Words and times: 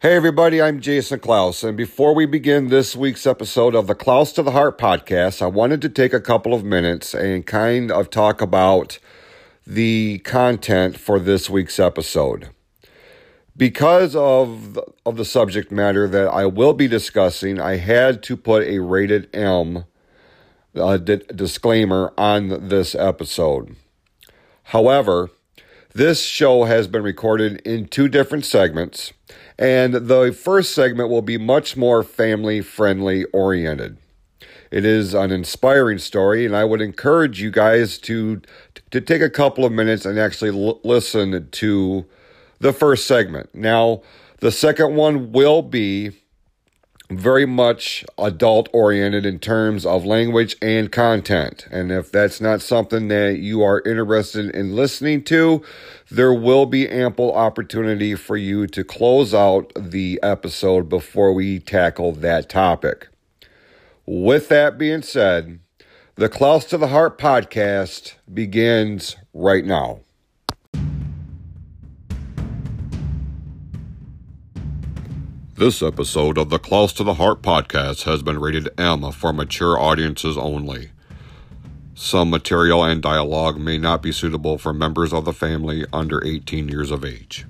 Hey, 0.00 0.14
everybody, 0.14 0.62
I'm 0.62 0.80
Jason 0.80 1.18
Klaus. 1.18 1.64
And 1.64 1.76
before 1.76 2.14
we 2.14 2.24
begin 2.24 2.68
this 2.68 2.94
week's 2.94 3.26
episode 3.26 3.74
of 3.74 3.88
the 3.88 3.96
Klaus 3.96 4.32
to 4.34 4.44
the 4.44 4.52
Heart 4.52 4.78
podcast, 4.78 5.42
I 5.42 5.46
wanted 5.46 5.82
to 5.82 5.88
take 5.88 6.12
a 6.12 6.20
couple 6.20 6.54
of 6.54 6.62
minutes 6.62 7.14
and 7.14 7.44
kind 7.44 7.90
of 7.90 8.08
talk 8.08 8.40
about 8.40 9.00
the 9.66 10.18
content 10.18 11.00
for 11.00 11.18
this 11.18 11.50
week's 11.50 11.80
episode. 11.80 12.50
Because 13.56 14.14
of 14.14 14.74
the, 14.74 14.84
of 15.04 15.16
the 15.16 15.24
subject 15.24 15.72
matter 15.72 16.06
that 16.06 16.28
I 16.28 16.46
will 16.46 16.74
be 16.74 16.86
discussing, 16.86 17.60
I 17.60 17.78
had 17.78 18.22
to 18.22 18.36
put 18.36 18.68
a 18.68 18.78
rated 18.78 19.28
M 19.34 19.84
uh, 20.76 20.98
di- 20.98 21.22
disclaimer 21.34 22.12
on 22.16 22.68
this 22.68 22.94
episode. 22.94 23.74
However, 24.62 25.30
this 25.92 26.22
show 26.22 26.62
has 26.66 26.86
been 26.86 27.02
recorded 27.02 27.60
in 27.62 27.88
two 27.88 28.06
different 28.06 28.44
segments, 28.44 29.12
and 29.58 29.94
the 29.94 30.32
first 30.32 30.72
segment 30.74 31.08
will 31.08 31.22
be 31.22 31.38
much 31.38 31.76
more 31.76 32.02
family 32.02 32.60
friendly 32.60 33.24
oriented. 33.26 33.98
It 34.70 34.84
is 34.84 35.14
an 35.14 35.30
inspiring 35.30 35.98
story, 35.98 36.44
and 36.44 36.54
I 36.54 36.64
would 36.64 36.80
encourage 36.80 37.40
you 37.40 37.50
guys 37.50 37.98
to 37.98 38.42
to 38.90 39.00
take 39.00 39.22
a 39.22 39.30
couple 39.30 39.64
of 39.64 39.72
minutes 39.72 40.04
and 40.04 40.18
actually 40.18 40.50
l- 40.50 40.80
listen 40.84 41.48
to 41.50 42.06
the 42.60 42.72
first 42.72 43.06
segment. 43.06 43.54
Now, 43.54 44.02
the 44.40 44.52
second 44.52 44.94
one 44.94 45.32
will 45.32 45.62
be 45.62 46.12
very 47.10 47.46
much 47.46 48.04
adult 48.18 48.68
oriented 48.72 49.24
in 49.24 49.38
terms 49.38 49.86
of 49.86 50.04
language 50.04 50.56
and 50.60 50.92
content. 50.92 51.66
And 51.70 51.90
if 51.90 52.12
that's 52.12 52.40
not 52.40 52.60
something 52.60 53.08
that 53.08 53.38
you 53.38 53.62
are 53.62 53.82
interested 53.86 54.54
in 54.54 54.76
listening 54.76 55.24
to, 55.24 55.62
there 56.10 56.34
will 56.34 56.66
be 56.66 56.88
ample 56.88 57.34
opportunity 57.34 58.14
for 58.14 58.36
you 58.36 58.66
to 58.68 58.84
close 58.84 59.32
out 59.32 59.72
the 59.74 60.20
episode 60.22 60.88
before 60.88 61.32
we 61.32 61.58
tackle 61.58 62.12
that 62.12 62.50
topic. 62.50 63.08
With 64.04 64.48
that 64.48 64.76
being 64.76 65.02
said, 65.02 65.60
the 66.14 66.28
Klaus 66.28 66.64
to 66.66 66.76
the 66.76 66.88
Heart 66.88 67.18
podcast 67.18 68.14
begins 68.32 69.16
right 69.32 69.64
now. 69.64 70.00
This 75.58 75.82
episode 75.82 76.38
of 76.38 76.50
the 76.50 76.60
Klaus 76.60 76.92
to 76.92 77.02
the 77.02 77.14
Heart 77.14 77.42
podcast 77.42 78.04
has 78.04 78.22
been 78.22 78.38
rated 78.38 78.68
M 78.78 79.10
for 79.10 79.32
mature 79.32 79.76
audiences 79.76 80.38
only. 80.38 80.92
Some 81.96 82.30
material 82.30 82.84
and 82.84 83.02
dialogue 83.02 83.58
may 83.58 83.76
not 83.76 84.00
be 84.00 84.12
suitable 84.12 84.56
for 84.56 84.72
members 84.72 85.12
of 85.12 85.24
the 85.24 85.32
family 85.32 85.84
under 85.92 86.24
18 86.24 86.68
years 86.68 86.92
of 86.92 87.04
age. 87.04 87.44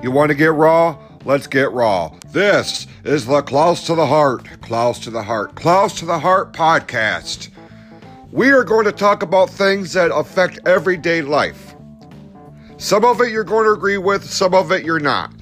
You 0.00 0.12
want 0.12 0.28
to 0.28 0.36
get 0.36 0.52
raw? 0.52 0.96
Let's 1.24 1.48
get 1.48 1.72
raw. 1.72 2.16
This 2.28 2.86
is 3.02 3.26
the 3.26 3.42
Klaus 3.42 3.84
to 3.86 3.96
the 3.96 4.06
Heart, 4.06 4.60
Klaus 4.60 5.00
to 5.00 5.10
the 5.10 5.24
Heart, 5.24 5.56
Klaus 5.56 5.98
to 5.98 6.04
the 6.04 6.20
Heart 6.20 6.52
podcast. 6.52 7.48
We 8.30 8.50
are 8.50 8.62
going 8.62 8.84
to 8.84 8.92
talk 8.92 9.22
about 9.22 9.48
things 9.48 9.94
that 9.94 10.14
affect 10.14 10.58
everyday 10.66 11.22
life. 11.22 11.74
Some 12.76 13.02
of 13.02 13.22
it 13.22 13.30
you're 13.30 13.42
going 13.42 13.64
to 13.64 13.72
agree 13.72 13.96
with, 13.96 14.22
some 14.22 14.52
of 14.52 14.70
it 14.70 14.84
you're 14.84 15.00
not. 15.00 15.32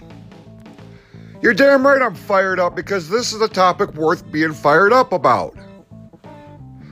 You're 1.43 1.53
damn 1.53 1.85
right 1.85 2.01
I'm 2.01 2.15
fired 2.15 2.61
up 2.61 2.77
because 2.77 3.09
this 3.09 3.33
is 3.33 3.41
a 3.41 3.49
topic 3.49 3.95
worth 3.95 4.31
being 4.31 4.53
fired 4.53 4.93
up 4.93 5.13
about. 5.13 5.57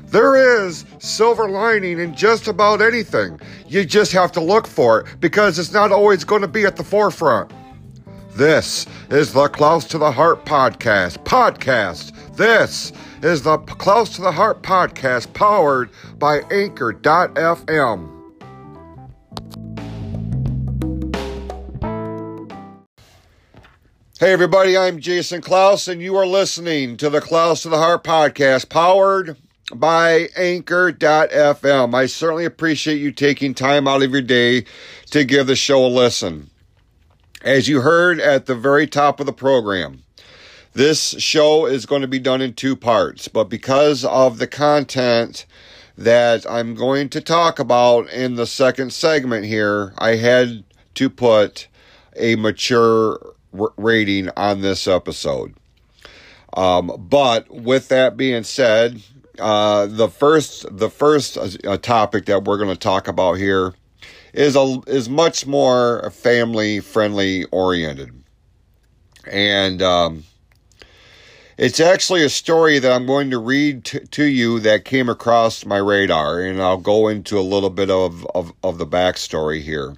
There 0.07 0.65
is 0.65 0.85
silver 0.99 1.49
lining 1.49 2.01
in 2.01 2.15
just 2.15 2.49
about 2.49 2.83
anything. 2.83 3.41
You 3.69 3.85
just 3.85 4.11
have 4.13 4.33
to 4.33 4.41
look 4.41 4.67
for 4.67 5.01
it 5.01 5.21
because 5.21 5.61
it's 5.61 5.73
not 5.73 5.93
always 5.93 6.25
going 6.25 6.43
to 6.43 6.49
be 6.49 6.65
at 6.65 6.75
the 6.75 6.85
forefront. 6.85 7.53
This 8.35 8.85
is 9.11 9.33
the 9.33 9.47
Klaus 9.47 9.85
to 9.85 9.97
the 9.97 10.11
Heart 10.11 10.45
podcast. 10.45 11.23
Podcast. 11.23 12.37
This 12.37 12.93
is 13.23 13.43
the 13.43 13.59
Klaus 13.59 14.17
to 14.17 14.23
the 14.23 14.33
Heart 14.33 14.61
podcast 14.61 15.33
powered 15.35 15.91
by 16.19 16.41
Anchor.fm. 16.51 18.11
Hey, 24.19 24.33
everybody, 24.33 24.77
I'm 24.77 24.99
Jason 24.99 25.41
Klaus, 25.41 25.87
and 25.87 26.03
you 26.03 26.17
are 26.17 26.27
listening 26.27 26.97
to 26.97 27.09
the 27.09 27.21
Klaus 27.21 27.63
to 27.63 27.69
the 27.69 27.79
Heart 27.79 28.03
podcast 28.03 28.69
powered 28.69 29.37
by 29.73 30.29
Anchor.fm. 30.37 31.95
I 31.95 32.07
certainly 32.07 32.47
appreciate 32.47 32.99
you 32.99 33.13
taking 33.13 33.55
time 33.55 33.87
out 33.87 34.03
of 34.03 34.11
your 34.11 34.23
day 34.23 34.65
to 35.13 35.25
give 35.25 35.47
the 35.47 35.55
show 35.55 35.87
a 35.87 35.89
listen. 35.89 36.51
As 37.45 37.69
you 37.69 37.83
heard 37.83 38.21
at 38.21 38.47
the 38.47 38.55
very 38.55 38.87
top 38.87 39.21
of 39.21 39.27
the 39.27 39.33
program, 39.33 40.03
this 40.73 41.11
show 41.21 41.67
is 41.67 41.85
going 41.85 42.01
to 42.01 42.09
be 42.09 42.19
done 42.19 42.41
in 42.41 42.55
two 42.55 42.75
parts, 42.75 43.29
but 43.29 43.51
because 43.51 44.03
of 44.03 44.39
the 44.39 44.47
content 44.47 45.45
that 45.99 46.51
I'm 46.51 46.75
going 46.75 47.11
to 47.11 47.21
talk 47.21 47.59
about 47.59 48.09
in 48.09 48.37
the 48.37 48.47
second 48.47 48.95
segment 48.95 49.45
here, 49.45 49.93
I 49.99 50.17
had 50.17 50.65
to 50.95 51.11
put 51.11 51.69
a 52.17 52.35
mature 52.37 53.35
rating 53.53 54.31
on 54.39 54.63
this 54.63 54.89
episode. 54.89 55.53
Um, 56.55 56.97
but 56.99 57.51
with 57.51 57.89
that 57.89 58.17
being 58.17 58.45
said, 58.45 59.03
uh, 59.39 59.85
the 59.85 60.09
first 60.09 60.65
the 60.75 60.89
first 60.89 61.37
uh, 61.37 61.77
topic 61.77 62.25
that 62.25 62.45
we're 62.45 62.57
going 62.57 62.71
to 62.71 62.77
talk 62.77 63.07
about 63.07 63.35
here 63.35 63.75
is 64.35 64.57
a 64.57 64.81
is 64.87 65.09
much 65.09 65.47
more 65.47 66.11
family 66.11 66.81
friendly 66.81 67.45
oriented, 67.45 68.11
and 69.31 69.81
um, 69.81 70.25
it's 71.57 71.79
actually 71.79 72.25
a 72.25 72.29
story 72.29 72.81
that 72.81 72.93
I'm 72.93 73.07
going 73.07 73.31
to 73.31 73.39
read 73.39 73.85
t- 73.85 74.01
to 74.01 74.25
you 74.25 74.59
that 74.61 74.85
came 74.85 75.09
across 75.09 75.65
my 75.65 75.77
radar, 75.77 76.41
and 76.41 76.61
I'll 76.61 76.79
go 76.79 77.07
into 77.07 77.39
a 77.39 77.43
little 77.43 77.71
bit 77.71 77.91
of 77.91 78.27
of, 78.35 78.53
of 78.65 78.79
the 78.79 78.87
backstory 78.87 79.63
here. 79.63 79.97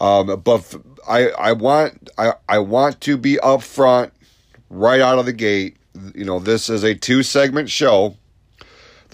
Um, 0.00 0.40
but 0.44 0.74
I 1.08 1.30
I 1.30 1.52
want 1.52 2.10
I, 2.18 2.34
I 2.48 2.58
want 2.58 3.00
to 3.02 3.16
be 3.16 3.36
upfront 3.42 4.10
right 4.68 5.00
out 5.00 5.18
of 5.18 5.24
the 5.24 5.32
gate. 5.32 5.78
You 6.14 6.26
know, 6.26 6.38
this 6.38 6.68
is 6.68 6.84
a 6.84 6.94
two 6.94 7.22
segment 7.22 7.70
show. 7.70 8.16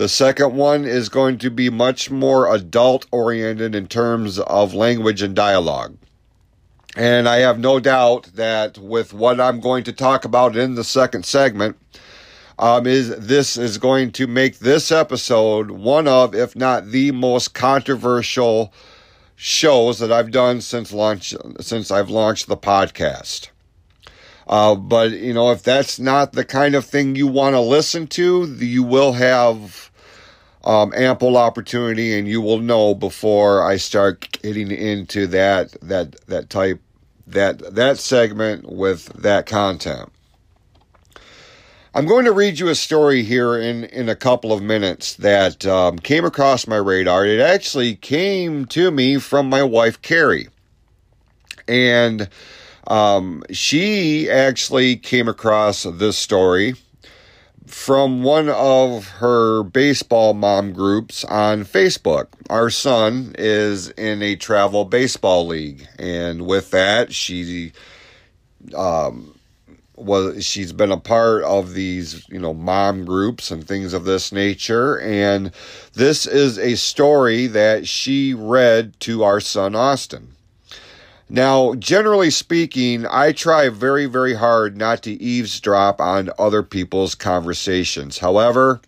The 0.02 0.08
second 0.08 0.56
one 0.56 0.84
is 0.84 1.08
going 1.08 1.38
to 1.38 1.48
be 1.48 1.70
much 1.70 2.10
more 2.10 2.52
adult 2.52 3.06
oriented 3.12 3.76
in 3.76 3.86
terms 3.86 4.40
of 4.40 4.74
language 4.74 5.22
and 5.22 5.32
dialogue. 5.32 5.96
And 6.96 7.28
I 7.28 7.36
have 7.36 7.60
no 7.60 7.78
doubt 7.78 8.30
that 8.34 8.78
with 8.78 9.14
what 9.14 9.40
I'm 9.40 9.60
going 9.60 9.84
to 9.84 9.92
talk 9.92 10.24
about 10.24 10.56
in 10.56 10.74
the 10.74 10.82
second 10.82 11.24
segment, 11.24 11.76
um, 12.58 12.84
is 12.84 13.16
this 13.16 13.56
is 13.56 13.78
going 13.78 14.10
to 14.14 14.26
make 14.26 14.58
this 14.58 14.90
episode 14.90 15.70
one 15.70 16.08
of, 16.08 16.34
if 16.34 16.56
not 16.56 16.86
the 16.86 17.12
most 17.12 17.54
controversial 17.54 18.74
shows 19.36 20.00
that 20.00 20.10
I've 20.10 20.32
done 20.32 20.62
since 20.62 20.92
launch 20.92 21.32
since 21.60 21.92
I've 21.92 22.10
launched 22.10 22.48
the 22.48 22.56
podcast. 22.56 23.50
Uh, 24.48 24.74
but 24.74 25.12
you 25.12 25.32
know, 25.32 25.52
if 25.52 25.62
that's 25.62 26.00
not 26.00 26.32
the 26.32 26.44
kind 26.44 26.74
of 26.74 26.84
thing 26.84 27.14
you 27.14 27.28
want 27.28 27.54
to 27.54 27.60
listen 27.60 28.08
to, 28.08 28.46
you 28.56 28.82
will 28.82 29.12
have 29.12 29.91
um, 30.64 30.92
ample 30.94 31.36
opportunity, 31.36 32.16
and 32.18 32.28
you 32.28 32.40
will 32.40 32.58
know 32.58 32.94
before 32.94 33.62
I 33.62 33.76
start 33.76 34.30
getting 34.42 34.70
into 34.70 35.26
that 35.28 35.72
that 35.82 36.20
that 36.26 36.50
type 36.50 36.80
that 37.26 37.74
that 37.74 37.98
segment 37.98 38.70
with 38.70 39.06
that 39.22 39.46
content. 39.46 40.10
I'm 41.94 42.06
going 42.06 42.24
to 42.24 42.32
read 42.32 42.58
you 42.58 42.68
a 42.68 42.74
story 42.74 43.22
here 43.22 43.54
in, 43.54 43.84
in 43.84 44.08
a 44.08 44.16
couple 44.16 44.50
of 44.50 44.62
minutes 44.62 45.14
that 45.16 45.66
um, 45.66 45.98
came 45.98 46.24
across 46.24 46.66
my 46.66 46.76
radar. 46.76 47.26
It 47.26 47.38
actually 47.38 47.96
came 47.96 48.64
to 48.66 48.90
me 48.90 49.18
from 49.18 49.50
my 49.50 49.62
wife, 49.62 50.00
Carrie. 50.00 50.48
And 51.68 52.30
um, 52.86 53.44
she 53.50 54.30
actually 54.30 54.96
came 54.96 55.28
across 55.28 55.82
this 55.82 56.16
story 56.16 56.76
from 57.72 58.22
one 58.22 58.50
of 58.50 59.08
her 59.08 59.62
baseball 59.62 60.34
mom 60.34 60.72
groups 60.72 61.24
on 61.24 61.64
Facebook. 61.64 62.26
Our 62.50 62.68
son 62.68 63.34
is 63.38 63.88
in 63.90 64.22
a 64.22 64.36
travel 64.36 64.84
baseball 64.84 65.46
league, 65.46 65.88
and 65.98 66.46
with 66.46 66.70
that, 66.72 67.14
she 67.14 67.72
um, 68.76 69.34
was 69.96 70.44
she's 70.44 70.72
been 70.72 70.92
a 70.92 70.98
part 70.98 71.44
of 71.44 71.72
these 71.72 72.28
you 72.28 72.38
know 72.38 72.52
mom 72.52 73.06
groups 73.06 73.50
and 73.50 73.66
things 73.66 73.92
of 73.92 74.04
this 74.04 74.32
nature 74.32 74.98
and 75.00 75.52
this 75.94 76.26
is 76.26 76.58
a 76.58 76.76
story 76.76 77.46
that 77.46 77.86
she 77.86 78.32
read 78.32 78.98
to 79.00 79.22
our 79.22 79.40
son 79.40 79.74
Austin 79.74 80.32
now, 81.32 81.72
generally 81.76 82.28
speaking, 82.28 83.06
I 83.06 83.32
try 83.32 83.70
very, 83.70 84.04
very 84.04 84.34
hard 84.34 84.76
not 84.76 85.02
to 85.04 85.12
eavesdrop 85.12 85.98
on 85.98 86.28
other 86.38 86.62
people's 86.62 87.14
conversations. 87.14 88.18
However, 88.18 88.82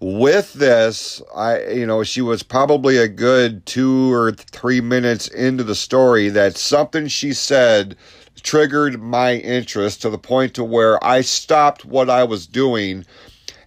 with 0.00 0.54
this, 0.54 1.22
I, 1.36 1.62
you 1.68 1.86
know, 1.86 2.02
she 2.02 2.20
was 2.20 2.42
probably 2.42 2.96
a 2.96 3.06
good 3.06 3.64
two 3.64 4.12
or 4.12 4.32
three 4.32 4.80
minutes 4.80 5.28
into 5.28 5.62
the 5.62 5.76
story 5.76 6.28
that 6.30 6.56
something 6.56 7.06
she 7.06 7.32
said 7.32 7.96
triggered 8.42 9.00
my 9.00 9.36
interest 9.36 10.02
to 10.02 10.10
the 10.10 10.18
point 10.18 10.54
to 10.54 10.64
where 10.64 11.02
I 11.04 11.20
stopped 11.20 11.84
what 11.84 12.10
I 12.10 12.24
was 12.24 12.48
doing 12.48 13.06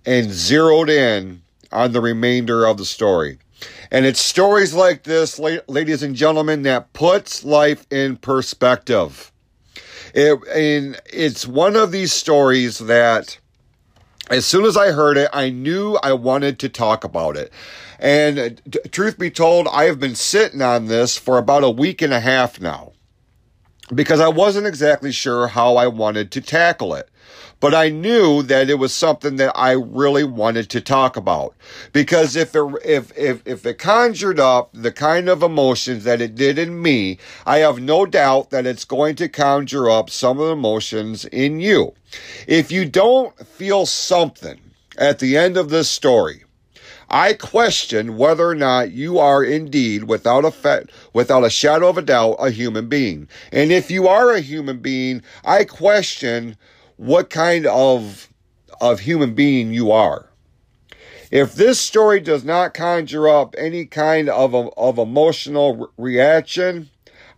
and 0.06 0.32
zeroed 0.32 0.90
in 0.90 1.44
on 1.72 1.94
the 1.94 2.02
remainder 2.02 2.66
of 2.66 2.78
the 2.78 2.84
story. 2.86 3.40
And 3.92 4.06
it's 4.06 4.22
stories 4.22 4.74
like 4.74 5.04
this, 5.04 5.40
ladies 5.40 6.04
and 6.04 6.16
gentlemen, 6.16 6.64
that 6.64 6.94
puts 6.94 7.44
life 7.44 7.86
in 7.92 8.18
perspective. 8.18 9.32
It, 10.14 10.40
and 10.48 11.00
it's 11.06 11.48
one 11.48 11.76
of 11.76 11.92
these 11.92 12.12
stories 12.14 12.80
that 12.80 13.38
as 14.30 14.46
soon 14.46 14.66
as 14.66 14.78
I 14.78 14.92
heard 14.92 15.18
it, 15.18 15.30
I 15.34 15.50
knew 15.50 15.98
I 16.02 16.14
wanted 16.14 16.60
to 16.60 16.70
talk 16.70 17.04
about 17.04 17.36
it. 17.36 17.52
And 18.00 18.40
uh, 18.40 18.50
t- 18.70 18.90
truth 18.90 19.20
be 19.20 19.30
told, 19.30 19.68
I 19.68 19.84
have 19.84 20.00
been 20.00 20.16
sitting 20.16 20.62
on 20.62 20.88
this 20.88 21.18
for 21.18 21.38
about 21.38 21.64
a 21.64 21.70
week 21.70 22.02
and 22.02 22.14
a 22.14 22.20
half 22.20 22.60
now 22.60 22.94
because 23.94 24.20
I 24.20 24.30
wasn't 24.30 24.68
exactly 24.68 25.12
sure 25.12 25.48
how 25.48 25.76
I 25.76 25.88
wanted 25.88 26.32
to 26.32 26.42
tackle 26.42 26.96
it. 26.96 27.10
But 27.62 27.76
I 27.76 27.90
knew 27.90 28.42
that 28.44 28.72
it 28.72 28.80
was 28.80 28.94
something 28.94 29.36
that 29.38 29.54
I 29.56 29.72
really 29.74 30.24
wanted 30.24 30.70
to 30.72 30.82
talk 30.82 31.16
about 31.16 31.56
because 31.94 32.36
if 32.36 32.56
it, 32.56 32.66
if, 32.84 33.18
if, 33.18 33.42
if 33.46 33.66
it 33.68 33.78
conjured 33.78 34.40
up 34.40 34.72
the 34.74 34.92
kind 34.92 35.30
of 35.30 35.44
emotions 35.44 36.04
that 36.04 36.22
it 36.22 36.34
did 36.34 36.58
in 36.58 36.82
me, 36.82 37.20
I 37.46 37.60
have 37.60 37.80
no 37.80 38.08
doubt 38.08 38.50
that 38.50 38.66
it's 38.66 38.84
going 38.84 39.16
to 39.18 39.30
conjure 39.30 39.92
up 39.92 40.10
some 40.10 40.40
of 40.40 40.48
the 40.48 40.54
emotions 40.54 41.26
in 41.26 41.60
you. 41.60 41.94
If 42.48 42.72
you 42.72 42.84
don't 42.84 43.38
feel 43.46 43.86
something 43.86 44.60
at 44.98 45.20
the 45.20 45.38
end 45.38 45.56
of 45.56 45.70
this 45.70 45.88
story, 45.88 46.44
I 47.14 47.34
question 47.34 48.16
whether 48.18 48.48
or 48.48 48.56
not 48.56 48.92
you 48.92 49.20
are 49.20 49.44
indeed, 49.44 50.06
without 50.06 50.46
a 50.46 50.52
fa- 50.52 50.86
without 51.14 51.44
a 51.44 51.50
shadow 51.50 51.90
of 51.90 51.98
a 51.98 52.02
doubt, 52.02 52.38
a 52.40 52.50
human 52.50 52.88
being. 52.88 53.28
And 53.52 53.72
if 53.72 53.92
you 53.92 54.08
are 54.08 54.32
a 54.32 54.40
human 54.40 54.80
being, 54.80 55.22
I 55.44 55.66
question 55.66 56.56
what 57.02 57.30
kind 57.30 57.66
of 57.66 58.30
of 58.80 59.00
human 59.00 59.34
being 59.34 59.74
you 59.74 59.92
are. 59.92 60.30
If 61.32 61.56
this 61.56 61.80
story 61.80 62.20
does 62.20 62.44
not 62.44 62.74
conjure 62.74 63.28
up 63.28 63.56
any 63.58 63.86
kind 63.86 64.30
of 64.30 64.54
of 64.56 64.98
emotional 64.98 65.92
reaction, 65.98 66.90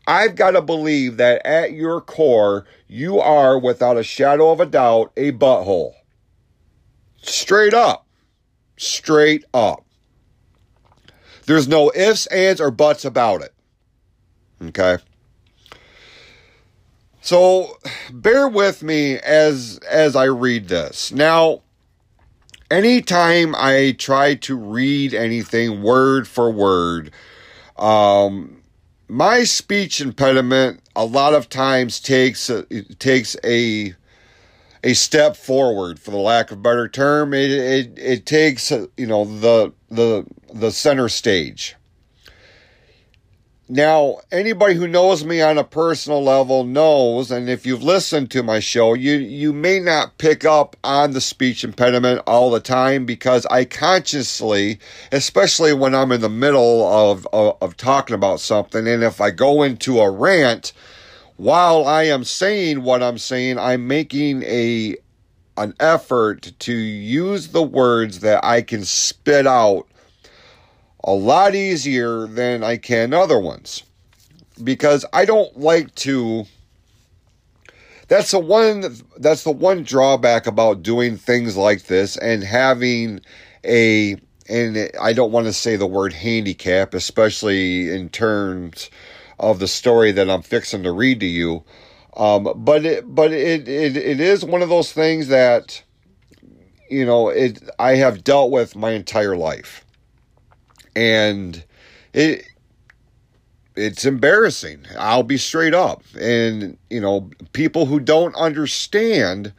I've 0.08 0.36
got 0.36 0.52
to 0.52 0.62
believe 0.62 1.18
that 1.18 1.46
at 1.46 1.74
your 1.74 2.02
core, 2.02 2.66
you 2.88 3.20
are, 3.20 3.58
without 3.58 3.98
a 3.98 4.04
shadow 4.04 4.52
of 4.52 4.60
a 4.60 4.66
doubt, 4.66 5.12
a 5.16 5.32
butthole. 5.32 5.94
Straight 7.22 7.74
up 7.74 8.04
straight 8.78 9.46
up. 9.54 9.86
There's 11.46 11.68
no 11.68 11.92
ifs, 11.94 12.26
ands, 12.28 12.62
or 12.62 12.72
buts 12.72 13.06
about 13.06 13.42
it. 13.42 13.54
Okay. 14.62 14.98
So 17.24 17.78
bear 18.12 18.50
with 18.50 18.84
me 18.84 19.16
as 19.16 19.80
as 19.90 20.14
I 20.14 20.26
read 20.26 20.68
this. 20.68 21.10
Now, 21.14 21.62
anytime 22.70 23.56
I 23.58 23.96
try 23.98 24.36
to 24.36 24.58
read 24.58 25.14
anything 25.14 25.82
word 25.82 26.28
for 26.28 26.52
word, 26.52 27.12
um, 27.78 28.62
my 29.08 29.46
speech 29.46 30.02
impediment 30.02 30.82
a 30.98 31.06
lot 31.06 31.34
of 31.34 31.48
times 31.48 32.02
takes 32.02 32.52
takes 33.00 33.38
a 33.46 33.96
a 34.84 34.94
step 34.94 35.38
forward, 35.38 36.02
for 36.02 36.12
the 36.12 36.18
lack 36.18 36.52
of 36.52 36.58
a 36.58 36.62
better 36.62 36.90
term. 36.90 37.34
It 37.34 37.52
it, 37.52 37.94
it 37.98 38.26
takes 38.26 38.70
you 38.70 39.08
know 39.08 39.24
the 39.24 39.72
the 39.90 40.26
the 40.54 40.72
center 40.74 41.08
stage. 41.08 41.78
Now, 43.76 44.20
anybody 44.32 44.76
who 44.76 44.88
knows 44.88 45.26
me 45.26 45.42
on 45.42 45.58
a 45.58 45.64
personal 45.64 46.24
level 46.24 46.64
knows, 46.64 47.32
and 47.32 47.50
if 47.50 47.66
you've 47.66 47.82
listened 47.82 48.30
to 48.30 48.44
my 48.44 48.60
show, 48.60 48.94
you 48.94 49.14
you 49.14 49.52
may 49.52 49.80
not 49.80 50.20
pick 50.20 50.46
up 50.46 50.76
on 50.84 51.14
the 51.14 51.20
speech 51.20 51.64
impediment 51.64 52.22
all 52.28 52.52
the 52.52 52.60
time 52.60 53.08
because 53.08 53.48
I 53.48 53.66
consciously, 53.66 54.78
especially 55.12 55.74
when 55.74 55.96
I'm 55.96 56.12
in 56.12 56.22
the 56.22 56.30
middle 56.30 56.88
of, 56.88 57.28
of, 57.34 57.58
of 57.62 57.76
talking 57.76 58.14
about 58.14 58.42
something, 58.42 58.88
and 58.88 59.02
if 59.02 59.20
I 59.20 59.32
go 59.32 59.64
into 59.64 60.02
a 60.02 60.12
rant, 60.12 60.72
while 61.38 61.88
I 61.88 62.04
am 62.04 62.26
saying 62.26 62.84
what 62.84 63.02
I'm 63.02 63.18
saying, 63.18 63.58
I'm 63.58 63.88
making 63.88 64.44
a 64.44 64.98
an 65.58 65.74
effort 65.80 66.52
to 66.60 66.74
use 66.74 67.48
the 67.48 67.64
words 67.64 68.20
that 68.20 68.46
I 68.46 68.62
can 68.62 68.86
spit 68.86 69.48
out 69.48 69.88
a 71.04 71.14
lot 71.14 71.56
easier 71.56 72.28
than 72.28 72.64
I 72.64 72.78
can 72.78 73.14
other 73.14 73.40
ones. 73.40 73.84
Because 74.64 75.06
I 75.14 75.26
don't 75.26 75.58
like 75.60 75.94
to 75.96 76.46
that's 78.08 78.32
the 78.32 78.40
one 78.40 78.96
that's 79.18 79.44
the 79.44 79.52
one 79.52 79.84
drawback 79.84 80.46
about 80.46 80.84
doing 80.84 81.18
things 81.18 81.58
like 81.58 81.86
this 81.86 82.18
and 82.18 82.44
having 82.44 83.22
a 83.66 84.18
and 84.50 84.92
I 85.02 85.14
don't 85.14 85.32
want 85.32 85.48
to 85.48 85.54
say 85.54 85.76
the 85.76 85.88
word 85.88 86.14
handicap, 86.14 86.94
especially 86.94 87.90
in 87.90 88.10
terms 88.10 88.90
of 89.40 89.60
the 89.60 89.68
story 89.68 90.12
that 90.12 90.30
I'm 90.30 90.42
fixing 90.42 90.84
to 90.84 90.92
read 90.92 91.20
to 91.22 91.26
you. 91.26 91.64
Um, 92.16 92.54
but 92.58 92.86
it, 92.86 93.16
but 93.16 93.32
it, 93.32 93.68
it, 93.68 93.98
it 93.98 94.20
is 94.20 94.46
one 94.46 94.62
of 94.62 94.70
those 94.70 94.92
things 94.92 95.30
that, 95.30 95.82
you 96.90 97.06
know, 97.06 97.30
it, 97.30 97.64
I 97.80 97.96
have 97.96 98.24
dealt 98.24 98.52
with 98.52 98.76
my 98.76 98.92
entire 98.92 99.36
life. 99.36 99.83
And 100.96 101.64
it, 102.14 102.46
it's 103.76 104.06
embarrassing. 104.06 104.86
I'll 104.98 105.24
be 105.24 105.38
straight 105.38 105.74
up. 105.74 106.04
And, 106.20 106.78
you 106.90 107.02
know, 107.02 107.32
people 107.54 107.86
who 107.86 108.00
don't 108.00 108.36
understand 108.36 109.54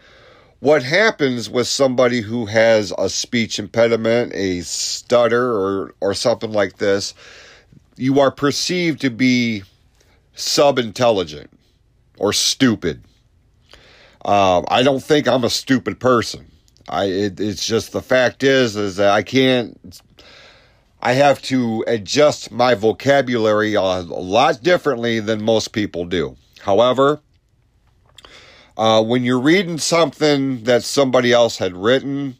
what 0.60 0.82
happens 0.82 1.50
with 1.50 1.66
somebody 1.66 2.20
who 2.20 2.46
has 2.46 2.92
a 2.96 3.08
speech 3.08 3.58
impediment, 3.58 4.32
a 4.34 4.60
stutter, 4.62 5.52
or, 5.52 5.94
or 6.00 6.14
something 6.14 6.52
like 6.52 6.78
this, 6.78 7.12
you 7.96 8.20
are 8.20 8.30
perceived 8.30 9.00
to 9.02 9.10
be 9.10 9.62
sub 10.34 10.78
intelligent 10.78 11.50
or 12.18 12.32
stupid. 12.32 13.02
Uh, 14.24 14.62
I 14.68 14.82
don't 14.82 15.02
think 15.02 15.28
I'm 15.28 15.44
a 15.44 15.50
stupid 15.50 16.00
person. 16.00 16.50
I 16.88 17.04
it, 17.04 17.40
it's 17.40 17.66
just 17.66 17.92
the 17.92 18.02
fact 18.02 18.42
is 18.42 18.76
is 18.76 18.96
that 18.96 19.10
I 19.10 19.22
can't. 19.22 20.00
I 21.06 21.12
have 21.12 21.42
to 21.42 21.84
adjust 21.86 22.50
my 22.50 22.74
vocabulary 22.74 23.74
a, 23.74 23.82
lot 23.82 24.62
differently 24.62 25.20
than 25.20 25.44
most 25.44 25.74
people 25.74 26.06
do. 26.06 26.36
However, 26.60 27.20
uh, 28.78 29.04
when 29.04 29.22
you're 29.22 29.38
reading 29.38 29.76
something 29.76 30.64
that 30.64 30.82
somebody 30.82 31.30
else 31.30 31.58
had 31.58 31.76
written, 31.76 32.38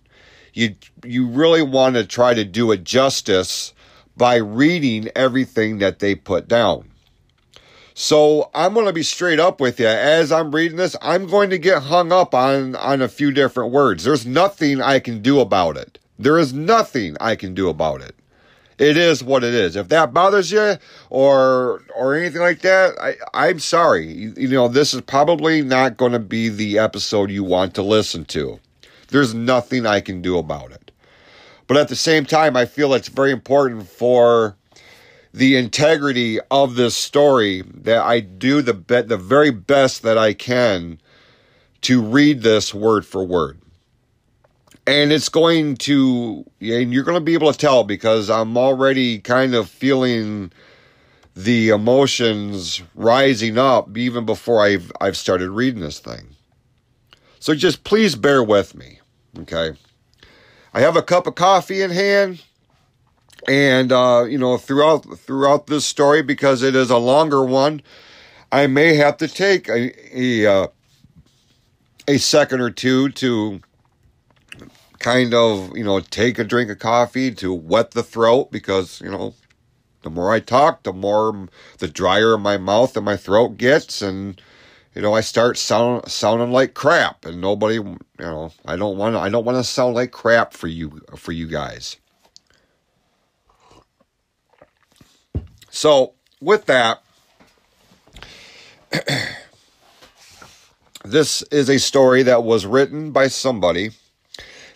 you 0.55 0.77
you 1.05 1.27
really 1.27 1.61
want 1.61 1.97
to 1.97 2.07
try 2.07 2.33
to 2.33 2.43
do 2.43 2.73
it 2.73 2.85
justice 2.85 3.75
by 4.17 4.37
reading 4.37 5.11
everything 5.15 5.79
that 5.81 5.99
they 5.99 6.15
put 6.15 6.49
down. 6.49 6.91
So 7.93 8.51
I'm 8.55 8.73
going 8.73 8.87
to 8.87 8.95
be 8.95 9.03
straight 9.03 9.41
up 9.41 9.61
with 9.61 9.79
you. 9.79 9.89
As 9.89 10.33
I'm 10.33 10.55
reading 10.55 10.79
this, 10.79 10.97
I'm 11.03 11.27
going 11.27 11.51
to 11.51 11.59
get 11.59 11.83
hung 11.83 12.13
up 12.13 12.35
on, 12.35 12.77
on 12.77 13.03
a 13.03 13.09
few 13.09 13.31
different 13.31 13.73
words. 13.73 14.05
There's 14.05 14.25
nothing 14.25 14.81
I 14.81 15.01
can 15.01 15.21
do 15.21 15.39
about 15.41 15.77
it. 15.77 15.99
There 16.19 16.39
is 16.39 16.55
nothing 16.55 17.17
I 17.21 17.37
can 17.37 17.55
do 17.55 17.69
about 17.69 18.01
it. 18.01 18.15
It 18.79 18.97
is 18.97 19.23
what 19.23 19.45
it 19.45 19.55
is. 19.55 19.77
If 19.77 19.89
that 19.89 20.13
bothers 20.13 20.51
you 20.51 20.77
or 21.11 21.83
or 21.95 22.15
anything 22.15 22.41
like 22.41 22.61
that, 22.63 22.95
I, 23.01 23.15
I'm 23.33 23.61
sorry. 23.61 24.07
You, 24.07 24.35
you 24.37 24.49
know, 24.49 24.69
this 24.69 24.95
is 24.95 25.01
probably 25.03 25.63
not 25.63 25.97
going 25.97 26.13
to 26.13 26.19
be 26.19 26.49
the 26.49 26.79
episode 26.79 27.31
you 27.31 27.45
want 27.45 27.75
to 27.75 27.83
listen 27.83 28.25
to. 28.27 28.59
There's 29.09 29.35
nothing 29.35 29.87
I 29.87 30.01
can 30.01 30.23
do 30.23 30.39
about 30.39 30.73
it. 30.73 30.91
But 31.67 31.77
at 31.77 31.89
the 31.89 31.97
same 31.97 32.27
time, 32.27 32.57
I 32.57 32.67
feel 32.67 32.93
it's 32.93 33.09
very 33.09 33.31
important 33.31 33.89
for 33.89 34.57
the 35.33 35.57
integrity 35.57 36.39
of 36.51 36.77
this 36.77 36.95
story 36.95 37.63
that 37.63 38.03
I 38.03 38.21
do 38.21 38.63
the 38.63 38.75
be- 38.75 39.03
the 39.03 39.17
very 39.17 39.51
best 39.51 40.03
that 40.03 40.19
I 40.19 40.33
can 40.33 41.01
to 41.83 42.03
read 42.03 42.43
this 42.43 42.75
word 42.75 43.07
for 43.07 43.25
word. 43.25 43.59
And 44.87 45.13
it's 45.13 45.31
going 45.31 45.77
to, 45.79 46.45
and 46.61 46.93
you're 46.93 47.05
going 47.05 47.17
to 47.17 47.25
be 47.25 47.35
able 47.35 47.51
to 47.51 47.59
tell 47.59 47.85
because 47.85 48.29
I'm 48.29 48.57
already 48.59 49.19
kind 49.19 49.55
of 49.55 49.71
feeling 49.71 50.53
the 51.35 51.71
emotions 51.71 52.83
rising 52.95 53.57
up 53.59 53.97
even 53.97 54.27
before 54.27 54.63
I've, 54.63 54.93
I've 55.01 55.17
started 55.17 55.51
reading 55.51 55.81
this 55.81 56.01
thing. 56.01 56.37
So 57.41 57.55
just 57.55 57.85
please 57.85 58.15
bear 58.15 58.43
with 58.43 58.75
me. 58.75 59.01
Okay. 59.41 59.73
I 60.75 60.81
have 60.81 60.97
a 60.97 61.03
cup 61.03 61.27
of 61.27 61.35
coffee 61.35 61.83
in 61.83 61.91
hand 61.91 62.43
and 63.49 63.93
uh, 63.93 64.25
you 64.29 64.39
know 64.39 64.57
throughout 64.57 65.03
throughout 65.19 65.67
this 65.67 65.85
story 65.85 66.23
because 66.23 66.63
it 66.63 66.75
is 66.75 66.91
a 66.91 66.99
longer 66.99 67.45
one 67.45 67.83
i 68.53 68.67
may 68.67 68.95
have 68.95 69.17
to 69.17 69.29
take 69.29 69.69
a 69.69 69.93
a, 70.19 70.47
uh, 70.47 70.67
a 72.09 72.19
second 72.19 72.61
or 72.61 72.71
two 72.71 73.11
to 73.11 73.61
kind 75.05 75.35
of, 75.35 75.77
you 75.77 75.85
know, 75.85 76.01
take 76.01 76.39
a 76.39 76.45
drink 76.45 76.71
of 76.71 76.79
coffee 76.79 77.31
to 77.31 77.53
wet 77.53 77.91
the 77.91 78.03
throat 78.03 78.51
because, 78.51 79.03
you 79.03 79.11
know, 79.11 79.35
the 80.01 80.09
more 80.09 80.33
I 80.33 80.41
talk, 80.41 80.83
the 80.83 80.95
more 80.95 81.47
the 81.77 81.89
drier 81.89 82.39
my 82.39 82.57
mouth 82.57 82.97
and 82.97 83.05
my 83.05 83.19
throat 83.19 83.59
gets 83.59 84.01
and 84.01 84.41
you 84.95 85.03
know, 85.03 85.13
I 85.13 85.21
start 85.21 85.59
sound, 85.59 86.11
sounding 86.11 86.53
like 86.53 86.73
crap 86.73 87.27
and 87.27 87.39
nobody, 87.39 87.75
you 87.75 87.99
know, 88.19 88.53
I 88.65 88.77
don't 88.77 88.97
want 88.97 89.15
to 89.15 89.19
I 89.19 89.29
don't 89.29 89.45
want 89.45 89.59
to 89.59 89.65
sound 89.65 89.95
like 89.95 90.11
crap 90.11 90.55
for 90.55 90.69
you 90.69 91.03
for 91.17 91.33
you 91.33 91.49
guys. 91.49 91.97
So, 95.69 96.15
with 96.41 96.65
that, 96.65 97.03
this 101.05 101.43
is 101.43 101.69
a 101.69 101.79
story 101.79 102.23
that 102.23 102.43
was 102.43 102.65
written 102.65 103.11
by 103.11 103.29
somebody 103.29 103.91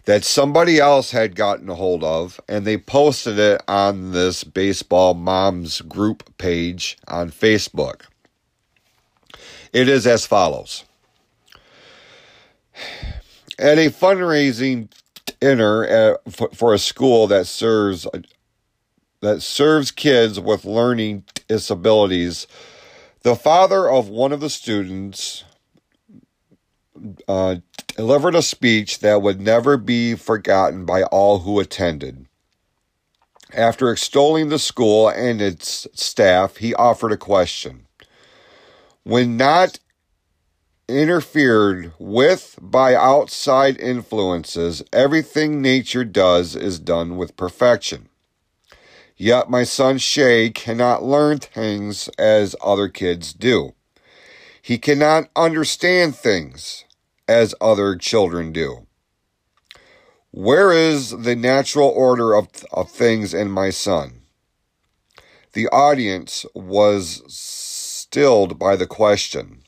that 0.09 0.25
somebody 0.25 0.79
else 0.79 1.11
had 1.11 1.37
gotten 1.37 1.69
a 1.69 1.75
hold 1.75 2.03
of, 2.03 2.41
and 2.49 2.67
they 2.67 2.79
posted 2.79 3.39
it 3.39 3.63
on 3.69 4.13
this 4.13 4.43
Baseball 4.43 5.13
Moms 5.13 5.83
group 5.83 6.35
page 6.39 6.97
on 7.07 7.31
Facebook. 7.31 8.07
It 9.71 9.87
is 9.87 10.07
as 10.07 10.25
follows 10.25 10.85
At 13.59 13.77
a 13.77 13.91
fundraising 13.91 14.91
dinner 15.41 15.85
at, 15.85 16.57
for 16.57 16.73
a 16.73 16.79
school 16.79 17.27
that 17.27 17.47
serves 17.47 18.07
that 19.21 19.43
serves 19.43 19.91
kids 19.91 20.41
with 20.41 20.65
learning 20.65 21.25
disabilities, 21.49 22.47
the 23.25 23.37
father 23.37 23.91
of 23.91 24.09
one 24.09 24.33
of 24.33 24.41
the 24.41 24.49
students 24.49 25.45
uh, 27.27 27.57
delivered 27.97 28.35
a 28.35 28.43
speech 28.43 29.01
that 29.01 29.23
would 29.23 29.41
never 29.41 29.77
be 29.77 30.15
forgotten 30.15 30.85
by 30.85 31.03
all 31.05 31.41
who 31.41 31.59
attended. 31.61 32.27
After 33.55 33.91
extolling 33.91 34.51
the 34.51 34.59
school 34.59 35.09
and 35.09 35.41
its 35.41 35.87
staff, 35.95 36.59
he 36.59 36.75
offered 36.75 37.13
a 37.13 37.17
question. 37.17 37.87
When 39.05 39.37
not 39.37 39.79
interfered 40.89 41.93
with 41.99 42.59
by 42.61 42.95
outside 42.95 43.79
influences, 43.79 44.83
everything 44.93 45.61
nature 45.61 46.05
does 46.05 46.55
is 46.55 46.79
done 46.79 47.17
with 47.17 47.37
perfection. 47.37 48.09
Yet 49.17 49.51
my 49.51 49.65
son 49.65 49.99
Shay 49.99 50.51
cannot 50.51 51.03
learn 51.03 51.39
things 51.39 52.09
as 52.19 52.55
other 52.63 52.89
kids 52.89 53.33
do. 53.33 53.75
He 54.63 54.79
cannot 54.79 55.31
understand 55.35 56.15
things 56.15 56.85
as 57.29 57.55
other 57.61 57.95
children 57.95 58.53
do. 58.53 58.87
Where 60.31 60.73
is 60.73 61.11
the 61.11 61.37
natural 61.37 61.89
order 61.89 62.35
of, 62.35 62.49
of 62.73 62.91
things 62.91 63.35
in 63.35 63.51
my 63.51 63.71
son? 63.71 64.23
The 65.53 65.69
audience 65.69 66.45
was 66.55 67.23
stilled 67.29 68.59
by 68.59 68.77
the 68.77 68.87
question. 68.87 69.63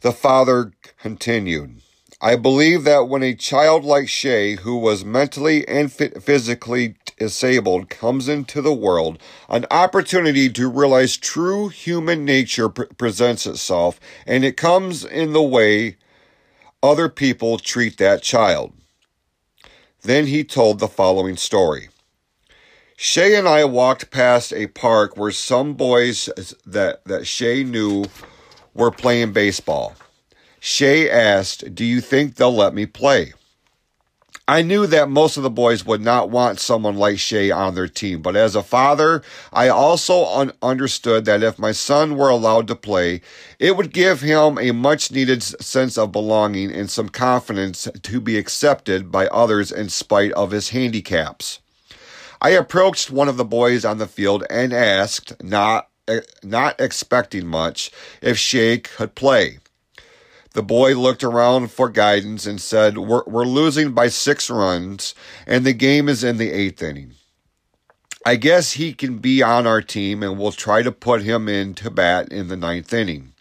The 0.00 0.12
father 0.12 0.72
continued, 0.98 1.80
I 2.20 2.36
believe 2.36 2.84
that 2.84 3.08
when 3.08 3.22
a 3.22 3.34
child 3.34 3.84
like 3.84 4.08
Shay, 4.08 4.56
who 4.56 4.76
was 4.76 5.04
mentally 5.04 5.66
and 5.66 5.92
physically 5.92 6.96
disabled, 7.16 7.88
comes 7.88 8.28
into 8.28 8.60
the 8.60 8.72
world, 8.72 9.18
an 9.48 9.66
opportunity 9.70 10.48
to 10.50 10.68
realize 10.68 11.16
true 11.16 11.68
human 11.68 12.24
nature 12.24 12.68
pre- 12.68 12.86
presents 12.98 13.46
itself, 13.46 13.98
and 14.26 14.44
it 14.44 14.56
comes 14.56 15.04
in 15.04 15.32
the 15.32 15.42
way 15.42 15.96
other 16.82 17.08
people 17.08 17.58
treat 17.58 17.98
that 17.98 18.22
child. 18.22 18.72
Then 20.02 20.26
he 20.26 20.44
told 20.44 20.78
the 20.78 20.88
following 20.88 21.36
story. 21.36 21.88
Shay 22.96 23.34
and 23.34 23.46
I 23.46 23.64
walked 23.64 24.10
past 24.10 24.52
a 24.52 24.68
park 24.68 25.16
where 25.16 25.30
some 25.30 25.74
boys 25.74 26.30
that, 26.64 27.04
that 27.04 27.26
Shay 27.26 27.62
knew 27.62 28.06
were 28.72 28.90
playing 28.90 29.32
baseball. 29.32 29.94
Shay 30.60 31.10
asked, 31.10 31.74
Do 31.74 31.84
you 31.84 32.00
think 32.00 32.36
they'll 32.36 32.54
let 32.54 32.72
me 32.72 32.86
play? 32.86 33.34
I 34.48 34.62
knew 34.62 34.86
that 34.86 35.10
most 35.10 35.36
of 35.36 35.42
the 35.42 35.50
boys 35.50 35.84
would 35.84 36.00
not 36.00 36.30
want 36.30 36.60
someone 36.60 36.96
like 36.96 37.18
Shay 37.18 37.50
on 37.50 37.74
their 37.74 37.88
team, 37.88 38.22
but 38.22 38.36
as 38.36 38.54
a 38.54 38.62
father, 38.62 39.22
I 39.52 39.68
also 39.68 40.24
un- 40.24 40.52
understood 40.62 41.24
that 41.24 41.42
if 41.42 41.58
my 41.58 41.72
son 41.72 42.16
were 42.16 42.28
allowed 42.28 42.68
to 42.68 42.76
play, 42.76 43.22
it 43.58 43.76
would 43.76 43.92
give 43.92 44.20
him 44.20 44.56
a 44.56 44.70
much 44.70 45.10
needed 45.10 45.42
sense 45.42 45.98
of 45.98 46.12
belonging 46.12 46.70
and 46.70 46.88
some 46.88 47.08
confidence 47.08 47.88
to 48.00 48.20
be 48.20 48.38
accepted 48.38 49.10
by 49.10 49.26
others 49.28 49.72
in 49.72 49.88
spite 49.88 50.30
of 50.34 50.52
his 50.52 50.68
handicaps. 50.68 51.58
I 52.40 52.50
approached 52.50 53.10
one 53.10 53.28
of 53.28 53.38
the 53.38 53.44
boys 53.44 53.84
on 53.84 53.98
the 53.98 54.06
field 54.06 54.44
and 54.48 54.72
asked, 54.72 55.42
not, 55.42 55.88
eh, 56.06 56.20
not 56.44 56.80
expecting 56.80 57.48
much, 57.48 57.90
if 58.22 58.38
Shay 58.38 58.78
could 58.78 59.16
play. 59.16 59.58
The 60.56 60.62
boy 60.62 60.94
looked 60.94 61.22
around 61.22 61.70
for 61.70 61.90
guidance 61.90 62.46
and 62.46 62.58
said, 62.58 62.96
we're, 62.96 63.24
we're 63.26 63.44
losing 63.44 63.92
by 63.92 64.08
six 64.08 64.48
runs, 64.48 65.14
and 65.46 65.66
the 65.66 65.74
game 65.74 66.08
is 66.08 66.24
in 66.24 66.38
the 66.38 66.50
eighth 66.50 66.82
inning. 66.82 67.12
I 68.24 68.36
guess 68.36 68.72
he 68.72 68.94
can 68.94 69.18
be 69.18 69.42
on 69.42 69.66
our 69.66 69.82
team, 69.82 70.22
and 70.22 70.38
we'll 70.38 70.52
try 70.52 70.80
to 70.80 70.90
put 70.90 71.20
him 71.20 71.46
in 71.46 71.74
to 71.74 71.90
bat 71.90 72.32
in 72.32 72.48
the 72.48 72.56
ninth 72.56 72.94
inning. 72.94 73.34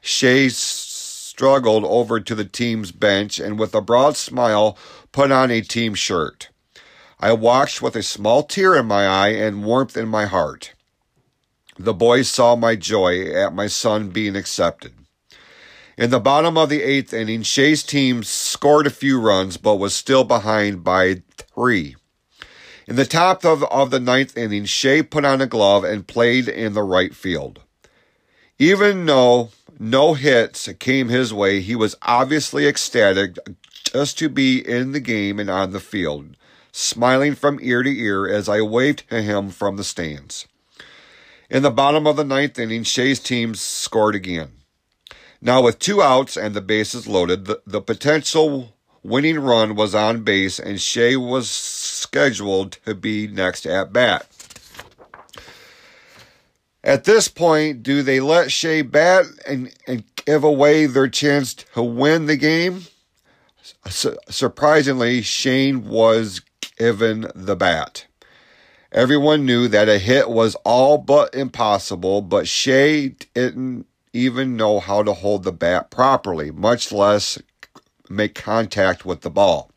Shay 0.00 0.48
struggled 0.48 1.84
over 1.84 2.18
to 2.18 2.34
the 2.34 2.44
team's 2.44 2.90
bench 2.90 3.38
and, 3.38 3.56
with 3.56 3.72
a 3.72 3.80
broad 3.80 4.16
smile, 4.16 4.76
put 5.12 5.30
on 5.30 5.52
a 5.52 5.60
team 5.60 5.94
shirt. 5.94 6.48
I 7.20 7.34
watched 7.34 7.80
with 7.80 7.94
a 7.94 8.02
small 8.02 8.42
tear 8.42 8.74
in 8.74 8.86
my 8.86 9.06
eye 9.06 9.28
and 9.28 9.64
warmth 9.64 9.96
in 9.96 10.08
my 10.08 10.24
heart. 10.24 10.74
The 11.78 11.94
boys 11.94 12.28
saw 12.28 12.56
my 12.56 12.74
joy 12.74 13.32
at 13.32 13.54
my 13.54 13.68
son 13.68 14.08
being 14.08 14.34
accepted. 14.34 14.92
In 15.96 16.10
the 16.10 16.20
bottom 16.20 16.58
of 16.58 16.68
the 16.68 16.82
eighth 16.82 17.14
inning, 17.14 17.42
Shay's 17.42 17.82
team 17.82 18.22
scored 18.22 18.86
a 18.86 18.90
few 18.90 19.18
runs, 19.18 19.56
but 19.56 19.76
was 19.76 19.94
still 19.94 20.24
behind 20.24 20.84
by 20.84 21.22
three. 21.38 21.96
In 22.86 22.96
the 22.96 23.06
top 23.06 23.46
of, 23.46 23.64
of 23.64 23.90
the 23.90 23.98
ninth 23.98 24.36
inning, 24.36 24.66
Shay 24.66 25.02
put 25.02 25.24
on 25.24 25.40
a 25.40 25.46
glove 25.46 25.84
and 25.84 26.06
played 26.06 26.48
in 26.48 26.74
the 26.74 26.82
right 26.82 27.14
field. 27.14 27.60
Even 28.58 29.06
though 29.06 29.50
no 29.78 30.12
hits 30.12 30.68
came 30.78 31.08
his 31.08 31.32
way, 31.32 31.60
he 31.62 31.74
was 31.74 31.96
obviously 32.02 32.66
ecstatic 32.66 33.38
just 33.84 34.18
to 34.18 34.28
be 34.28 34.58
in 34.58 34.92
the 34.92 35.00
game 35.00 35.40
and 35.40 35.48
on 35.48 35.72
the 35.72 35.80
field, 35.80 36.36
smiling 36.72 37.34
from 37.34 37.58
ear 37.62 37.82
to 37.82 37.90
ear 37.90 38.28
as 38.28 38.50
I 38.50 38.60
waved 38.60 39.08
to 39.08 39.22
him 39.22 39.48
from 39.48 39.76
the 39.76 39.84
stands. 39.84 40.46
In 41.48 41.62
the 41.62 41.70
bottom 41.70 42.06
of 42.06 42.16
the 42.16 42.24
ninth 42.24 42.58
inning, 42.58 42.82
Shay's 42.82 43.18
team 43.18 43.54
scored 43.54 44.14
again. 44.14 44.52
Now, 45.46 45.62
with 45.62 45.78
two 45.78 46.02
outs 46.02 46.36
and 46.36 46.54
the 46.54 46.60
bases 46.60 47.06
loaded, 47.06 47.44
the, 47.44 47.62
the 47.64 47.80
potential 47.80 48.74
winning 49.04 49.38
run 49.38 49.76
was 49.76 49.94
on 49.94 50.24
base, 50.24 50.58
and 50.58 50.80
Shay 50.80 51.14
was 51.14 51.48
scheduled 51.48 52.72
to 52.84 52.96
be 52.96 53.28
next 53.28 53.64
at 53.64 53.92
bat. 53.92 54.26
At 56.82 57.04
this 57.04 57.28
point, 57.28 57.84
do 57.84 58.02
they 58.02 58.18
let 58.18 58.50
Shay 58.50 58.82
bat 58.82 59.26
and, 59.46 59.72
and 59.86 60.02
give 60.24 60.42
away 60.42 60.86
their 60.86 61.06
chance 61.06 61.54
to 61.54 61.80
win 61.80 62.26
the 62.26 62.36
game? 62.36 62.86
Su- 63.88 64.18
surprisingly, 64.28 65.22
Shane 65.22 65.86
was 65.86 66.40
given 66.76 67.30
the 67.36 67.54
bat. 67.54 68.06
Everyone 68.90 69.46
knew 69.46 69.68
that 69.68 69.88
a 69.88 70.00
hit 70.00 70.28
was 70.28 70.56
all 70.64 70.98
but 70.98 71.36
impossible, 71.36 72.20
but 72.20 72.48
Shay 72.48 73.14
didn't 73.32 73.86
even 74.16 74.56
know 74.56 74.80
how 74.80 75.02
to 75.02 75.12
hold 75.12 75.44
the 75.44 75.52
bat 75.52 75.90
properly, 75.90 76.50
much 76.50 76.90
less 76.90 77.38
make 78.08 78.34
contact 78.34 79.04
with 79.04 79.20
the 79.20 79.30
ball. 79.30 79.70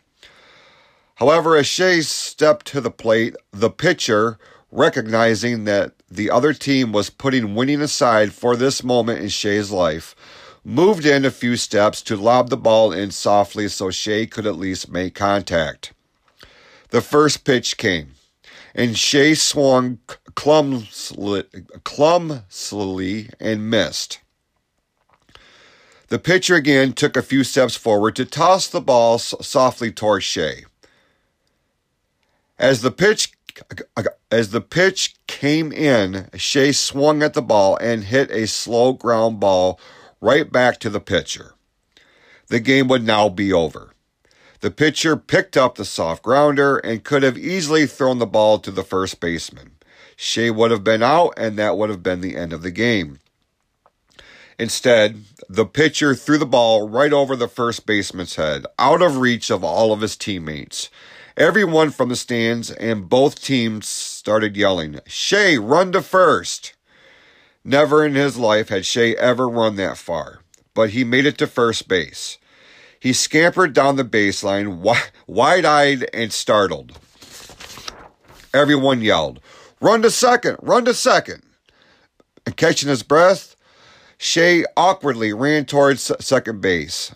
However, 1.15 1.58
as 1.58 1.67
Shay 1.67 2.01
stepped 2.01 2.65
to 2.67 2.79
the 2.79 2.91
plate, 2.91 3.36
the 3.51 3.69
pitcher, 3.69 4.39
recognizing 4.72 5.65
that 5.65 5.93
the 6.10 6.31
other 6.31 6.53
team 6.53 6.91
was 6.91 7.10
putting 7.10 7.55
winning 7.55 7.81
aside 7.81 8.34
for 8.34 8.55
this 8.55 8.84
moment 8.84 9.19
in 9.19 9.29
Shay's 9.29 9.72
life, 9.72 10.15
moved 10.63 11.05
in 11.05 11.25
a 11.25 11.31
few 11.31 11.58
steps 11.58 12.01
to 12.03 12.15
lob 12.15 12.50
the 12.50 12.58
ball 12.58 12.91
in 12.91 13.12
softly 13.12 13.67
so 13.67 13.89
Shay 13.89 14.25
could 14.27 14.46
at 14.46 14.55
least 14.55 14.91
make 14.91 15.15
contact. 15.15 15.93
The 16.91 17.01
first 17.01 17.43
pitch 17.43 17.77
came, 17.77 18.13
and 18.74 18.98
Shay 18.98 19.36
swung 19.36 20.00
clumsily, 20.36 21.43
clumsily 21.84 23.29
and 23.39 23.69
missed. 23.69 24.19
The 26.10 26.20
pitcher 26.20 26.56
again 26.56 26.94
took 26.94 27.16
a 27.16 27.22
few 27.22 27.44
steps 27.44 27.75
forward 27.75 28.16
to 28.16 28.25
toss 28.25 28.68
the 28.68 28.82
ball 28.82 29.20
softly 29.20 29.92
toward 29.92 30.24
Shay. 30.24 30.66
As 32.58 32.82
the 32.82 32.92
pitch 32.92 33.32
as 34.32 34.51
the 34.51 34.62
pitch 34.62 35.16
came 35.28 35.72
in, 35.72 36.30
Shay 36.36 36.72
swung 36.72 37.22
at 37.22 37.34
the 37.34 37.42
ball 37.42 37.78
and 37.78 38.06
hit 38.06 38.32
a 38.32 38.48
slow 38.48 38.94
ground 38.94 39.39
ball 39.39 39.80
right 40.22 40.51
back 40.51 40.80
to 40.80 40.89
the 40.89 41.00
pitcher. 41.00 41.54
The 42.48 42.60
game 42.60 42.88
would 42.88 43.04
now 43.04 43.30
be 43.30 43.54
over. 43.54 43.94
The 44.62 44.72
pitcher 44.72 45.16
picked 45.16 45.56
up 45.56 45.75
the 45.75 45.86
soft 45.86 46.24
grounder 46.24 46.78
and 46.78 47.04
could 47.04 47.24
have 47.24 47.38
easily 47.38 47.86
thrown 47.86 48.20
the 48.20 48.25
ball 48.25 48.60
to 48.60 48.72
the 48.72 48.84
first 48.84 49.20
baseman. 49.20 49.72
Shay 50.16 50.50
would 50.50 50.72
have 50.72 50.84
been 50.84 51.04
out, 51.04 51.34
and 51.38 51.58
that 51.58 51.78
would 51.78 51.89
have 51.89 52.04
been 52.04 52.22
the 52.22 52.36
end 52.36 52.51
of 52.51 52.62
the 52.62 52.72
game. 52.72 53.20
Instead, 54.60 55.24
the 55.48 55.66
pitcher 55.66 56.13
threw 56.13 56.38
the 56.38 56.46
ball 56.46 56.89
right 56.89 57.13
over 57.13 57.34
the 57.38 57.48
first 57.48 57.86
baseman's 57.86 58.36
head, 58.36 58.66
out 58.78 59.01
of 59.01 59.18
reach 59.18 59.50
of 59.50 59.63
all 59.63 59.94
of 59.94 60.01
his 60.01 60.18
teammates. 60.18 60.89
Everyone 61.38 61.92
from 61.92 62.10
the 62.10 62.18
stands 62.18 62.70
and 62.70 63.08
both 63.08 63.42
teams 63.42 63.88
started 63.88 64.58
yelling, 64.58 65.00
Shay, 65.08 65.58
run 65.58 65.94
to 65.94 66.01
first! 66.01 66.74
Never 67.63 68.06
in 68.06 68.16
his 68.16 68.36
life 68.36 68.68
had 68.68 68.86
Shay 68.86 69.16
ever 69.16 69.48
run 69.48 69.78
that 69.78 69.98
far, 69.98 70.42
but 70.74 70.89
he 70.89 71.06
made 71.06 71.25
it 71.25 71.38
to 71.38 71.48
first 71.48 71.88
base. 71.88 72.38
He 73.00 73.13
scampered 73.13 73.72
down 73.72 73.96
the 73.96 74.04
baseline, 74.04 74.84
wide 75.25 75.63
eyed 75.63 76.10
and 76.13 76.34
startled. 76.34 77.00
Everyone 78.54 79.01
yelled, 79.01 79.39
Run 79.80 80.01
to 80.01 80.12
second, 80.12 80.58
run 80.62 80.84
to 80.84 80.94
second. 80.94 81.44
And 82.46 82.58
catching 82.58 82.89
his 82.89 83.04
breath, 83.04 83.49
Shay 84.21 84.65
awkwardly 84.75 85.31
ran 85.31 85.63
towards 85.63 86.11
second 86.19 86.59
base, 86.59 87.15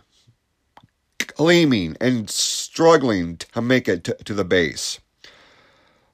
gleaming 1.35 1.97
and 1.99 2.29
struggling 2.29 3.35
to 3.37 3.61
make 3.61 3.89
it 3.89 4.05
to, 4.05 4.33
the 4.33 4.45
base. 4.45 5.01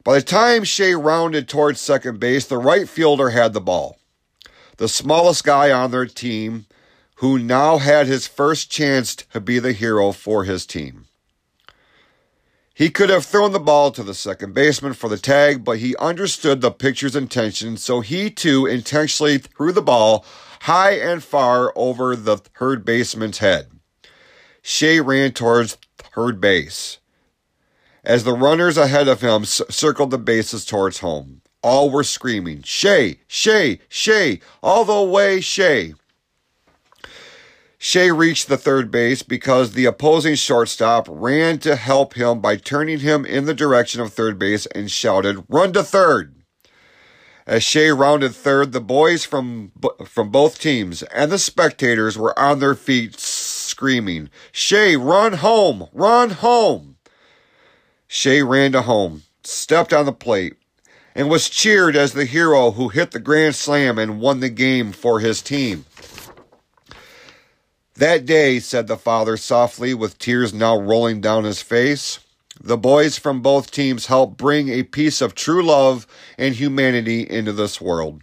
By 0.03 0.15
the 0.15 0.25
time 0.25 0.63
Shay 0.63 0.95
rounded 0.95 1.47
towards 1.47 1.79
second 1.79 2.19
base, 2.19 2.47
the 2.47 2.57
right 2.57 2.89
fielder 2.89 3.29
had 3.29 3.53
the 3.53 3.61
ball. 3.61 3.99
The 4.77 4.89
smallest 4.89 5.43
guy 5.43 5.71
on 5.71 5.91
their 5.91 6.07
team, 6.07 6.65
who 7.17 7.37
now 7.37 7.77
had 7.77 8.07
his 8.07 8.25
first 8.25 8.71
chance 8.71 9.15
to 9.15 9.39
be 9.39 9.59
the 9.59 9.73
hero 9.73 10.11
for 10.11 10.45
his 10.45 10.65
team. 10.65 11.05
He 12.73 12.89
could 12.89 13.09
have 13.09 13.25
thrown 13.25 13.51
the 13.51 13.59
ball 13.59 13.91
to 13.91 14.01
the 14.01 14.15
second 14.15 14.55
baseman 14.55 14.93
for 14.93 15.07
the 15.07 15.17
tag, 15.19 15.63
but 15.63 15.77
he 15.77 15.95
understood 15.97 16.61
the 16.61 16.71
pitcher's 16.71 17.15
intention, 17.15 17.77
so 17.77 18.01
he 18.01 18.31
too 18.31 18.65
intentionally 18.65 19.37
threw 19.37 19.71
the 19.71 19.83
ball 19.83 20.25
high 20.61 20.91
and 20.91 21.23
far 21.23 21.73
over 21.75 22.15
the 22.15 22.37
third 22.37 22.85
baseman's 22.85 23.39
head. 23.39 23.67
Shay 24.61 24.99
ran 24.99 25.31
towards 25.31 25.77
third 25.97 26.39
base. 26.41 26.99
As 28.03 28.23
the 28.23 28.33
runners 28.33 28.77
ahead 28.77 29.07
of 29.07 29.21
him 29.21 29.45
circled 29.45 30.11
the 30.11 30.17
bases 30.17 30.65
towards 30.65 30.99
home, 30.99 31.41
all 31.61 31.89
were 31.89 32.03
screaming, 32.03 32.63
Shay, 32.63 33.19
Shay, 33.27 33.79
Shay, 33.89 34.39
all 34.63 34.85
the 34.85 35.01
way, 35.01 35.41
Shay. 35.41 35.93
Shay 37.77 38.11
reached 38.11 38.49
the 38.49 38.57
third 38.57 38.91
base 38.91 39.23
because 39.23 39.71
the 39.71 39.85
opposing 39.85 40.35
shortstop 40.35 41.07
ran 41.09 41.59
to 41.59 41.77
help 41.77 42.13
him 42.13 42.41
by 42.41 42.57
turning 42.57 42.99
him 42.99 43.25
in 43.25 43.45
the 43.45 43.53
direction 43.53 44.01
of 44.01 44.11
third 44.11 44.37
base 44.37 44.65
and 44.67 44.91
shouted, 44.91 45.45
Run 45.47 45.71
to 45.73 45.83
third! 45.83 46.38
As 47.49 47.63
Shay 47.63 47.89
rounded 47.89 48.35
third, 48.35 48.73
the 48.73 48.79
boys 48.79 49.25
from, 49.25 49.71
from 50.05 50.29
both 50.29 50.59
teams 50.59 51.01
and 51.01 51.31
the 51.31 51.39
spectators 51.39 52.15
were 52.15 52.37
on 52.37 52.59
their 52.59 52.75
feet 52.75 53.19
screaming, 53.19 54.29
Shay, 54.51 54.95
run 54.95 55.33
home! 55.33 55.87
Run 55.91 56.29
home! 56.29 56.97
Shay 58.07 58.43
ran 58.43 58.73
to 58.73 58.83
home, 58.83 59.23
stepped 59.43 59.93
on 59.93 60.05
the 60.05 60.13
plate, 60.13 60.57
and 61.15 61.27
was 61.27 61.49
cheered 61.49 61.95
as 61.95 62.13
the 62.13 62.25
hero 62.25 62.69
who 62.69 62.89
hit 62.89 63.09
the 63.09 63.19
grand 63.19 63.55
slam 63.55 63.97
and 63.97 64.21
won 64.21 64.41
the 64.41 64.49
game 64.49 64.91
for 64.91 65.19
his 65.19 65.41
team. 65.41 65.85
That 67.95 68.27
day, 68.27 68.59
said 68.59 68.85
the 68.85 68.95
father 68.95 69.37
softly, 69.37 69.95
with 69.95 70.19
tears 70.19 70.53
now 70.53 70.77
rolling 70.77 71.19
down 71.19 71.45
his 71.45 71.63
face, 71.63 72.19
the 72.59 72.77
boys 72.77 73.17
from 73.17 73.41
both 73.41 73.71
teams 73.71 74.07
helped 74.07 74.37
bring 74.37 74.69
a 74.69 74.83
piece 74.83 75.21
of 75.21 75.33
true 75.33 75.63
love 75.63 76.05
and 76.37 76.55
humanity 76.55 77.21
into 77.29 77.53
this 77.53 77.79
world. 77.79 78.21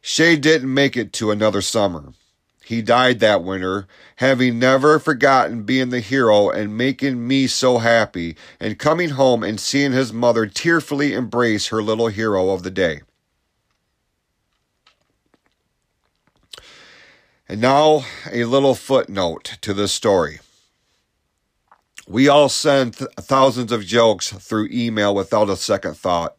Shay 0.00 0.36
didn't 0.36 0.72
make 0.72 0.96
it 0.96 1.12
to 1.14 1.32
another 1.32 1.60
summer. 1.60 2.12
He 2.64 2.82
died 2.82 3.20
that 3.20 3.44
winter, 3.44 3.86
having 4.16 4.58
never 4.58 4.98
forgotten 4.98 5.62
being 5.62 5.90
the 5.90 6.00
hero 6.00 6.50
and 6.50 6.76
making 6.76 7.26
me 7.26 7.46
so 7.46 7.78
happy, 7.78 8.36
and 8.60 8.78
coming 8.78 9.10
home 9.10 9.42
and 9.42 9.58
seeing 9.60 9.92
his 9.92 10.12
mother 10.12 10.46
tearfully 10.46 11.12
embrace 11.12 11.68
her 11.68 11.82
little 11.82 12.08
hero 12.08 12.50
of 12.50 12.62
the 12.62 12.70
day. 12.70 13.02
And 17.48 17.60
now 17.60 18.04
a 18.32 18.44
little 18.44 18.74
footnote 18.74 19.58
to 19.60 19.72
this 19.72 19.92
story. 19.92 20.40
We 22.08 22.28
all 22.28 22.48
send 22.48 22.98
th- 22.98 23.10
thousands 23.18 23.72
of 23.72 23.84
jokes 23.84 24.32
through 24.32 24.68
email 24.70 25.14
without 25.14 25.50
a 25.50 25.56
second 25.56 25.96
thought. 25.96 26.36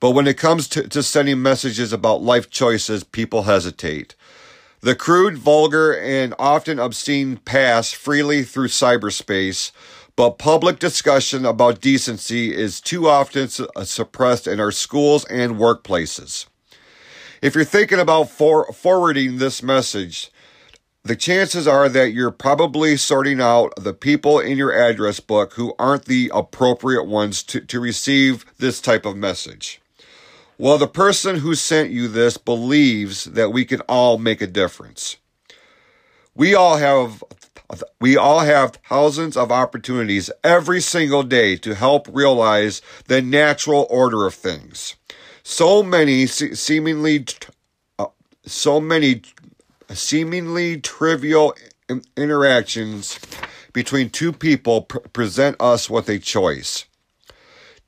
But 0.00 0.12
when 0.12 0.26
it 0.26 0.38
comes 0.38 0.66
to, 0.68 0.88
to 0.88 1.02
sending 1.02 1.42
messages 1.42 1.92
about 1.92 2.22
life 2.22 2.48
choices, 2.48 3.04
people 3.04 3.42
hesitate. 3.42 4.14
The 4.80 4.94
crude, 4.94 5.36
vulgar, 5.36 5.92
and 5.94 6.34
often 6.38 6.78
obscene 6.78 7.36
pass 7.36 7.92
freely 7.92 8.44
through 8.44 8.68
cyberspace, 8.68 9.72
but 10.16 10.38
public 10.38 10.78
discussion 10.78 11.44
about 11.44 11.82
decency 11.82 12.54
is 12.56 12.80
too 12.80 13.06
often 13.06 13.48
su- 13.48 13.68
uh, 13.76 13.84
suppressed 13.84 14.46
in 14.46 14.58
our 14.58 14.72
schools 14.72 15.26
and 15.26 15.56
workplaces. 15.56 16.46
If 17.42 17.54
you're 17.54 17.64
thinking 17.64 17.98
about 17.98 18.30
for- 18.30 18.72
forwarding 18.72 19.36
this 19.36 19.62
message, 19.62 20.30
the 21.02 21.16
chances 21.16 21.66
are 21.66 21.88
that 21.88 22.12
you're 22.12 22.30
probably 22.30 22.96
sorting 22.96 23.40
out 23.40 23.72
the 23.76 23.94
people 23.94 24.38
in 24.38 24.58
your 24.58 24.72
address 24.72 25.18
book 25.18 25.54
who 25.54 25.74
aren't 25.78 26.04
the 26.04 26.30
appropriate 26.34 27.04
ones 27.04 27.42
to, 27.44 27.60
to 27.60 27.80
receive 27.80 28.44
this 28.58 28.80
type 28.80 29.06
of 29.06 29.16
message. 29.16 29.80
Well, 30.58 30.76
the 30.76 30.86
person 30.86 31.36
who 31.36 31.54
sent 31.54 31.90
you 31.90 32.06
this 32.06 32.36
believes 32.36 33.24
that 33.24 33.50
we 33.50 33.64
can 33.64 33.80
all 33.82 34.18
make 34.18 34.42
a 34.42 34.46
difference. 34.46 35.16
We 36.34 36.54
all 36.54 36.76
have 36.76 37.24
we 38.00 38.16
all 38.16 38.40
have 38.40 38.72
thousands 38.88 39.36
of 39.36 39.52
opportunities 39.52 40.30
every 40.42 40.80
single 40.80 41.22
day 41.22 41.56
to 41.56 41.74
help 41.74 42.08
realize 42.12 42.82
the 43.06 43.22
natural 43.22 43.86
order 43.88 44.26
of 44.26 44.34
things. 44.34 44.96
So 45.42 45.82
many 45.82 46.26
seemingly 46.26 47.26
uh, 47.98 48.06
so 48.44 48.80
many 48.80 49.22
seemingly 49.92 50.80
trivial 50.80 51.54
interactions 52.16 53.18
between 53.72 54.10
two 54.10 54.32
people 54.32 54.82
pr- 54.82 54.98
present 54.98 55.56
us 55.60 55.88
with 55.88 56.08
a 56.08 56.18
choice. 56.18 56.84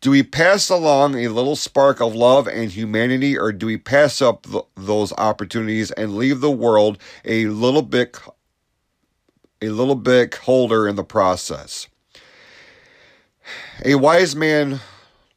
Do 0.01 0.11
we 0.11 0.25
pass 0.25 0.69
along 0.69 1.15
a 1.15 1.29
little 1.29 1.55
spark 1.55 2.01
of 2.01 2.15
love 2.15 2.49
and 2.49 2.71
humanity, 2.71 3.39
or 3.39 3.53
do 3.53 3.67
we 3.67 3.77
pass 3.77 4.21
up 4.21 4.45
th- 4.45 4.65
those 4.77 5.13
opportunities 5.13 5.93
and 5.93 6.17
leave 6.17 6.41
the 6.41 6.51
world 6.51 6.99
a 7.25 7.47
little 7.47 7.83
bit, 7.83 8.19
a 9.61 9.69
little 9.69 9.95
bit 9.95 10.33
colder 10.33 10.89
in 10.89 10.97
the 10.97 11.05
process? 11.05 11.87
A 13.85 13.95
wise 13.95 14.35
man 14.35 14.81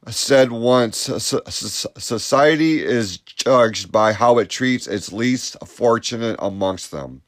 said 0.09 0.51
once 0.51 0.97
society 0.97 2.83
is 2.83 3.17
judged 3.17 3.91
by 3.91 4.13
how 4.13 4.37
it 4.37 4.49
treats 4.49 4.87
its 4.87 5.11
least 5.11 5.57
fortunate 5.65 6.35
amongst 6.39 6.91
them. 6.91 7.21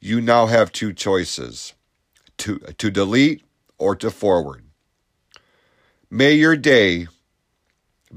You 0.00 0.20
now 0.20 0.46
have 0.46 0.72
two 0.72 0.92
choices 0.92 1.74
to, 2.38 2.58
to 2.58 2.90
delete 2.90 3.44
or 3.78 3.94
to 3.96 4.10
forward. 4.10 4.64
May 6.10 6.32
your 6.34 6.56
day 6.56 7.06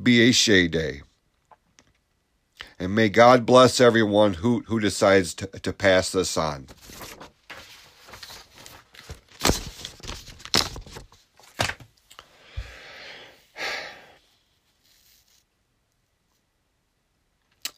be 0.01 0.27
a 0.27 0.31
Shay 0.31 0.67
day. 0.67 1.01
And 2.77 2.93
may 2.93 3.09
God 3.09 3.45
bless 3.45 3.79
everyone 3.79 4.33
who, 4.35 4.63
who 4.67 4.79
decides 4.79 5.33
to, 5.35 5.47
to 5.47 5.71
pass 5.71 6.11
this 6.11 6.35
on. 6.37 6.67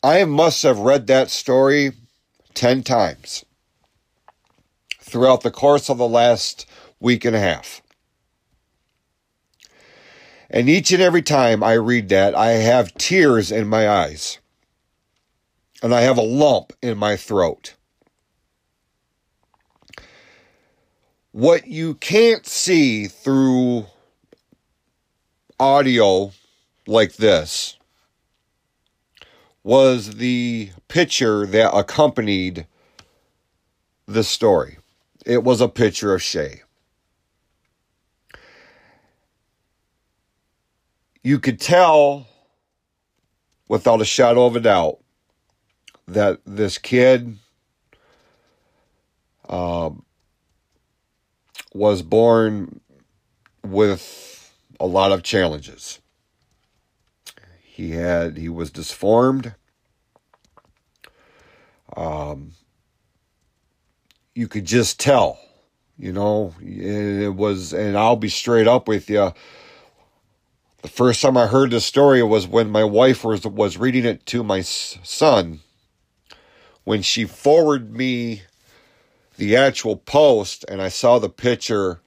I 0.03 0.25
must 0.25 0.63
have 0.63 0.79
read 0.79 1.07
that 1.07 1.29
story 1.29 1.91
10 2.53 2.83
times 2.83 3.43
throughout 4.99 5.41
the 5.41 5.51
course 5.51 5.89
of 5.89 5.97
the 5.97 6.07
last 6.07 6.65
week 6.99 7.25
and 7.25 7.35
a 7.35 7.39
half. 7.39 7.81
And 10.49 10.69
each 10.69 10.91
and 10.91 11.01
every 11.01 11.21
time 11.21 11.63
I 11.63 11.73
read 11.73 12.09
that, 12.09 12.35
I 12.35 12.51
have 12.51 12.93
tears 12.93 13.51
in 13.51 13.67
my 13.67 13.89
eyes. 13.89 14.39
And 15.83 15.93
I 15.93 16.01
have 16.01 16.17
a 16.17 16.23
lump 16.23 16.73
in 16.81 16.97
my 16.97 17.17
throat. 17.17 17.75
What 21.31 21.67
you 21.67 21.95
can't 21.95 22.47
see 22.47 23.07
through 23.07 23.85
audio 25.59 26.31
like 26.87 27.13
this 27.13 27.77
was 29.67 30.15
the 30.15 30.71
picture 30.87 31.45
that 31.45 31.75
accompanied 31.75 32.65
the 34.05 34.23
story. 34.23 34.77
It 35.25 35.43
was 35.43 35.59
a 35.59 35.67
picture 35.67 36.13
of 36.13 36.21
Shay. 36.21 36.61
You 41.21 41.37
could 41.37 41.59
tell 41.59 42.27
without 43.67 43.99
a 43.99 44.05
shadow 44.05 44.45
of 44.45 44.55
a 44.55 44.61
doubt 44.61 44.99
that 46.07 46.39
this 46.45 46.77
kid 46.77 47.37
um, 49.49 50.05
was 51.73 52.03
born 52.03 52.79
with 53.65 54.49
a 54.79 54.85
lot 54.85 55.11
of 55.11 55.23
challenges. 55.23 55.99
He 57.77 57.91
had 57.91 58.37
he 58.37 58.49
was 58.49 58.71
disformed. 58.71 59.53
Um, 61.95 62.53
you 64.33 64.47
could 64.47 64.65
just 64.65 64.99
tell, 64.99 65.37
you 65.95 66.11
know, 66.11 66.55
it 66.59 67.35
was, 67.35 67.73
and 67.73 67.95
I'll 67.95 68.15
be 68.15 68.29
straight 68.29 68.67
up 68.67 68.87
with 68.87 69.11
you. 69.11 69.31
The 70.81 70.87
first 70.87 71.21
time 71.21 71.37
I 71.37 71.45
heard 71.45 71.69
this 71.69 71.85
story 71.85 72.23
was 72.23 72.47
when 72.47 72.71
my 72.71 72.83
wife 72.83 73.23
was 73.23 73.45
was 73.45 73.77
reading 73.77 74.05
it 74.05 74.25
to 74.25 74.43
my 74.43 74.61
son. 74.61 75.59
When 76.83 77.03
she 77.03 77.25
forwarded 77.25 77.95
me 77.95 78.41
the 79.37 79.55
actual 79.55 79.97
post 79.97 80.65
and 80.67 80.81
I 80.81 80.89
saw 80.89 81.19
the 81.19 81.29
picture, 81.29 82.01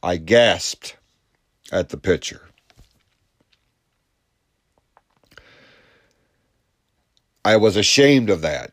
I 0.00 0.16
gasped 0.16 0.96
at 1.72 1.88
the 1.88 1.96
picture. 1.96 2.47
I 7.48 7.56
was 7.56 7.76
ashamed 7.78 8.28
of 8.28 8.42
that 8.42 8.72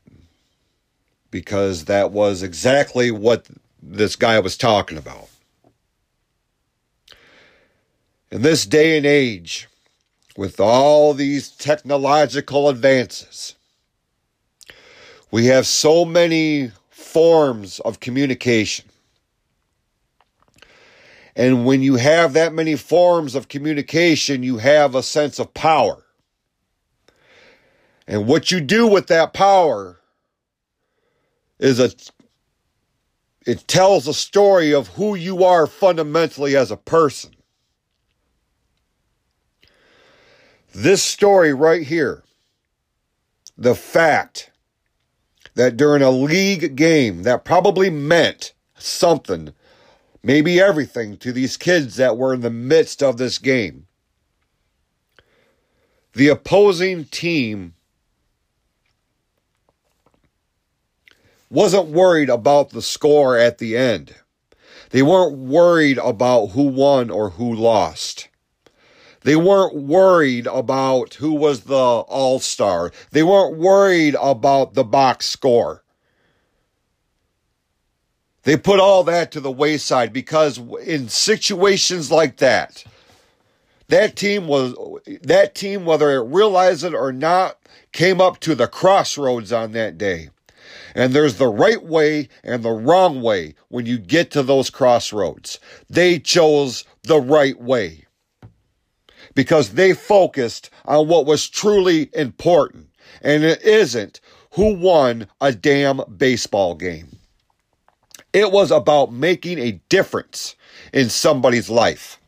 because 1.32 1.86
that 1.86 2.12
was 2.12 2.44
exactly 2.44 3.10
what 3.10 3.48
this 3.82 4.18
guy 4.18 4.38
was 4.42 4.58
talking 4.58 4.98
about. 4.98 5.30
In 8.30 8.42
this 8.42 8.66
day 8.66 8.98
and 8.98 9.06
age, 9.06 9.70
with 10.36 10.60
all 10.60 11.14
these 11.14 11.52
technological 11.52 12.68
advances, 12.68 13.56
we 15.32 15.46
have 15.46 15.66
so 15.66 16.04
many 16.04 16.74
forms 16.90 17.80
of 17.80 18.02
communication. 18.02 18.90
And 21.34 21.66
when 21.66 21.82
you 21.82 21.96
have 21.96 22.34
that 22.34 22.52
many 22.52 22.76
forms 22.76 23.36
of 23.36 23.48
communication, 23.48 24.44
you 24.44 24.58
have 24.58 24.96
a 24.96 25.02
sense 25.02 25.40
of 25.40 25.54
power. 25.54 26.05
And 28.08 28.28
what 28.28 28.52
you 28.52 28.62
do 28.62 28.88
with 28.88 29.08
that 29.08 29.34
power 29.34 30.00
is 31.60 31.80
a 31.80 31.92
it 33.46 33.68
tells 33.68 34.08
a 34.08 34.14
story 34.14 34.74
of 34.74 34.88
who 34.90 35.14
you 35.14 35.44
are 35.44 35.68
fundamentally 35.68 36.56
as 36.56 36.72
a 36.72 36.78
person. 36.78 37.36
This 40.74 41.04
story 41.04 41.54
right 41.54 41.84
here, 41.84 42.24
the 43.56 43.76
fact 43.76 44.52
that 45.54 45.78
during 45.78 46.02
a 46.02 46.10
league 46.10 46.76
game 46.76 47.24
that 47.24 47.46
probably 47.46 47.90
meant 47.90 48.54
something, 48.78 49.54
maybe 50.24 50.60
everything 50.60 51.16
to 51.18 51.32
these 51.32 51.56
kids 51.56 51.96
that 51.98 52.18
were 52.18 52.34
in 52.34 52.42
the 52.42 52.50
midst 52.50 53.04
of 53.04 53.18
this 53.18 53.38
game. 53.38 53.86
The 56.14 56.30
opposing 56.30 57.06
team 57.06 57.75
wasn't 61.50 61.88
worried 61.88 62.30
about 62.30 62.72
the 62.72 62.82
score 62.82 63.38
at 63.38 63.58
the 63.58 63.78
end. 63.78 64.16
They 64.90 65.02
weren't 65.02 65.38
worried 65.38 65.98
about 65.98 66.48
who 66.48 66.64
won 66.64 67.10
or 67.10 67.32
who 67.32 67.54
lost. 67.54 68.30
They 69.22 69.36
weren't 69.36 69.76
worried 69.76 70.46
about 70.46 71.16
who 71.16 71.34
was 71.34 71.62
the 71.62 71.76
all 71.76 72.40
star. 72.40 72.92
They 73.12 73.24
weren't 73.24 73.58
worried 73.58 74.16
about 74.22 74.76
the 74.76 74.84
box 74.84 75.26
score. 75.26 75.84
They 78.44 78.56
put 78.56 78.80
all 78.80 79.04
that 79.06 79.32
to 79.32 79.40
the 79.40 79.52
wayside 79.52 80.14
because 80.14 80.60
in 80.86 81.10
situations 81.10 82.12
like 82.12 82.38
that, 82.38 82.84
that 83.88 84.16
team 84.16 84.48
was 84.48 84.76
that 85.24 85.56
team, 85.56 85.86
whether 85.86 86.12
it 86.12 86.32
realized 86.32 86.84
it 86.84 86.94
or 86.94 87.12
not, 87.12 87.58
came 87.92 88.22
up 88.22 88.40
to 88.42 88.54
the 88.54 88.68
crossroads 88.68 89.52
on 89.52 89.72
that 89.72 89.98
day. 89.98 90.30
And 90.96 91.14
there's 91.14 91.36
the 91.36 91.50
right 91.50 91.84
way 91.84 92.30
and 92.44 92.64
the 92.64 92.72
wrong 92.72 93.22
way 93.22 93.56
when 93.68 93.86
you 93.86 93.98
get 93.98 94.32
to 94.32 94.42
those 94.42 94.70
crossroads. 94.70 95.60
They 95.90 96.20
chose 96.20 96.86
the 97.04 97.20
right 97.20 97.62
way 97.62 98.06
because 99.36 99.72
they 99.72 99.94
focused 99.94 100.70
on 100.86 101.10
what 101.10 101.26
was 101.26 101.50
truly 101.50 102.10
important. 102.14 102.88
And 103.22 103.44
it 103.44 103.62
isn't 103.62 104.22
who 104.52 104.74
won 104.74 105.28
a 105.42 105.52
damn 105.52 106.02
baseball 106.18 106.76
game. 106.76 107.20
It 108.32 108.52
was 108.52 108.72
about 108.72 109.14
making 109.14 109.60
a 109.60 109.80
difference 109.90 110.56
in 110.94 111.10
somebody's 111.10 111.70
life. 111.70 112.20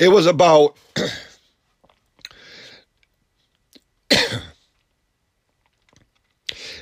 It 0.00 0.08
was 0.08 0.26
about 0.26 0.76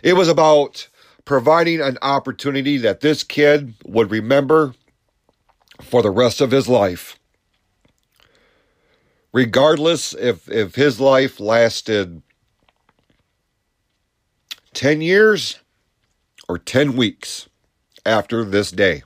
it 0.02 0.14
was 0.14 0.28
about 0.28 0.88
providing 1.26 1.82
an 1.82 1.98
opportunity 2.00 2.78
that 2.78 3.00
this 3.00 3.24
kid 3.24 3.74
would 3.84 4.10
remember 4.10 4.74
for 5.82 6.00
the 6.00 6.10
rest 6.10 6.40
of 6.40 6.52
his 6.52 6.68
life. 6.68 7.18
Regardless 9.32 10.14
if, 10.14 10.50
if 10.50 10.76
his 10.76 11.00
life 11.00 11.38
lasted 11.38 12.22
10 14.72 15.02
years 15.02 15.58
or 16.48 16.56
10 16.56 16.96
weeks 16.96 17.48
after 18.06 18.44
this 18.44 18.70
day. 18.70 19.02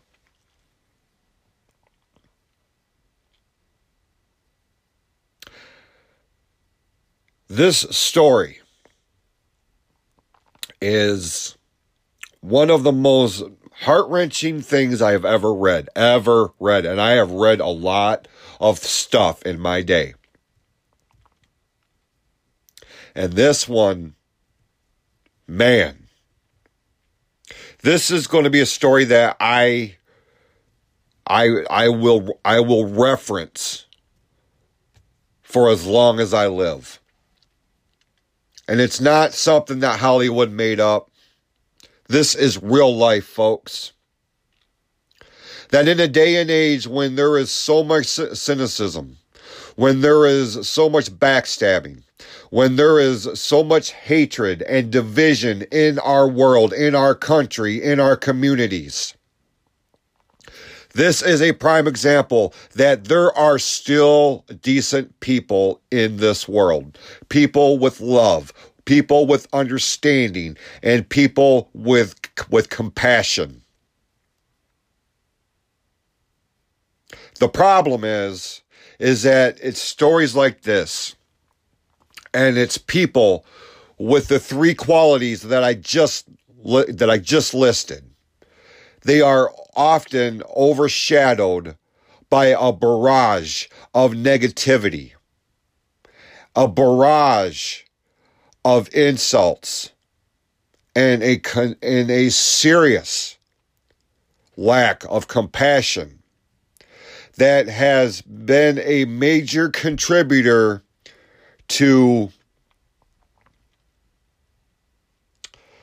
This 7.53 7.81
story 7.91 8.61
is 10.81 11.59
one 12.41 12.71
of 12.71 12.83
the 12.83 12.93
most 12.93 13.43
heart 13.81 14.09
wrenching 14.09 14.63
things 14.63 15.03
I 15.03 15.13
have 15.13 15.27
ever 15.27 15.53
read, 15.53 15.91
ever 15.95 16.55
read. 16.59 16.87
And 16.87 16.99
I 16.99 17.11
have 17.11 17.31
read 17.31 17.61
a 17.61 17.67
lot 17.67 18.27
of 18.59 18.79
stuff 18.79 19.43
in 19.43 19.61
my 19.61 19.83
day. 19.83 20.15
And 23.15 23.35
this 23.35 23.69
one, 23.69 24.15
man, 25.47 26.09
this 27.83 28.11
is 28.11 28.27
going 28.29 28.45
to 28.45 28.51
be 28.51 28.61
a 28.61 28.67
story 28.67 29.05
that 29.05 29.37
I, 29.39 29.97
I, 31.27 31.65
I 31.69 31.91
will, 31.91 32.41
I 32.47 32.61
will 32.61 32.87
reference 32.87 33.85
for 35.43 35.69
as 35.69 35.85
long 35.85 36.19
as 36.19 36.33
I 36.33 36.47
live. 36.47 36.99
And 38.73 38.81
it's 38.81 39.03
not 39.03 39.35
something 39.35 39.81
that 39.81 40.01
Hollywood 40.01 40.51
made 40.51 40.81
up. 40.81 41.11
This 42.09 42.35
is 42.35 42.63
real 42.63 42.97
life, 42.97 43.27
folks. 43.27 43.93
That 45.69 45.89
in 45.89 46.01
a 46.01 46.09
day 46.09 46.41
and 46.41 46.51
age 46.51 46.87
when 46.87 47.17
there 47.17 47.37
is 47.37 47.51
so 47.51 47.85
much 47.85 48.07
cynicism, 48.07 49.19
when 49.77 50.01
there 50.01 50.25
is 50.25 50.67
so 50.67 50.89
much 50.89 51.11
backstabbing, 51.11 52.03
when 52.49 52.77
there 52.77 52.99
is 52.99 53.29
so 53.39 53.63
much 53.63 53.93
hatred 53.93 54.63
and 54.63 54.91
division 54.91 55.67
in 55.71 55.99
our 55.99 56.27
world, 56.27 56.73
in 56.73 56.95
our 56.95 57.15
country, 57.15 57.77
in 57.83 58.01
our 58.01 58.17
communities. 58.17 59.13
This 60.95 61.23
is 61.23 61.41
a 61.41 61.53
prime 61.53 61.89
example 61.89 62.55
that 62.75 63.05
there 63.05 63.37
are 63.37 63.59
still 63.59 64.45
decent 64.61 65.19
people 65.21 65.81
in 65.91 66.19
this 66.19 66.49
world. 66.49 66.99
People 67.29 67.79
with 67.79 68.01
love, 68.01 68.53
people 68.85 69.27
with 69.27 69.47
understanding 69.53 70.57
and 70.83 71.09
people 71.09 71.71
with 71.73 72.15
with 72.51 72.69
compassion. 72.69 73.63
The 77.39 77.49
problem 77.49 78.05
is 78.05 78.63
is 78.99 79.23
that 79.23 79.59
it's 79.63 79.81
stories 79.81 80.37
like 80.37 80.63
this 80.63 81.17
and 82.35 82.57
it's 82.57 82.79
people 82.79 83.45
with 83.99 84.29
the 84.29 84.39
three 84.39 84.75
qualities 84.75 85.43
that 85.43 85.65
I 85.65 85.75
just 85.75 86.29
that 86.65 87.09
I 87.11 87.19
just 87.19 87.55
listed. 87.55 88.05
They 89.05 89.21
are 89.21 89.53
often 89.75 90.43
overshadowed 90.57 91.77
by 92.31 92.47
a 92.47 92.73
barrage 92.73 93.67
of 93.95 94.13
negativity. 94.13 95.13
A 96.55 96.69
barrage 96.69 97.83
of 98.65 98.89
insults 98.95 99.91
and 100.95 101.23
a 101.23 101.41
and 101.83 102.11
a 102.11 102.31
serious 102.31 103.39
lack 104.57 105.05
of 105.09 105.29
compassion 105.29 106.23
that 107.37 107.67
has 107.69 108.21
been 108.23 108.79
a 108.79 109.07
major 109.07 109.71
contributor 109.71 110.83
to 111.69 112.31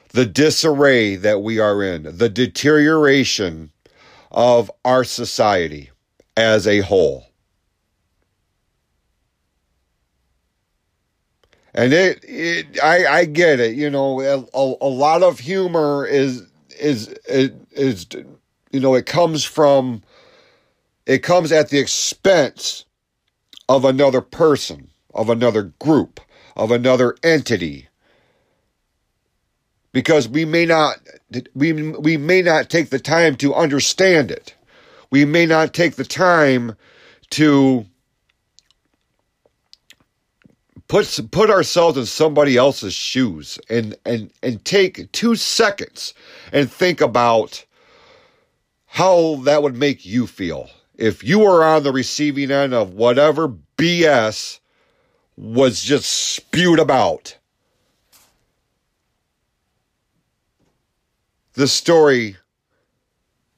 the 0.09 0.25
disarray 0.25 1.15
that 1.15 1.41
we 1.41 1.59
are 1.59 1.83
in, 1.83 2.17
the 2.17 2.29
deterioration 2.29 3.71
of 4.31 4.71
our 4.85 5.03
society 5.03 5.91
as 6.35 6.67
a 6.67 6.79
whole. 6.79 7.25
And 11.73 11.93
it, 11.93 12.23
it 12.23 12.81
I, 12.83 13.05
I 13.05 13.25
get 13.25 13.59
it. 13.59 13.75
You 13.75 13.89
know, 13.89 14.19
a, 14.21 14.43
a 14.53 14.89
lot 14.89 15.21
of 15.21 15.39
humor 15.39 16.05
is, 16.05 16.47
is, 16.79 17.09
is, 17.27 17.51
is, 17.71 18.07
you 18.71 18.79
know, 18.79 18.95
it 18.95 19.05
comes 19.05 19.43
from, 19.43 20.01
it 21.05 21.19
comes 21.19 21.51
at 21.51 21.69
the 21.69 21.79
expense 21.79 22.85
of 23.67 23.85
another 23.85 24.21
person, 24.21 24.89
of 25.13 25.29
another 25.29 25.63
group, 25.79 26.19
of 26.55 26.71
another 26.71 27.15
entity. 27.23 27.88
Because 29.91 30.27
we 30.29 30.45
may 30.45 30.65
not, 30.65 30.97
we, 31.55 31.73
we 31.73 32.17
may 32.17 32.41
not 32.41 32.69
take 32.69 32.89
the 32.89 32.99
time 32.99 33.35
to 33.37 33.55
understand 33.55 34.29
it. 34.31 34.55
We 35.09 35.25
may 35.25 35.45
not 35.45 35.73
take 35.73 35.95
the 35.95 36.05
time 36.05 36.75
to 37.31 37.85
put 40.87 41.19
put 41.31 41.49
ourselves 41.49 41.97
in 41.97 42.05
somebody 42.05 42.57
else's 42.57 42.93
shoes 42.93 43.59
and 43.69 43.95
and 44.05 44.31
and 44.43 44.65
take 44.65 45.11
2 45.13 45.35
seconds 45.35 46.13
and 46.51 46.69
think 46.69 46.99
about 46.99 47.65
how 48.87 49.35
that 49.43 49.63
would 49.63 49.75
make 49.75 50.05
you 50.05 50.27
feel 50.27 50.69
if 50.97 51.23
you 51.23 51.39
were 51.39 51.63
on 51.63 51.83
the 51.83 51.91
receiving 51.91 52.51
end 52.51 52.73
of 52.73 52.93
whatever 52.93 53.47
BS 53.77 54.59
was 55.37 55.81
just 55.81 56.09
spewed 56.09 56.79
about. 56.79 57.37
This 61.59 61.73
story 61.73 62.37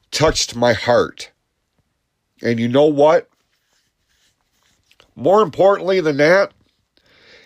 touched 0.10 0.56
my 0.56 0.74
heart. 0.74 1.30
And 2.42 2.60
you 2.60 2.68
know 2.68 2.88
what? 2.88 3.30
More 5.16 5.44
importantly 5.44 6.02
than 6.02 6.18
that, 6.18 6.52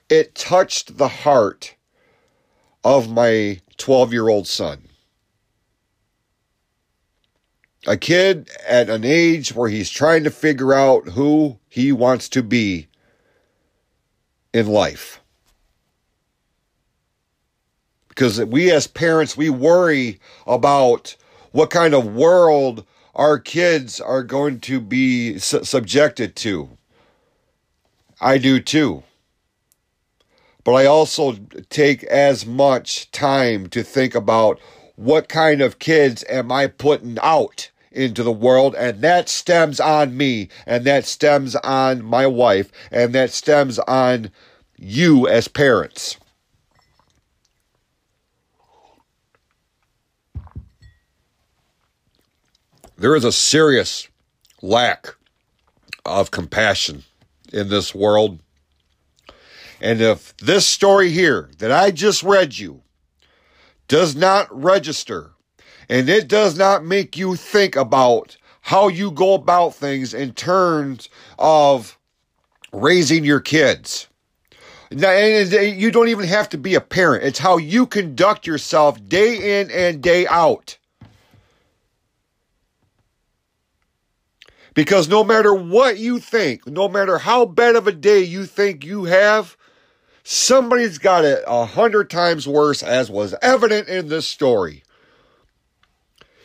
it 0.09 0.33
touched 0.33 0.97
the 0.97 1.09
heart 1.09 1.75
of 2.85 3.11
my 3.11 3.59
12 3.75 4.13
year 4.13 4.29
old 4.29 4.47
son. 4.47 4.87
A 7.85 7.97
kid 7.97 8.49
at 8.65 8.89
an 8.89 9.03
age 9.03 9.53
where 9.53 9.67
he's 9.67 9.89
trying 9.89 10.23
to 10.23 10.31
figure 10.31 10.73
out 10.73 11.09
who 11.09 11.59
he 11.67 11.91
wants 11.91 12.29
to 12.29 12.41
be 12.41 12.87
in 14.53 14.67
life. 14.67 15.19
Because 18.15 18.43
we 18.45 18.71
as 18.71 18.87
parents, 18.87 19.37
we 19.37 19.49
worry 19.49 20.19
about 20.47 21.15
what 21.51 21.69
kind 21.69 21.93
of 21.93 22.15
world 22.15 22.85
our 23.13 23.37
kids 23.37 24.01
are 24.01 24.23
going 24.23 24.59
to 24.61 24.79
be 24.81 25.37
su- 25.37 25.63
subjected 25.63 26.35
to. 26.37 26.69
I 28.19 28.37
do 28.37 28.59
too 28.59 29.03
but 30.65 30.73
I 30.73 30.87
also 30.87 31.33
take 31.69 32.03
as 32.05 32.45
much 32.45 33.09
time 33.11 33.67
to 33.69 33.83
think 33.83 34.15
about 34.15 34.59
what 34.95 35.29
kind 35.29 35.61
of 35.61 35.79
kids 35.79 36.25
am 36.27 36.51
I 36.51 36.67
putting 36.67 37.17
out 37.21 37.69
into 37.91 38.23
the 38.23 38.31
world, 38.31 38.75
and 38.75 39.01
that 39.01 39.29
stems 39.29 39.79
on 39.79 40.17
me, 40.17 40.49
and 40.65 40.83
that 40.83 41.05
stems 41.05 41.55
on 41.57 42.03
my 42.03 42.27
wife, 42.27 42.71
and 42.91 43.13
that 43.13 43.31
stems 43.31 43.79
on 43.79 44.31
you 44.75 45.27
as 45.27 45.47
parents. 45.47 46.17
There 52.97 53.15
is 53.15 53.23
a 53.23 53.31
serious 53.31 54.07
lack 54.61 55.15
of 56.05 56.31
compassion 56.31 57.03
in 57.51 57.69
this 57.69 57.93
world 57.93 58.39
and 59.81 60.01
if 60.01 60.35
this 60.37 60.65
story 60.65 61.11
here 61.11 61.49
that 61.59 61.71
I 61.71 61.91
just 61.91 62.23
read 62.23 62.57
you 62.57 62.81
does 63.87 64.15
not 64.15 64.47
register 64.51 65.31
and 65.89 66.09
it 66.09 66.27
does 66.27 66.57
not 66.57 66.83
make 66.83 67.17
you 67.17 67.35
think 67.35 67.75
about 67.75 68.37
how 68.61 68.87
you 68.87 69.11
go 69.11 69.35
about 69.35 69.75
things 69.75 70.13
in 70.13 70.33
terms 70.33 71.09
of 71.37 71.99
raising 72.73 73.23
your 73.23 73.39
kids. 73.39 74.07
Now, 74.91 75.09
and 75.09 75.51
you 75.79 75.91
don't 75.91 76.09
even 76.09 76.25
have 76.25 76.49
to 76.49 76.57
be 76.57 76.73
a 76.73 76.81
parent. 76.81 77.23
It's 77.23 77.39
how 77.39 77.57
you 77.57 77.85
conduct 77.85 78.47
yourself 78.47 78.97
day 79.07 79.59
in 79.59 79.69
and 79.69 80.01
day 80.01 80.25
out. 80.27 80.77
Because 84.75 85.09
no 85.09 85.23
matter 85.23 85.53
what 85.53 85.97
you 85.97 86.19
think, 86.19 86.67
no 86.67 86.87
matter 86.87 87.17
how 87.17 87.45
bad 87.45 87.75
of 87.75 87.87
a 87.87 87.91
day 87.91 88.19
you 88.19 88.45
think 88.45 88.85
you 88.85 89.05
have, 89.05 89.57
Somebody's 90.27 90.97
got 90.97 91.23
it 91.23 91.43
a 91.45 91.67
hundred 91.67 92.09
times 92.09 92.47
worse, 92.47 92.81
as 92.81 93.11
was 93.11 93.35
evident 93.43 93.87
in 93.87 94.09
this 94.09 94.27
story. 94.27 94.81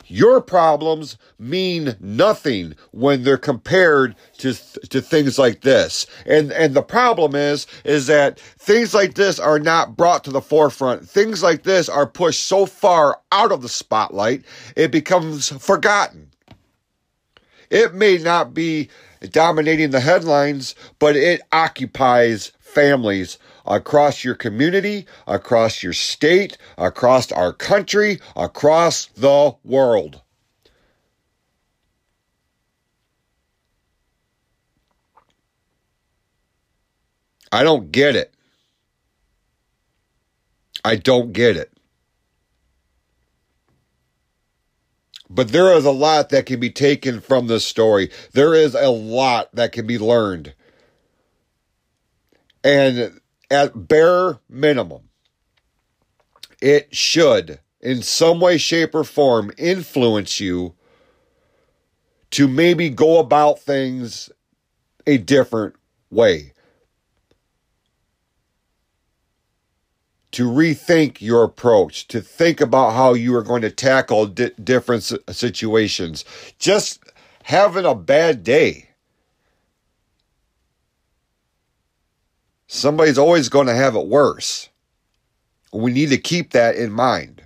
Your 0.06 0.42
problems 0.42 1.16
mean 1.38 1.96
nothing 1.98 2.74
when 2.90 3.22
they're 3.22 3.38
compared 3.38 4.16
to 4.36 4.52
to 4.88 5.00
things 5.00 5.38
like 5.38 5.62
this. 5.62 6.06
And 6.26 6.52
and 6.52 6.74
the 6.74 6.82
problem 6.82 7.34
is 7.34 7.66
is 7.82 8.06
that 8.08 8.38
things 8.38 8.92
like 8.92 9.14
this 9.14 9.38
are 9.38 9.58
not 9.58 9.96
brought 9.96 10.24
to 10.24 10.30
the 10.30 10.42
forefront. 10.42 11.08
Things 11.08 11.42
like 11.42 11.62
this 11.62 11.88
are 11.88 12.06
pushed 12.06 12.46
so 12.46 12.66
far 12.66 13.20
out 13.32 13.50
of 13.50 13.62
the 13.62 13.68
spotlight, 13.70 14.44
it 14.76 14.90
becomes 14.90 15.48
forgotten. 15.48 16.29
It 17.70 17.94
may 17.94 18.18
not 18.18 18.52
be 18.52 18.90
dominating 19.30 19.90
the 19.90 20.00
headlines, 20.00 20.74
but 20.98 21.16
it 21.16 21.40
occupies 21.52 22.52
families 22.58 23.38
across 23.66 24.24
your 24.24 24.34
community, 24.34 25.06
across 25.26 25.82
your 25.82 25.92
state, 25.92 26.58
across 26.76 27.30
our 27.30 27.52
country, 27.52 28.20
across 28.34 29.06
the 29.06 29.54
world. 29.64 30.20
I 37.52 37.62
don't 37.62 37.90
get 37.92 38.16
it. 38.16 38.32
I 40.84 40.96
don't 40.96 41.32
get 41.32 41.56
it. 41.56 41.72
But 45.32 45.52
there 45.52 45.72
is 45.74 45.84
a 45.84 45.92
lot 45.92 46.30
that 46.30 46.46
can 46.46 46.58
be 46.58 46.70
taken 46.70 47.20
from 47.20 47.46
this 47.46 47.64
story. 47.64 48.10
There 48.32 48.52
is 48.52 48.74
a 48.74 48.90
lot 48.90 49.54
that 49.54 49.70
can 49.70 49.86
be 49.86 49.96
learned. 49.96 50.54
And 52.64 53.20
at 53.48 53.88
bare 53.88 54.40
minimum, 54.48 55.02
it 56.60 56.94
should, 56.94 57.60
in 57.80 58.02
some 58.02 58.40
way, 58.40 58.58
shape, 58.58 58.94
or 58.94 59.04
form, 59.04 59.52
influence 59.56 60.40
you 60.40 60.74
to 62.32 62.48
maybe 62.48 62.90
go 62.90 63.18
about 63.18 63.60
things 63.60 64.30
a 65.06 65.16
different 65.16 65.76
way. 66.10 66.52
To 70.32 70.48
rethink 70.48 71.20
your 71.20 71.42
approach, 71.44 72.06
to 72.08 72.20
think 72.20 72.60
about 72.60 72.92
how 72.92 73.14
you 73.14 73.34
are 73.36 73.42
going 73.42 73.62
to 73.62 73.70
tackle 73.70 74.26
di- 74.26 74.52
different 74.62 75.02
situations. 75.30 76.24
Just 76.58 77.02
having 77.42 77.84
a 77.84 77.94
bad 77.94 78.44
day 78.44 78.90
Somebody's 82.72 83.18
always 83.18 83.48
going 83.48 83.66
to 83.66 83.74
have 83.74 83.96
it 83.96 84.06
worse. 84.06 84.68
We 85.72 85.90
need 85.92 86.10
to 86.10 86.18
keep 86.18 86.52
that 86.52 86.76
in 86.76 86.92
mind. 86.92 87.42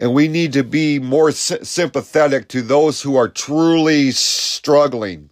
And 0.00 0.12
we 0.12 0.26
need 0.26 0.52
to 0.54 0.64
be 0.64 0.98
more 0.98 1.30
sympathetic 1.30 2.48
to 2.48 2.60
those 2.60 3.02
who 3.02 3.14
are 3.14 3.28
truly 3.28 4.10
struggling, 4.10 5.30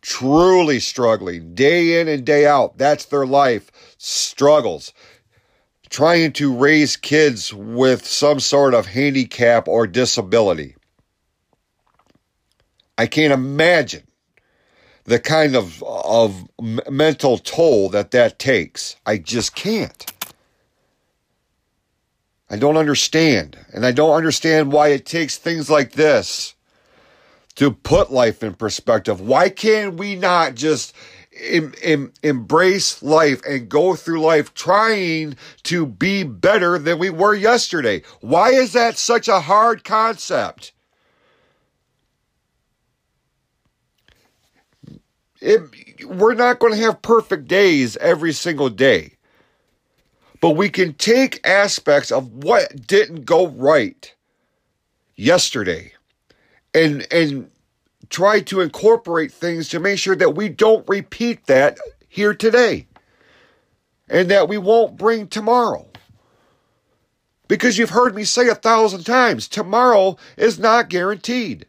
truly 0.00 0.80
struggling, 0.80 1.54
day 1.54 2.00
in 2.00 2.08
and 2.08 2.24
day 2.24 2.46
out. 2.46 2.78
That's 2.78 3.04
their 3.04 3.26
life, 3.26 3.70
struggles. 3.98 4.94
Trying 5.90 6.32
to 6.34 6.54
raise 6.54 6.96
kids 6.96 7.52
with 7.52 8.06
some 8.06 8.40
sort 8.40 8.74
of 8.74 8.86
handicap 8.86 9.68
or 9.68 9.86
disability. 9.86 10.76
I 12.96 13.06
can't 13.06 13.32
imagine 13.32 14.06
the 15.04 15.18
kind 15.18 15.54
of 15.54 15.82
of 15.82 16.48
mental 16.58 17.38
toll 17.38 17.90
that 17.90 18.10
that 18.12 18.38
takes. 18.38 18.96
I 19.04 19.18
just 19.18 19.54
can't. 19.54 20.10
I 22.50 22.56
don't 22.56 22.76
understand. 22.76 23.58
And 23.72 23.84
I 23.84 23.92
don't 23.92 24.14
understand 24.14 24.72
why 24.72 24.88
it 24.88 25.06
takes 25.06 25.36
things 25.36 25.68
like 25.68 25.92
this 25.92 26.54
to 27.56 27.70
put 27.70 28.12
life 28.12 28.42
in 28.42 28.54
perspective. 28.54 29.20
Why 29.20 29.48
can't 29.48 29.94
we 29.94 30.16
not 30.16 30.54
just 30.54 30.94
em, 31.40 31.72
em, 31.82 32.12
embrace 32.22 33.02
life 33.02 33.42
and 33.44 33.68
go 33.68 33.94
through 33.94 34.20
life 34.20 34.54
trying 34.54 35.36
to 35.64 35.86
be 35.86 36.22
better 36.22 36.78
than 36.78 36.98
we 36.98 37.10
were 37.10 37.34
yesterday? 37.34 38.02
Why 38.20 38.50
is 38.50 38.72
that 38.72 38.98
such 38.98 39.28
a 39.28 39.40
hard 39.40 39.84
concept? 39.84 40.72
It, 45.40 45.60
we're 46.06 46.34
not 46.34 46.58
going 46.58 46.72
to 46.72 46.80
have 46.80 47.02
perfect 47.02 47.48
days 47.48 47.96
every 47.98 48.32
single 48.32 48.70
day. 48.70 49.12
But 50.40 50.50
we 50.50 50.68
can 50.68 50.94
take 50.94 51.46
aspects 51.46 52.10
of 52.12 52.44
what 52.44 52.86
didn't 52.86 53.24
go 53.24 53.46
right 53.46 54.14
yesterday 55.16 55.92
and 56.74 57.06
and 57.10 57.50
try 58.10 58.40
to 58.40 58.60
incorporate 58.60 59.32
things 59.32 59.68
to 59.68 59.80
make 59.80 59.98
sure 59.98 60.16
that 60.16 60.34
we 60.34 60.48
don't 60.48 60.88
repeat 60.88 61.46
that 61.46 61.78
here 62.08 62.34
today 62.34 62.86
and 64.08 64.30
that 64.30 64.48
we 64.48 64.58
won't 64.58 64.96
bring 64.96 65.26
tomorrow. 65.26 65.88
Because 67.48 67.78
you've 67.78 67.90
heard 67.90 68.14
me 68.14 68.24
say 68.24 68.48
a 68.48 68.54
thousand 68.54 69.04
times, 69.04 69.48
tomorrow 69.48 70.16
is 70.36 70.58
not 70.58 70.88
guaranteed. 70.88 71.66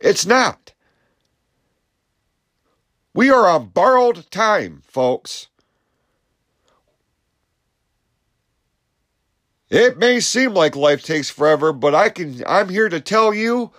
It's 0.00 0.26
not. 0.26 0.72
We 3.14 3.30
are 3.30 3.48
on 3.48 3.68
borrowed 3.68 4.30
time, 4.30 4.82
folks. 4.84 5.46
It 9.70 9.98
may 9.98 10.20
seem 10.20 10.52
like 10.54 10.76
life 10.76 11.02
takes 11.02 11.30
forever, 11.30 11.72
but 11.72 11.94
I 11.94 12.08
can 12.08 12.42
I'm 12.46 12.68
here 12.68 12.88
to 12.88 13.00
tell 13.00 13.32
you 13.32 13.72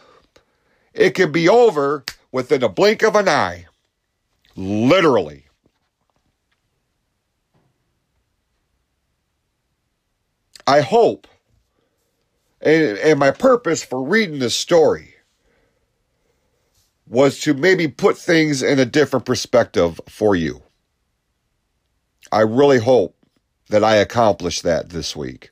it 0.96 1.12
can 1.12 1.32
be 1.32 1.50
over 1.50 2.04
within 2.32 2.64
a 2.64 2.70
blink 2.70 3.04
of 3.04 3.16
an 3.16 3.30
eye. 3.30 3.68
Literally. 4.56 5.46
I 10.68 10.82
hope, 10.82 11.28
and, 12.62 12.98
and 12.98 13.20
my 13.20 13.32
purpose 13.32 13.84
for 13.84 14.04
reading 14.04 14.40
this 14.40 14.56
story 14.56 15.16
was 17.08 17.40
to 17.42 17.54
maybe 17.54 17.88
put 17.88 18.18
things 18.18 18.64
in 18.64 18.80
a 18.80 18.86
different 18.86 19.26
perspective 19.26 20.02
for 20.10 20.36
you. 20.36 20.64
I 22.32 22.42
really 22.42 22.80
hope 22.80 23.16
that 23.70 23.84
I 23.84 23.96
accomplished 23.96 24.64
that 24.64 24.90
this 24.90 25.16
week. 25.16 25.52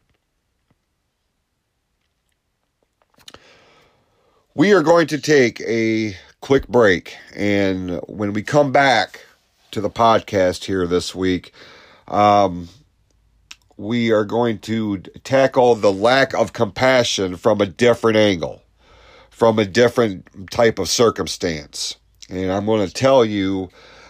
We 4.55 4.73
are 4.73 4.83
going 4.83 5.07
to 5.07 5.19
take 5.19 5.61
a 5.61 6.15
quick 6.41 6.67
break, 6.67 7.15
and 7.35 7.99
when 8.07 8.33
we 8.33 8.43
come 8.43 8.71
back 8.71 9.25
to 9.71 9.81
the 9.81 9.89
podcast 9.89 10.65
here 10.65 10.85
this 10.85 11.15
week, 11.15 11.53
um, 12.07 12.69
we 13.77 14.11
are 14.11 14.25
going 14.25 14.59
to 14.59 14.99
tackle 15.23 15.73
the 15.75 15.91
lack 15.91 16.33
of 16.35 16.53
compassion 16.53 17.35
from 17.35 17.61
a 17.61 17.65
different 17.65 18.17
angle 18.17 18.63
from 19.33 19.57
a 19.57 19.65
different 19.65 20.51
type 20.51 20.77
of 20.77 20.87
circumstance. 20.87 21.95
And 22.29 22.51
I'm 22.51 22.65
going 22.65 22.87
to 22.87 22.93
tell 22.93 23.25
you 23.25 23.69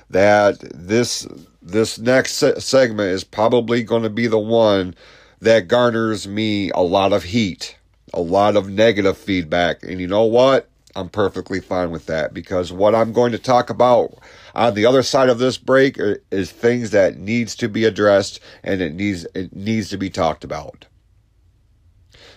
that 0.09 0.59
this 0.59 1.25
this 1.61 1.97
next 1.97 2.33
se- 2.33 2.59
segment 2.59 3.09
is 3.09 3.23
probably 3.23 3.83
going 3.83 4.03
to 4.03 4.09
be 4.09 4.27
the 4.27 4.37
one 4.37 4.93
that 5.39 5.69
garners 5.69 6.27
me 6.27 6.69
a 6.71 6.81
lot 6.81 7.13
of 7.13 7.23
heat, 7.23 7.77
a 8.13 8.21
lot 8.21 8.55
of 8.55 8.69
negative 8.69 9.17
feedback. 9.17 9.83
And 9.83 9.99
you 9.99 10.07
know 10.07 10.23
what? 10.23 10.69
I'm 10.95 11.09
perfectly 11.09 11.59
fine 11.59 11.89
with 11.89 12.05
that 12.05 12.33
because 12.33 12.71
what 12.71 12.93
I'm 12.93 13.13
going 13.13 13.31
to 13.31 13.39
talk 13.39 13.71
about 13.71 14.15
on 14.53 14.75
the 14.75 14.85
other 14.85 15.01
side 15.01 15.29
of 15.29 15.39
this 15.39 15.57
break 15.57 15.97
is 16.31 16.51
things 16.51 16.91
that 16.91 17.17
needs 17.17 17.55
to 17.55 17.67
be 17.67 17.85
addressed 17.85 18.39
and 18.63 18.79
it 18.79 18.93
needs 18.93 19.25
it 19.33 19.55
needs 19.55 19.89
to 19.89 19.97
be 19.97 20.11
talked 20.11 20.43
about. 20.43 20.85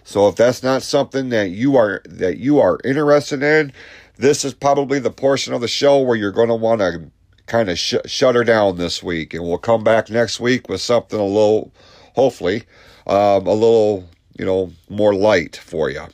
So 0.05 0.29
if 0.29 0.37
that's 0.37 0.63
not 0.63 0.83
something 0.83 1.29
that 1.31 1.51
you 1.51 1.77
are 1.77 2.01
that 2.07 2.39
you 2.39 2.59
are 2.59 2.79
interested 2.83 3.43
in, 3.43 3.73
this 4.17 4.45
is 4.45 4.55
probably 4.55 5.01
the 5.01 5.11
portion 5.11 5.53
of 5.53 5.61
the 5.61 5.69
show 5.69 6.01
where 6.01 6.17
you're 6.17 6.33
going 6.33 6.49
to 6.49 6.55
want 6.55 6.81
to 6.81 7.11
kind 7.47 7.69
of 7.69 7.79
sh- 7.79 7.95
shut 8.07 8.35
her 8.35 8.45
down 8.45 8.77
this 8.77 9.03
week, 9.03 9.35
and 9.35 9.45
we'll 9.45 9.59
come 9.59 9.85
back 9.85 10.11
next 10.11 10.41
week 10.41 10.69
with 10.69 10.81
something 10.81 11.19
a 11.19 11.25
little, 11.25 11.73
hopefully, 12.15 12.65
um, 13.07 13.47
a 13.47 13.53
little 13.53 14.09
you 14.39 14.45
know 14.45 14.73
more 14.89 15.15
light 15.15 15.57
for 15.57 15.91
you. 15.91 16.07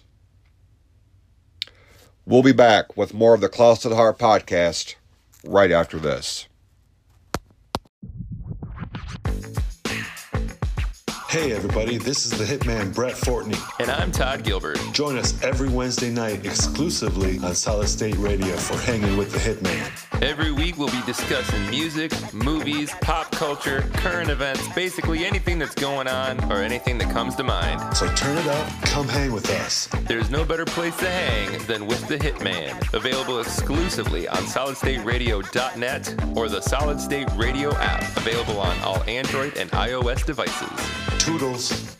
We'll 2.24 2.42
be 2.42 2.52
back 2.52 2.96
with 2.96 3.14
more 3.14 3.34
of 3.34 3.40
the 3.40 3.48
Close 3.48 3.80
to 3.80 3.94
Heart 3.94 4.18
podcast 4.18 4.94
right 5.44 5.72
after 5.72 5.98
this. 5.98 6.46
Hey, 11.32 11.52
everybody, 11.52 11.96
this 11.96 12.26
is 12.26 12.32
the 12.32 12.44
hitman 12.44 12.94
Brett 12.94 13.14
Fortney. 13.14 13.58
And 13.80 13.90
I'm 13.90 14.12
Todd 14.12 14.44
Gilbert. 14.44 14.78
Join 14.92 15.16
us 15.16 15.42
every 15.42 15.70
Wednesday 15.70 16.10
night 16.10 16.44
exclusively 16.44 17.38
on 17.38 17.54
Solid 17.54 17.88
State 17.88 18.18
Radio 18.18 18.54
for 18.54 18.76
Hanging 18.84 19.16
with 19.16 19.32
the 19.32 19.38
Hitman. 19.38 19.80
Every 20.20 20.52
week, 20.52 20.76
we'll 20.76 20.90
be 20.90 21.00
discussing 21.06 21.70
music, 21.70 22.12
movies, 22.34 22.90
pop 23.00 23.32
culture, 23.32 23.80
current 23.94 24.28
events, 24.28 24.68
basically 24.74 25.24
anything 25.24 25.58
that's 25.58 25.74
going 25.74 26.06
on 26.06 26.38
or 26.52 26.56
anything 26.56 26.98
that 26.98 27.10
comes 27.10 27.34
to 27.36 27.42
mind. 27.42 27.96
So 27.96 28.14
turn 28.14 28.36
it 28.36 28.46
up, 28.46 28.68
come 28.82 29.08
hang 29.08 29.32
with 29.32 29.48
us. 29.52 29.88
There's 30.02 30.28
no 30.28 30.44
better 30.44 30.66
place 30.66 30.96
to 30.98 31.08
hang 31.08 31.66
than 31.66 31.86
with 31.86 32.06
the 32.08 32.18
Hitman. 32.18 32.92
Available 32.92 33.40
exclusively 33.40 34.28
on 34.28 34.36
solidstateradio.net 34.36 36.36
or 36.36 36.50
the 36.50 36.60
Solid 36.60 37.00
State 37.00 37.30
Radio 37.36 37.74
app. 37.76 38.02
Available 38.18 38.60
on 38.60 38.78
all 38.80 39.02
Android 39.04 39.56
and 39.56 39.70
iOS 39.70 40.26
devices. 40.26 41.21
Toodles. 41.22 41.96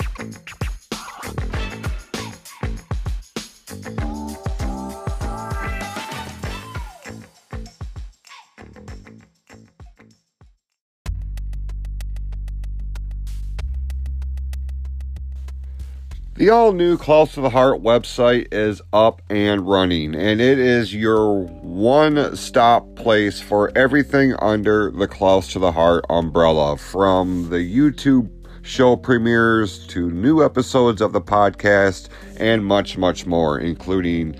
The 16.34 16.50
all 16.50 16.72
new 16.72 16.98
Close 16.98 17.34
to 17.34 17.40
the 17.40 17.50
Heart 17.50 17.80
website 17.80 18.52
is 18.52 18.82
up 18.92 19.22
and 19.30 19.68
running, 19.68 20.16
and 20.16 20.40
it 20.40 20.58
is 20.58 20.92
your 20.92 21.44
one 21.44 22.34
stop 22.34 22.96
place 22.96 23.40
for 23.40 23.70
everything 23.76 24.34
under 24.40 24.90
the 24.90 25.06
Close 25.06 25.52
to 25.52 25.60
the 25.60 25.70
Heart 25.70 26.06
umbrella 26.10 26.76
from 26.76 27.50
the 27.50 27.58
YouTube 27.58 28.41
show 28.62 28.96
premieres 28.96 29.86
to 29.88 30.10
new 30.10 30.42
episodes 30.44 31.00
of 31.00 31.12
the 31.12 31.20
podcast 31.20 32.08
and 32.38 32.64
much, 32.64 32.96
much 32.96 33.26
more, 33.26 33.58
including 33.58 34.36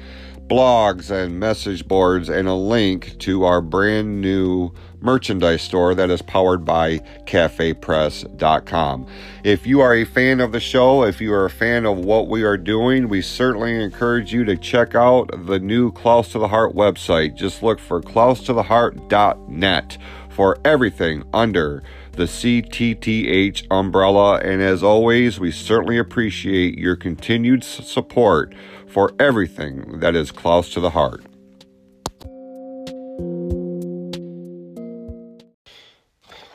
blogs 0.47 1.11
and 1.11 1.39
message 1.41 1.87
boards 1.87 2.29
and 2.29 2.47
a 2.47 2.55
link 2.55 3.19
to 3.19 3.45
our 3.45 3.61
brand 3.63 4.21
new 4.21 4.71
merchandise 5.01 5.63
store 5.63 5.95
that 5.95 6.11
is 6.11 6.23
powered 6.23 6.65
by 6.65 6.99
cafepress.com. 7.25 9.07
If 9.45 9.67
you 9.67 9.81
are 9.81 9.95
a 9.95 10.05
fan 10.05 10.41
of 10.41 10.53
the 10.53 10.61
show, 10.61 11.05
if 11.05 11.21
you 11.21 11.33
are 11.33 11.47
a 11.47 11.51
fan 11.51 11.87
of 11.87 11.99
what 11.99 12.29
we 12.29 12.43
are 12.43 12.57
doing, 12.57 13.09
we 13.09 13.23
certainly 13.23 13.83
encourage 13.83 14.33
you 14.33 14.45
to 14.45 14.57
check 14.57 14.95
out 14.95 15.47
the 15.47 15.59
new 15.59 15.91
Close 15.93 16.31
to 16.33 16.39
the 16.39 16.49
Heart 16.49 16.75
website. 16.75 17.35
Just 17.35 17.63
look 17.63 17.79
for 17.81 18.01
closetotheheart.net 18.01 19.99
for 20.29 20.59
everything 20.65 21.25
under 21.33 21.83
the 22.13 22.25
CTTH 22.25 23.67
umbrella. 23.71 24.39
And 24.39 24.61
as 24.61 24.83
always, 24.83 25.41
we 25.41 25.51
certainly 25.51 25.99
appreciate 25.99 26.79
your 26.79 26.97
continued 26.97 27.65
support 27.65 28.55
for 28.87 29.13
everything 29.19 30.01
that 30.01 30.15
is 30.15 30.31
close 30.31 30.73
to 30.75 30.81
the 30.81 30.91
heart. 30.91 31.25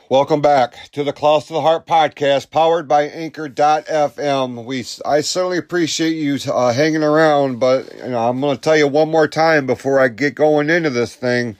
Welcome 0.09 0.39
back 0.39 0.89
to 0.93 1.03
the 1.03 1.11
Close 1.11 1.47
to 1.47 1.53
the 1.53 1.61
Heart 1.61 1.85
podcast, 1.85 2.49
powered 2.49 2.87
by 2.87 3.09
Anchor.fm. 3.09 4.63
We, 4.63 4.85
I 5.05 5.19
certainly 5.19 5.57
appreciate 5.57 6.13
you 6.13 6.37
uh, 6.49 6.71
hanging 6.71 7.03
around, 7.03 7.59
but 7.59 7.93
you 7.93 8.11
know, 8.11 8.29
I'm 8.29 8.39
going 8.39 8.55
to 8.55 8.61
tell 8.61 8.77
you 8.77 8.87
one 8.87 9.11
more 9.11 9.27
time 9.27 9.65
before 9.65 9.99
I 9.99 10.07
get 10.07 10.33
going 10.33 10.69
into 10.69 10.89
this 10.89 11.13
thing. 11.13 11.57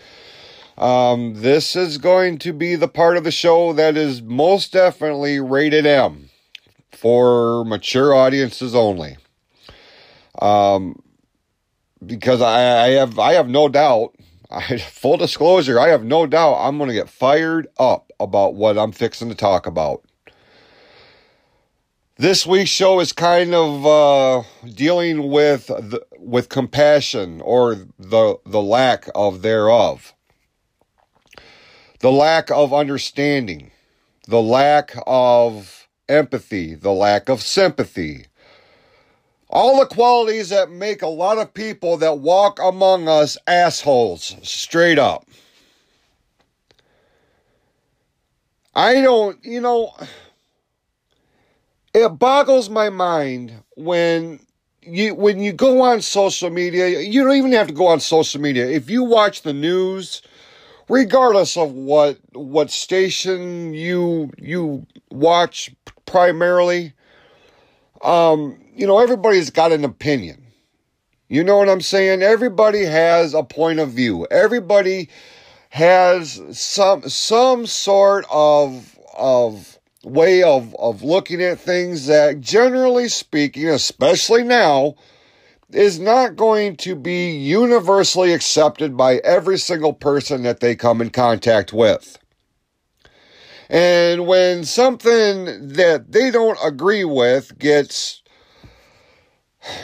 Um, 0.78 1.34
this 1.42 1.76
is 1.76 1.98
going 1.98 2.38
to 2.40 2.54
be 2.54 2.76
the 2.76 2.88
part 2.88 3.18
of 3.18 3.24
the 3.24 3.32
show 3.32 3.74
that 3.74 3.98
is 3.98 4.22
most 4.22 4.74
definitely 4.74 5.40
rated 5.40 5.86
M 5.86 6.30
for 6.92 7.66
mature 7.66 8.14
audiences 8.14 8.76
only. 8.76 9.18
Um, 10.40 11.02
because 12.06 12.42
I, 12.42 12.86
I 12.86 12.90
have 12.90 13.18
I 13.18 13.34
have 13.34 13.50
no 13.50 13.70
doubt. 13.70 14.16
I, 14.52 14.78
full 14.78 15.18
disclosure, 15.18 15.80
I 15.80 15.90
have 15.90 16.06
no 16.06 16.26
doubt 16.26 16.56
I'm 16.56 16.78
going 16.78 16.90
to 16.90 16.94
get 16.94 17.10
fired 17.10 17.68
up 17.78 18.12
about 18.20 18.56
what 18.56 18.78
I'm 18.78 18.94
fixing 18.94 19.30
to 19.30 19.36
talk 19.36 19.68
about. 19.68 20.04
This 22.16 22.48
week's 22.48 22.70
show 22.70 23.00
is 23.00 23.14
kind 23.14 23.54
of 23.54 23.86
uh, 23.86 24.44
dealing 24.74 25.30
with 25.30 25.68
the, 25.68 26.04
with 26.18 26.50
compassion 26.50 27.42
or 27.42 27.76
the 28.00 28.38
the 28.46 28.62
lack 28.62 29.10
of 29.14 29.42
thereof, 29.42 30.14
the 32.00 32.12
lack 32.12 32.52
of 32.52 32.74
understanding, 32.74 33.72
the 34.28 34.42
lack 34.42 34.94
of 35.06 35.88
empathy, 36.10 36.76
the 36.76 36.92
lack 36.92 37.30
of 37.30 37.42
sympathy. 37.42 38.26
All 39.50 39.80
the 39.80 39.86
qualities 39.86 40.50
that 40.50 40.70
make 40.70 41.02
a 41.02 41.08
lot 41.08 41.38
of 41.38 41.54
people 41.54 41.98
that 41.98 42.20
walk 42.20 42.60
among 42.62 43.08
us 43.08 43.38
assholes, 43.48 44.36
straight 44.44 45.00
up. 45.00 45.26
I 48.76 49.02
don't, 49.02 49.44
you 49.44 49.62
know 49.62 49.94
it 51.98 52.20
boggles 52.20 52.70
my 52.70 52.90
mind 52.90 53.64
when 53.76 54.40
you 54.82 55.16
when 55.16 55.40
you 55.40 55.52
go 55.52 55.82
on 55.82 56.02
social 56.02 56.50
media 56.50 57.00
you 57.00 57.24
don't 57.24 57.36
even 57.36 57.52
have 57.52 57.68
to 57.68 57.74
go 57.74 57.88
on 57.88 58.00
social 58.00 58.40
media 58.40 58.68
if 58.68 58.90
you 58.90 59.04
watch 59.04 59.42
the 59.42 59.54
news 59.54 60.22
regardless 60.90 61.58
of 61.58 61.72
what 61.72 62.20
what 62.34 62.70
station 62.70 63.74
you 63.74 64.32
you 64.38 64.86
watch 65.12 65.72
primarily 66.06 66.94
um 68.04 68.58
you 68.76 68.88
know 68.88 69.00
everybody's 69.00 69.50
got 69.50 69.72
an 69.72 69.84
opinion. 69.84 70.44
You 71.30 71.44
know 71.44 71.58
what 71.58 71.70
i'm 71.70 71.82
saying? 71.82 72.22
Everybody 72.22 72.86
has 72.86 73.34
a 73.34 73.44
point 73.44 73.80
of 73.80 73.92
view. 73.92 74.28
Everybody 74.32 75.10
has 75.70 76.42
some 76.58 77.08
some 77.10 77.66
sort 77.66 78.26
of 78.32 78.98
of 79.18 79.78
way 80.08 80.44
of, 80.44 80.76
of 80.76 81.04
looking 81.04 81.42
at 81.42 81.60
things 81.60 82.08
that, 82.08 82.40
generally 82.40 83.10
speaking, 83.10 83.68
especially 83.68 84.44
now, 84.44 84.96
is 85.72 86.00
not 86.00 86.36
going 86.36 86.78
to 86.78 86.96
be 86.96 87.32
universally 87.32 88.34
accepted 88.34 88.96
by 88.96 89.18
every 89.18 89.58
single 89.58 89.94
person 89.94 90.44
that 90.44 90.60
they 90.60 90.76
come 90.76 91.02
in 91.02 91.10
contact 91.10 91.74
with. 91.74 92.18
And 93.70 94.26
when 94.28 94.64
something 94.64 95.46
that 95.70 96.06
they 96.12 96.32
don't 96.32 96.58
agree 96.64 97.04
with 97.04 97.58
gets 97.60 98.22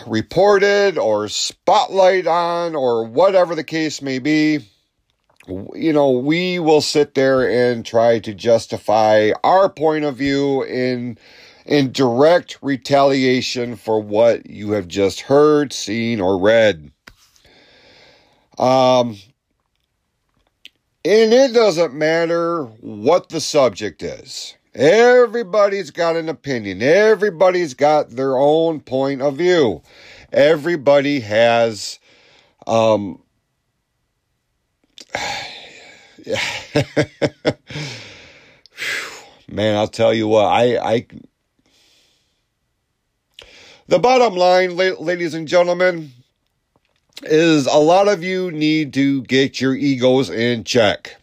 reported 0.07 0.97
or 0.97 1.27
spotlight 1.27 2.27
on 2.27 2.75
or 2.75 3.03
whatever 3.05 3.55
the 3.55 3.63
case 3.65 4.01
may 4.01 4.19
be, 4.19 4.59
you 5.47 5.91
know, 5.91 6.11
we 6.11 6.59
will 6.59 6.79
sit 6.79 7.15
there 7.15 7.49
and 7.49 7.85
try 7.85 8.19
to 8.19 8.33
justify 8.33 9.31
our 9.43 9.67
point 9.67 10.05
of 10.05 10.15
view 10.15 10.63
in 10.63 11.17
in 11.65 11.91
direct 11.91 12.57
retaliation 12.61 13.75
for 13.75 14.01
what 14.01 14.49
you 14.49 14.71
have 14.71 14.87
just 14.87 15.21
heard, 15.21 15.73
seen, 15.73 16.19
or 16.19 16.39
read. 16.39 16.91
Um, 18.57 19.17
and 21.05 21.33
it 21.33 21.53
doesn't 21.53 21.93
matter 21.93 22.63
what 22.63 23.29
the 23.29 23.41
subject 23.41 24.03
is. 24.03 24.55
Everybody's 24.75 25.91
got 25.91 26.15
an 26.15 26.29
opinion. 26.29 26.81
Everybody's 26.81 27.73
got 27.73 28.11
their 28.11 28.37
own 28.37 28.79
point 28.79 29.21
of 29.21 29.37
view. 29.37 29.81
Everybody 30.31 31.19
has 31.19 31.99
um, 32.65 33.19
Man, 39.47 39.75
I'll 39.75 39.87
tell 39.87 40.13
you 40.13 40.27
what, 40.27 40.45
I, 40.45 40.77
I, 40.77 41.05
the 43.87 43.99
bottom 43.99 44.35
line, 44.35 44.75
ladies 44.75 45.33
and 45.33 45.47
gentlemen, 45.47 46.11
is 47.23 47.67
a 47.67 47.77
lot 47.77 48.07
of 48.07 48.23
you 48.23 48.51
need 48.51 48.93
to 48.93 49.21
get 49.23 49.61
your 49.61 49.75
egos 49.75 50.29
in 50.29 50.63
check. 50.63 51.21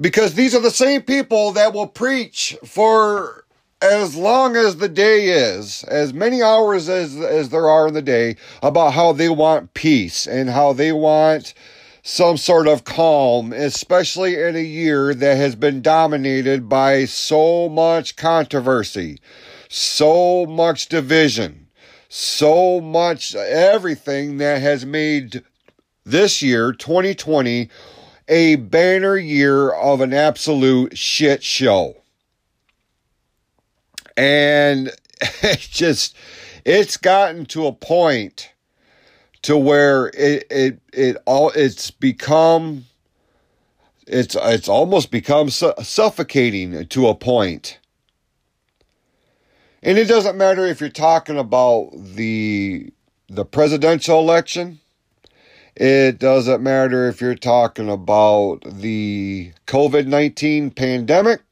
Because 0.00 0.34
these 0.34 0.54
are 0.54 0.60
the 0.60 0.70
same 0.70 1.02
people 1.02 1.52
that 1.52 1.72
will 1.72 1.86
preach 1.86 2.56
for 2.64 3.44
as 3.80 4.16
long 4.16 4.56
as 4.56 4.76
the 4.76 4.88
day 4.88 5.28
is, 5.28 5.84
as 5.84 6.12
many 6.12 6.42
hours 6.42 6.88
as, 6.88 7.16
as 7.16 7.50
there 7.50 7.68
are 7.68 7.88
in 7.88 7.94
the 7.94 8.02
day, 8.02 8.36
about 8.62 8.92
how 8.92 9.12
they 9.12 9.28
want 9.28 9.74
peace 9.74 10.26
and 10.26 10.50
how 10.50 10.72
they 10.72 10.92
want 10.92 11.54
some 12.02 12.36
sort 12.36 12.68
of 12.68 12.84
calm, 12.84 13.52
especially 13.52 14.40
in 14.40 14.54
a 14.56 14.60
year 14.60 15.12
that 15.12 15.36
has 15.36 15.56
been 15.56 15.82
dominated 15.82 16.68
by 16.68 17.04
so 17.04 17.68
much 17.68 18.16
controversy, 18.16 19.18
so 19.68 20.46
much 20.46 20.88
division, 20.88 21.68
so 22.08 22.80
much 22.80 23.34
everything 23.34 24.38
that 24.38 24.60
has 24.62 24.86
made 24.86 25.42
this 26.04 26.40
year, 26.42 26.72
2020, 26.72 27.68
a 28.28 28.56
banner 28.56 29.16
year 29.16 29.70
of 29.70 30.00
an 30.00 30.12
absolute 30.12 30.96
shit 30.96 31.42
show. 31.42 31.96
And 34.16 34.90
it 35.20 35.60
just, 35.60 36.16
it's 36.64 36.96
gotten 36.96 37.46
to 37.46 37.66
a 37.66 37.72
point 37.72 38.52
to 39.46 39.56
where 39.56 40.08
it 40.08 40.44
it 40.50 40.80
it 40.92 41.16
all 41.24 41.50
it's 41.50 41.92
become 41.92 42.84
it's 44.08 44.36
it's 44.42 44.68
almost 44.68 45.12
become 45.12 45.50
su- 45.50 45.72
suffocating 45.82 46.84
to 46.88 47.06
a 47.06 47.14
point. 47.14 47.78
And 49.82 49.98
it 49.98 50.08
doesn't 50.08 50.36
matter 50.36 50.66
if 50.66 50.80
you're 50.80 50.90
talking 50.90 51.38
about 51.38 51.90
the 51.94 52.92
the 53.28 53.44
presidential 53.44 54.18
election. 54.18 54.80
It 55.74 56.18
doesn't 56.18 56.62
matter 56.62 57.08
if 57.08 57.20
you're 57.20 57.34
talking 57.34 57.90
about 57.90 58.60
the 58.64 59.52
COVID 59.66 60.06
19 60.06 60.70
pandemic. 60.70 61.42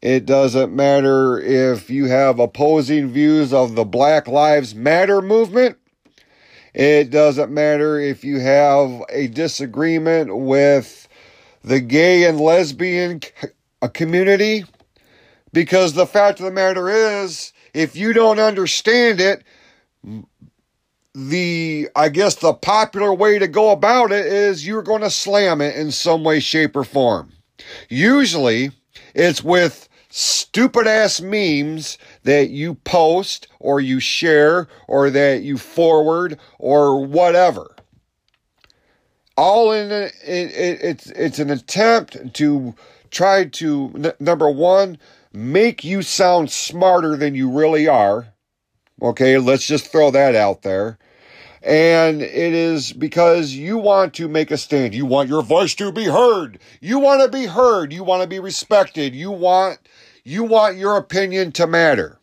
It 0.00 0.24
doesn't 0.26 0.74
matter 0.74 1.38
if 1.40 1.90
you 1.90 2.06
have 2.06 2.38
opposing 2.38 3.10
views 3.10 3.52
of 3.52 3.74
the 3.74 3.84
Black 3.84 4.28
Lives 4.28 4.74
Matter 4.74 5.20
movement. 5.20 5.78
It 6.74 7.10
doesn't 7.10 7.50
matter 7.50 7.98
if 7.98 8.22
you 8.22 8.38
have 8.38 9.02
a 9.10 9.28
disagreement 9.28 10.36
with 10.36 11.08
the 11.64 11.80
gay 11.80 12.24
and 12.24 12.38
lesbian 12.38 13.20
community, 13.92 14.64
because 15.56 15.94
the 15.94 16.06
fact 16.06 16.38
of 16.38 16.44
the 16.44 16.52
matter 16.52 16.90
is, 16.90 17.50
if 17.72 17.96
you 17.96 18.12
don't 18.12 18.38
understand 18.38 19.22
it, 19.22 19.42
the 21.14 21.88
I 21.96 22.10
guess 22.10 22.34
the 22.34 22.52
popular 22.52 23.14
way 23.14 23.38
to 23.38 23.48
go 23.48 23.70
about 23.70 24.12
it 24.12 24.26
is 24.26 24.66
you're 24.66 24.82
going 24.82 25.00
to 25.00 25.08
slam 25.08 25.62
it 25.62 25.74
in 25.74 25.92
some 25.92 26.24
way, 26.24 26.40
shape, 26.40 26.76
or 26.76 26.84
form. 26.84 27.32
Usually, 27.88 28.70
it's 29.14 29.42
with 29.42 29.88
stupid 30.10 30.86
ass 30.86 31.22
memes 31.22 31.96
that 32.24 32.50
you 32.50 32.74
post 32.74 33.48
or 33.58 33.80
you 33.80 33.98
share 33.98 34.68
or 34.88 35.08
that 35.08 35.40
you 35.42 35.56
forward 35.56 36.38
or 36.58 37.02
whatever. 37.02 37.74
All 39.38 39.72
in 39.72 39.90
it, 39.90 40.12
it, 40.22 40.80
it's 40.82 41.06
it's 41.06 41.38
an 41.38 41.48
attempt 41.48 42.34
to 42.34 42.74
try 43.10 43.46
to 43.46 43.92
n- 43.94 44.12
number 44.20 44.50
one 44.50 44.98
make 45.36 45.84
you 45.84 46.00
sound 46.00 46.50
smarter 46.50 47.14
than 47.14 47.34
you 47.34 47.50
really 47.50 47.86
are. 47.86 48.32
Okay, 49.02 49.36
let's 49.36 49.66
just 49.66 49.92
throw 49.92 50.10
that 50.10 50.34
out 50.34 50.62
there. 50.62 50.98
And 51.62 52.22
it 52.22 52.54
is 52.54 52.94
because 52.94 53.52
you 53.52 53.76
want 53.76 54.14
to 54.14 54.28
make 54.28 54.50
a 54.50 54.56
stand. 54.56 54.94
You 54.94 55.04
want 55.04 55.28
your 55.28 55.42
voice 55.42 55.74
to 55.74 55.92
be 55.92 56.04
heard. 56.04 56.58
You 56.80 56.98
want 56.98 57.20
to 57.20 57.28
be 57.28 57.44
heard. 57.44 57.92
You 57.92 58.02
want 58.02 58.22
to 58.22 58.28
be 58.28 58.38
respected. 58.38 59.14
You 59.14 59.30
want 59.30 59.78
you 60.24 60.42
want 60.42 60.78
your 60.78 60.96
opinion 60.96 61.52
to 61.52 61.66
matter. 61.66 62.18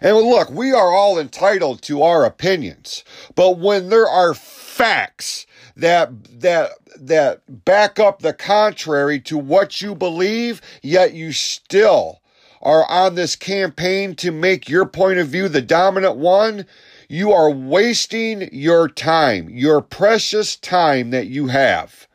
And 0.00 0.16
look, 0.16 0.50
we 0.50 0.72
are 0.72 0.92
all 0.92 1.18
entitled 1.18 1.82
to 1.82 2.02
our 2.02 2.24
opinions, 2.24 3.04
but 3.34 3.58
when 3.58 3.88
there 3.88 4.08
are 4.08 4.34
facts 4.34 5.46
that 5.76 6.40
that 6.40 6.70
that 6.96 7.64
back 7.64 7.98
up 7.98 8.20
the 8.20 8.32
contrary 8.32 9.20
to 9.20 9.36
what 9.36 9.82
you 9.82 9.94
believe, 9.94 10.60
yet 10.82 11.14
you 11.14 11.32
still 11.32 12.20
are 12.62 12.88
on 12.90 13.14
this 13.14 13.36
campaign 13.36 14.14
to 14.16 14.30
make 14.30 14.68
your 14.68 14.86
point 14.86 15.18
of 15.18 15.28
view 15.28 15.48
the 15.48 15.60
dominant 15.60 16.16
one, 16.16 16.64
you 17.08 17.30
are 17.30 17.50
wasting 17.50 18.48
your 18.52 18.88
time, 18.88 19.50
your 19.50 19.82
precious 19.82 20.56
time 20.56 21.10
that 21.10 21.26
you 21.26 21.48
have. 21.48 22.08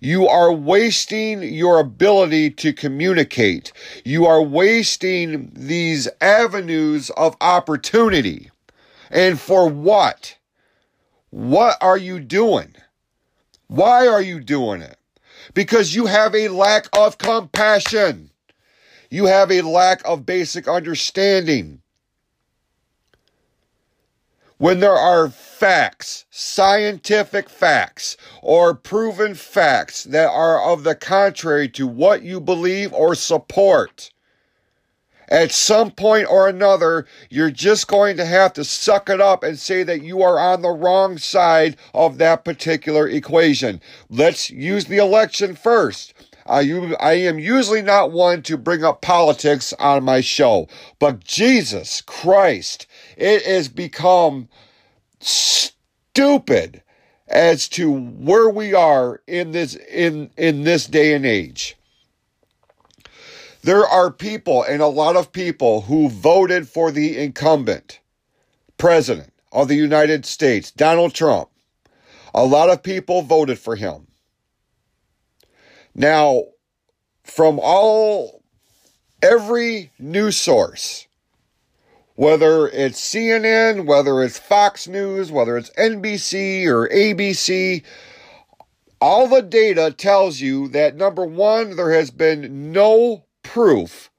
You 0.00 0.26
are 0.26 0.52
wasting 0.52 1.42
your 1.42 1.78
ability 1.78 2.50
to 2.50 2.72
communicate. 2.72 3.72
You 4.04 4.26
are 4.26 4.42
wasting 4.42 5.52
these 5.54 6.08
avenues 6.20 7.10
of 7.10 7.36
opportunity. 7.40 8.50
And 9.10 9.38
for 9.38 9.68
what? 9.68 10.36
What 11.30 11.76
are 11.80 11.98
you 11.98 12.18
doing? 12.18 12.74
Why 13.72 14.06
are 14.06 14.20
you 14.20 14.38
doing 14.40 14.82
it? 14.82 14.98
Because 15.54 15.94
you 15.94 16.04
have 16.04 16.34
a 16.34 16.48
lack 16.48 16.94
of 16.94 17.16
compassion. 17.16 18.30
You 19.08 19.24
have 19.24 19.50
a 19.50 19.62
lack 19.62 20.02
of 20.04 20.26
basic 20.26 20.68
understanding. 20.68 21.80
When 24.58 24.80
there 24.80 24.92
are 24.92 25.30
facts, 25.30 26.26
scientific 26.28 27.48
facts, 27.48 28.18
or 28.42 28.74
proven 28.74 29.34
facts 29.34 30.04
that 30.04 30.28
are 30.28 30.62
of 30.62 30.84
the 30.84 30.94
contrary 30.94 31.70
to 31.70 31.86
what 31.86 32.22
you 32.22 32.42
believe 32.42 32.92
or 32.92 33.14
support, 33.14 34.11
at 35.32 35.50
some 35.50 35.90
point 35.90 36.26
or 36.30 36.46
another, 36.46 37.06
you're 37.30 37.50
just 37.50 37.88
going 37.88 38.18
to 38.18 38.26
have 38.26 38.52
to 38.52 38.62
suck 38.62 39.08
it 39.08 39.18
up 39.18 39.42
and 39.42 39.58
say 39.58 39.82
that 39.82 40.02
you 40.02 40.20
are 40.20 40.38
on 40.38 40.60
the 40.60 40.68
wrong 40.68 41.16
side 41.16 41.74
of 41.94 42.18
that 42.18 42.44
particular 42.44 43.08
equation. 43.08 43.80
Let's 44.10 44.50
use 44.50 44.84
the 44.84 44.98
election 44.98 45.54
first. 45.54 46.12
I, 46.44 46.60
I 47.00 47.14
am 47.14 47.38
usually 47.38 47.80
not 47.80 48.12
one 48.12 48.42
to 48.42 48.58
bring 48.58 48.84
up 48.84 49.00
politics 49.00 49.72
on 49.78 50.04
my 50.04 50.20
show, 50.20 50.68
but 50.98 51.24
Jesus 51.24 52.02
Christ, 52.02 52.86
it 53.16 53.46
has 53.46 53.68
become 53.68 54.50
stupid 55.18 56.82
as 57.28 57.68
to 57.70 57.90
where 57.90 58.50
we 58.50 58.74
are 58.74 59.22
in 59.26 59.52
this 59.52 59.76
in 59.76 60.28
in 60.36 60.64
this 60.64 60.86
day 60.86 61.14
and 61.14 61.24
age. 61.24 61.76
There 63.62 63.86
are 63.86 64.10
people, 64.10 64.64
and 64.64 64.82
a 64.82 64.88
lot 64.88 65.14
of 65.14 65.30
people, 65.30 65.82
who 65.82 66.08
voted 66.08 66.68
for 66.68 66.90
the 66.90 67.16
incumbent 67.16 68.00
president 68.76 69.32
of 69.52 69.68
the 69.68 69.76
United 69.76 70.26
States, 70.26 70.72
Donald 70.72 71.14
Trump. 71.14 71.48
A 72.34 72.44
lot 72.44 72.70
of 72.70 72.82
people 72.82 73.22
voted 73.22 73.60
for 73.60 73.76
him. 73.76 74.08
Now, 75.94 76.44
from 77.22 77.60
all, 77.62 78.42
every 79.22 79.92
news 79.96 80.36
source, 80.36 81.06
whether 82.16 82.66
it's 82.66 83.00
CNN, 83.00 83.86
whether 83.86 84.22
it's 84.22 84.38
Fox 84.38 84.88
News, 84.88 85.30
whether 85.30 85.56
it's 85.56 85.70
NBC 85.70 86.66
or 86.66 86.88
ABC, 86.88 87.84
all 89.00 89.28
the 89.28 89.42
data 89.42 89.94
tells 89.96 90.40
you 90.40 90.66
that 90.68 90.96
number 90.96 91.24
one, 91.24 91.76
there 91.76 91.92
has 91.92 92.10
been 92.10 92.72
no 92.72 93.24
proof 93.42 94.10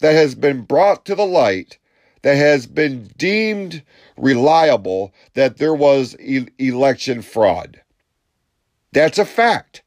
that 0.00 0.12
has 0.12 0.34
been 0.34 0.62
brought 0.62 1.04
to 1.06 1.14
the 1.14 1.26
light 1.26 1.78
that 2.22 2.36
has 2.36 2.66
been 2.66 3.10
deemed 3.16 3.82
reliable 4.16 5.12
that 5.34 5.58
there 5.58 5.74
was 5.74 6.16
e- 6.20 6.46
election 6.58 7.22
fraud. 7.22 7.80
That's 8.92 9.18
a 9.18 9.24
fact. 9.24 9.82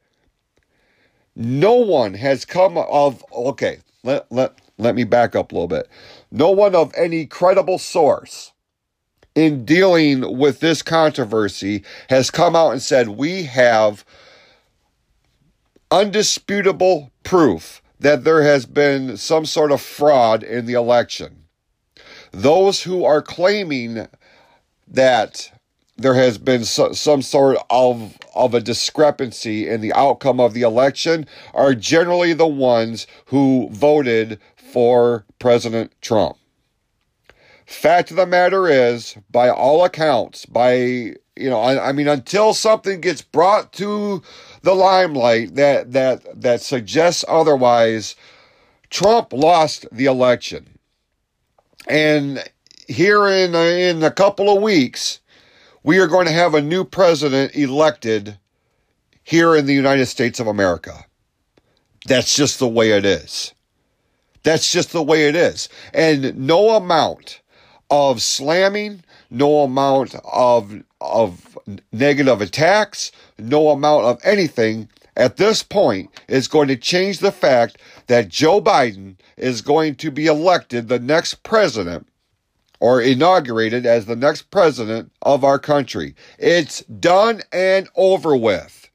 No 1.35 1.75
one 1.75 2.13
has 2.13 2.45
come 2.45 2.77
of 2.77 3.23
okay, 3.33 3.79
let, 4.03 4.31
let, 4.31 4.53
let 4.77 4.95
me 4.95 5.03
back 5.03 5.35
up 5.35 5.51
a 5.51 5.55
little 5.55 5.67
bit. 5.67 5.89
No 6.31 6.51
one 6.51 6.75
of 6.75 6.93
any 6.95 7.25
credible 7.25 7.77
source 7.77 8.53
in 9.35 9.65
dealing 9.65 10.37
with 10.37 10.61
this 10.61 10.81
controversy 10.81 11.83
has 12.09 12.31
come 12.31 12.55
out 12.55 12.71
and 12.71 12.81
said 12.81 13.09
we 13.09 13.43
have 13.43 14.05
undisputable 15.91 17.11
proof 17.23 17.81
that 18.05 18.23
there 18.23 18.43
has 18.43 18.67
been 18.67 19.17
some 19.17 19.47
sort 19.47 19.71
of 19.71 19.81
fraud 19.81 20.43
in 20.43 20.67
the 20.67 20.73
election. 20.73 21.45
Those 22.31 22.83
who 22.83 23.03
are 23.03 23.23
claiming 23.23 24.07
that 24.87 25.51
there 25.97 26.13
has 26.13 26.37
been 26.37 26.65
so, 26.65 26.91
some 26.91 27.23
sort 27.23 27.57
of 27.71 28.15
of 28.35 28.53
a 28.53 28.61
discrepancy 28.61 29.67
in 29.67 29.81
the 29.81 29.91
outcome 29.93 30.39
of 30.39 30.53
the 30.53 30.61
election 30.61 31.25
are 31.55 31.73
generally 31.73 32.33
the 32.33 32.45
ones 32.45 33.07
who 33.25 33.69
voted 33.71 34.39
for 34.55 35.25
President 35.39 35.91
Trump. 36.01 36.37
Fact 37.65 38.11
of 38.11 38.17
the 38.17 38.27
matter 38.27 38.67
is, 38.67 39.17
by 39.31 39.49
all 39.49 39.83
accounts, 39.83 40.45
by 40.45 41.15
you 41.37 41.49
know, 41.49 41.59
I, 41.59 41.89
I 41.89 41.91
mean, 41.91 42.07
until 42.07 42.53
something 42.53 43.01
gets 43.01 43.21
brought 43.21 43.73
to 43.73 44.21
the 44.65 44.73
limelight 44.73 45.53
that 45.55 45.93
that 45.93 46.41
that 46.41 46.59
suggests 46.59 47.23
otherwise. 47.27 48.15
Trump 48.89 49.31
lost 49.31 49.85
the 49.91 50.05
election, 50.05 50.79
and 51.87 52.43
here 52.87 53.27
in 53.27 53.53
in 53.53 54.03
a 54.03 54.11
couple 54.11 54.55
of 54.55 54.63
weeks, 54.63 55.19
we 55.83 55.99
are 55.99 56.07
going 56.07 56.25
to 56.25 56.31
have 56.31 56.55
a 56.55 56.61
new 56.61 56.83
president 56.83 57.55
elected 57.55 58.39
here 59.23 59.55
in 59.55 59.67
the 59.67 59.73
United 59.73 60.07
States 60.07 60.39
of 60.39 60.47
America. 60.47 61.05
That's 62.07 62.35
just 62.35 62.57
the 62.57 62.67
way 62.67 62.91
it 62.91 63.05
is. 63.05 63.53
That's 64.43 64.71
just 64.71 64.91
the 64.91 65.03
way 65.03 65.27
it 65.27 65.35
is, 65.35 65.69
and 65.93 66.35
no 66.37 66.71
amount 66.71 67.41
of 67.91 68.21
slamming, 68.21 69.03
no 69.29 69.61
amount 69.61 70.15
of 70.31 70.83
of 71.01 71.57
negative 71.91 72.41
attacks, 72.41 73.11
no 73.37 73.69
amount 73.69 74.05
of 74.05 74.19
anything 74.23 74.89
at 75.17 75.37
this 75.37 75.63
point 75.63 76.09
is 76.27 76.47
going 76.47 76.67
to 76.67 76.75
change 76.75 77.19
the 77.19 77.31
fact 77.31 77.77
that 78.07 78.29
Joe 78.29 78.61
Biden 78.61 79.15
is 79.37 79.61
going 79.61 79.95
to 79.95 80.11
be 80.11 80.25
elected 80.25 80.87
the 80.87 80.99
next 80.99 81.43
president 81.43 82.07
or 82.79 83.01
inaugurated 83.01 83.85
as 83.85 84.05
the 84.05 84.15
next 84.15 84.51
president 84.51 85.11
of 85.21 85.43
our 85.43 85.59
country. 85.59 86.15
It's 86.37 86.81
done 86.81 87.41
and 87.51 87.87
over 87.95 88.35
with. 88.35 88.89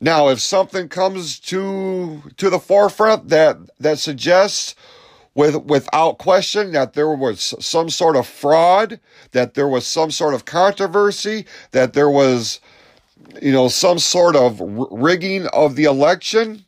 Now, 0.00 0.28
if 0.28 0.40
something 0.40 0.88
comes 0.88 1.38
to 1.40 2.22
to 2.36 2.50
the 2.50 2.58
forefront 2.58 3.28
that 3.30 3.56
that 3.80 3.98
suggests 3.98 4.74
with 5.36 5.56
without 5.66 6.18
question 6.18 6.72
that 6.72 6.94
there 6.94 7.14
was 7.14 7.54
some 7.60 7.90
sort 7.90 8.16
of 8.16 8.26
fraud, 8.26 8.98
that 9.32 9.54
there 9.54 9.68
was 9.68 9.86
some 9.86 10.10
sort 10.10 10.32
of 10.34 10.46
controversy, 10.46 11.44
that 11.72 11.92
there 11.92 12.10
was 12.10 12.58
you 13.40 13.52
know 13.52 13.68
some 13.68 13.98
sort 13.98 14.34
of 14.34 14.58
rigging 14.60 15.46
of 15.48 15.76
the 15.76 15.84
election, 15.84 16.64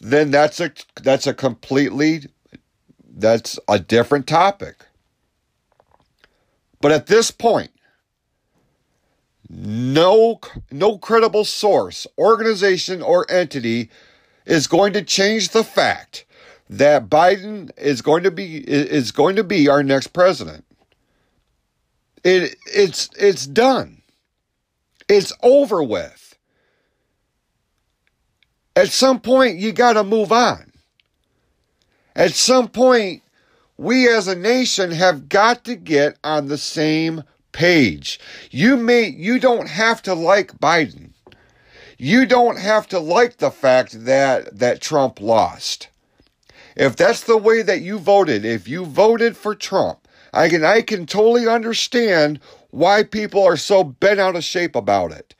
then 0.00 0.30
that's 0.30 0.60
a 0.60 0.70
that's 1.02 1.26
a 1.26 1.32
completely 1.32 2.26
that's 3.16 3.58
a 3.68 3.78
different 3.78 4.26
topic. 4.26 4.76
But 6.82 6.92
at 6.92 7.06
this 7.06 7.30
point, 7.30 7.70
no 9.48 10.40
no 10.70 10.98
credible 10.98 11.46
source, 11.46 12.06
organization 12.18 13.00
or 13.00 13.24
entity 13.30 13.88
is 14.44 14.66
going 14.66 14.92
to 14.92 15.00
change 15.00 15.48
the 15.48 15.64
fact 15.64 16.26
that 16.70 17.08
Biden 17.08 17.70
is 17.76 18.02
going 18.02 18.22
to 18.22 18.30
be 18.30 18.58
is 18.58 19.12
going 19.12 19.36
to 19.36 19.44
be 19.44 19.68
our 19.68 19.82
next 19.82 20.08
president. 20.08 20.64
It 22.22 22.56
it's 22.66 23.10
it's 23.18 23.46
done. 23.46 24.02
It's 25.08 25.32
over 25.42 25.82
with. 25.82 26.36
At 28.76 28.88
some 28.88 29.20
point 29.20 29.58
you 29.58 29.72
got 29.72 29.92
to 29.94 30.04
move 30.04 30.32
on. 30.32 30.72
At 32.16 32.32
some 32.32 32.68
point 32.68 33.22
we 33.76 34.08
as 34.08 34.28
a 34.28 34.36
nation 34.36 34.90
have 34.92 35.28
got 35.28 35.64
to 35.64 35.76
get 35.76 36.16
on 36.24 36.48
the 36.48 36.58
same 36.58 37.24
page. 37.52 38.18
You 38.50 38.76
may 38.76 39.04
you 39.06 39.38
don't 39.38 39.68
have 39.68 40.00
to 40.02 40.14
like 40.14 40.58
Biden. 40.58 41.10
You 41.98 42.26
don't 42.26 42.58
have 42.58 42.88
to 42.88 42.98
like 42.98 43.36
the 43.36 43.50
fact 43.50 44.04
that 44.04 44.58
that 44.58 44.80
Trump 44.80 45.20
lost. 45.20 45.88
If 46.76 46.96
that's 46.96 47.22
the 47.22 47.36
way 47.36 47.62
that 47.62 47.82
you 47.82 47.98
voted, 47.98 48.44
if 48.44 48.66
you 48.68 48.84
voted 48.84 49.36
for 49.36 49.54
Trump, 49.54 50.08
I 50.32 50.48
can 50.48 50.64
I 50.64 50.82
can 50.82 51.06
totally 51.06 51.46
understand 51.46 52.40
why 52.70 53.04
people 53.04 53.44
are 53.44 53.56
so 53.56 53.84
bent 53.84 54.18
out 54.18 54.36
of 54.36 54.44
shape 54.44 54.74
about 54.74 55.12
it. 55.12 55.34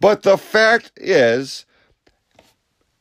But 0.00 0.22
the 0.22 0.38
fact 0.38 0.92
is, 0.96 1.66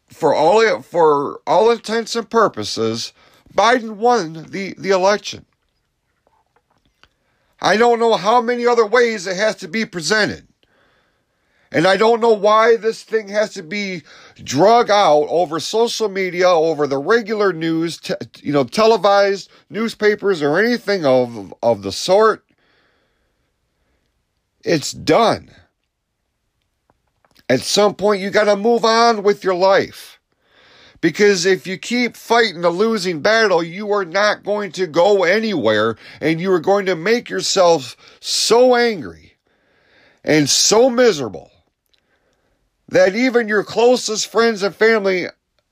for 0.08 0.34
all 0.34 0.82
for 0.82 1.42
all 1.46 1.70
intents 1.70 2.16
and 2.16 2.30
purposes, 2.30 3.14
Biden 3.54 3.98
won 3.98 4.48
the, 4.50 4.74
the 4.78 4.90
election. 4.90 5.46
I 7.62 7.78
don't 7.78 8.00
know 8.00 8.16
how 8.16 8.42
many 8.42 8.66
other 8.66 8.86
ways 8.86 9.28
it 9.28 9.38
has 9.38 9.56
to 9.58 9.68
be 9.68 9.86
presented. 9.86 10.47
And 11.72 11.86
I 11.86 11.98
don't 11.98 12.22
know 12.22 12.34
why 12.34 12.78
this 12.78 13.04
thing 13.04 13.28
has 13.30 13.54
to 13.56 13.64
be 13.64 14.04
drug 14.42 14.90
out 14.90 15.28
over 15.30 15.60
social 15.60 16.08
media, 16.08 16.50
over 16.50 16.88
the 16.88 16.98
regular 16.98 17.52
news, 17.52 17.98
te- 17.98 18.14
you 18.42 18.54
know, 18.54 18.64
televised 18.64 19.50
newspapers 19.70 20.42
or 20.42 20.58
anything 20.58 21.06
of, 21.06 21.54
of 21.62 21.82
the 21.82 21.92
sort. 21.92 22.46
It's 24.64 24.92
done. 24.92 25.52
At 27.50 27.62
some 27.62 27.96
point, 27.96 28.22
you 28.22 28.30
got 28.30 28.46
to 28.46 28.56
move 28.56 28.86
on 28.86 29.24
with 29.24 29.44
your 29.44 29.56
life. 29.56 30.20
Because 31.00 31.46
if 31.46 31.68
you 31.68 31.78
keep 31.78 32.16
fighting 32.16 32.66
a 32.66 32.70
losing 32.70 33.22
battle, 33.22 33.62
you 33.62 33.92
are 33.92 34.06
not 34.06 34.44
going 34.44 34.72
to 34.74 34.88
go 34.88 35.24
anywhere 35.24 35.96
and 36.22 36.42
you 36.42 36.52
are 36.52 36.60
going 36.60 36.88
to 36.88 36.96
make 36.96 37.30
yourself 37.30 37.96
so 38.20 38.76
angry 38.76 39.34
and 40.24 40.50
so 40.50 40.90
miserable 40.90 41.52
that 42.90 43.16
even 43.16 43.48
your 43.48 43.64
closest 43.64 44.28
friends 44.28 44.64
and 44.64 44.76
family 44.76 45.28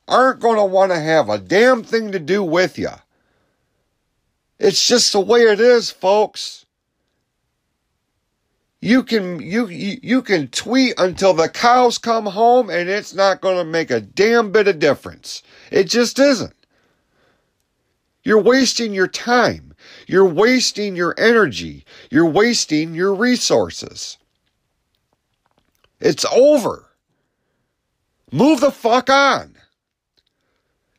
aren't 0.07 0.39
going 0.39 0.57
to 0.57 0.65
want 0.65 0.91
to 0.91 0.99
have 0.99 1.29
a 1.29 1.37
damn 1.37 1.83
thing 1.83 2.11
to 2.11 2.19
do 2.19 2.43
with 2.43 2.77
you. 2.77 2.89
It's 4.59 4.87
just 4.87 5.11
the 5.11 5.19
way 5.19 5.41
it 5.41 5.59
is, 5.59 5.91
folks. 5.91 6.65
You 8.81 9.03
can 9.03 9.39
you 9.41 9.67
you 9.67 10.21
can 10.21 10.47
tweet 10.49 10.93
until 10.99 11.33
the 11.33 11.49
cows 11.49 11.97
come 11.97 12.27
home 12.27 12.69
and 12.69 12.87
it's 12.87 13.15
not 13.15 13.41
going 13.41 13.57
to 13.57 13.63
make 13.63 13.89
a 13.89 13.99
damn 13.99 14.51
bit 14.51 14.67
of 14.67 14.77
difference. 14.77 15.41
It 15.71 15.85
just 15.85 16.19
isn't. 16.19 16.53
You're 18.23 18.41
wasting 18.41 18.93
your 18.93 19.07
time. 19.07 19.73
You're 20.07 20.27
wasting 20.27 20.95
your 20.95 21.15
energy. 21.17 21.85
You're 22.11 22.29
wasting 22.29 22.93
your 22.93 23.13
resources. 23.13 24.17
It's 25.99 26.25
over. 26.25 26.84
Move 28.35 28.59
the 28.59 28.69
fuck 28.69 29.09
on. 29.09 29.55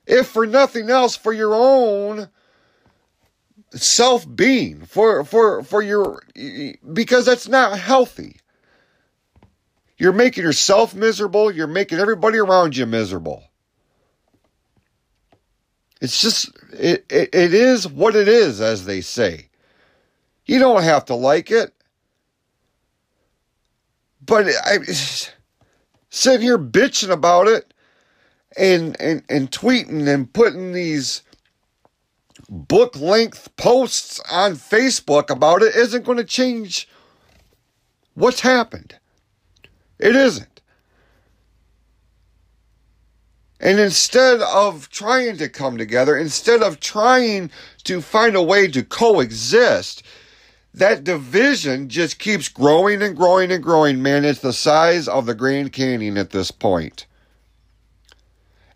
If 0.07 0.29
for 0.29 0.47
nothing 0.47 0.89
else, 0.89 1.17
for 1.17 1.35
your 1.35 1.55
own 1.55 2.31
self 3.73 4.27
being, 4.35 4.87
for, 4.87 5.23
for, 5.23 5.63
for 5.63 5.83
your, 5.83 6.23
because 6.95 7.27
that's 7.27 7.47
not 7.47 7.79
healthy. 7.79 8.37
You're 9.99 10.15
making 10.15 10.45
yourself 10.45 10.95
miserable. 10.95 11.51
You're 11.51 11.67
making 11.67 11.99
everybody 11.99 12.39
around 12.39 12.75
you 12.75 12.87
miserable. 12.87 13.45
It's 16.01 16.23
just, 16.23 16.49
it, 16.73 17.05
it, 17.11 17.35
it 17.35 17.53
is 17.53 17.87
what 17.87 18.17
it 18.17 18.29
is, 18.29 18.63
as 18.63 18.87
they 18.87 19.03
say. 19.03 19.51
You 20.47 20.59
don't 20.59 20.85
have 20.85 21.05
to 21.07 21.15
like 21.15 21.51
it. 21.51 21.75
But 24.25 24.47
I 24.65 24.79
sitting 26.17 26.41
here 26.41 26.59
bitching 26.59 27.11
about 27.11 27.47
it 27.47 27.75
and, 28.57 28.99
and, 29.01 29.23
and 29.29 29.51
tweeting 29.51 30.09
and 30.09 30.33
putting 30.33 30.73
these 30.73 31.23
book 32.49 32.97
length 32.97 33.55
posts 33.57 34.21
on 34.31 34.55
Facebook 34.55 35.31
about 35.31 35.63
it 35.63 35.75
isn't 35.75 36.05
going 36.05 36.19
to 36.19 36.25
change 36.25 36.89
what's 38.15 38.41
happened. 38.41 38.97
It 39.99 40.17
isn't. 40.17 40.63
And 43.59 43.79
instead 43.81 44.41
of 44.41 44.91
trying 44.91 45.39
to 45.39 45.49
come 45.49 45.79
together, 45.79 46.17
instead 46.17 46.63
of 46.63 46.79
trying 46.79 47.51
to 47.85 48.01
find 48.01 48.37
a 48.37 48.43
way 48.43 48.69
to 48.69 48.83
coexist, 48.83 50.03
that 50.77 51.05
division 51.05 51.89
just 51.89 52.19
keeps 52.19 52.49
growing 52.49 53.03
and 53.03 53.17
growing 53.17 53.51
and 53.51 53.63
growing. 53.63 54.03
Man, 54.03 54.27
it's 54.27 54.41
the 54.41 54.53
size 54.53 55.09
of 55.09 55.25
the 55.25 55.35
Grand 55.35 55.73
Canyon 55.73 56.19
at 56.19 56.31
this 56.31 56.51
point. 56.51 57.07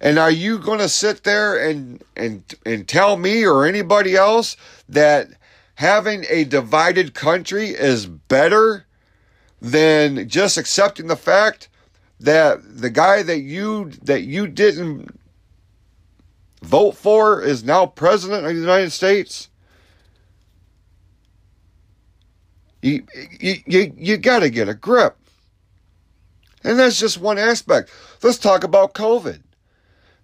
And 0.01 0.19
are 0.19 0.31
you 0.31 0.59
going 0.59 0.79
to 0.79 0.89
sit 0.89 1.25
there 1.25 1.63
and, 1.69 2.03
and, 2.17 2.43
and 2.65 2.89
tell 2.89 3.19
me 3.19 3.45
or 3.45 3.67
anybody 3.67 4.17
else 4.17 4.57
that 4.89 5.29
having 5.75 6.25
a 6.31 6.45
divided 6.45 7.13
country 7.13 7.69
is 7.69 8.07
better 8.07 8.87
than 9.61 10.27
just 10.27 10.57
accepting 10.57 11.07
the 11.07 11.17
fact 11.17 11.69
that 12.19 12.61
the 12.81 12.89
guy 12.89 13.23
that 13.23 13.41
you 13.41 13.91
that 14.03 14.23
you 14.23 14.47
didn't 14.47 15.19
vote 16.63 16.93
for 16.93 17.43
is 17.43 17.63
now 17.63 17.85
president 17.85 18.47
of 18.47 18.55
the 18.55 18.61
United 18.61 18.91
States? 18.91 19.50
You 22.83 23.05
you 23.39 23.57
you, 23.67 23.93
you 23.97 24.17
got 24.17 24.41
to 24.41 24.51
get 24.51 24.69
a 24.69 24.75
grip. 24.75 25.17
And 26.63 26.79
that's 26.79 27.01
just 27.01 27.19
one 27.19 27.39
aspect. 27.39 27.91
Let's 28.23 28.39
talk 28.39 28.65
about 28.65 28.95
COVID. 28.95 29.43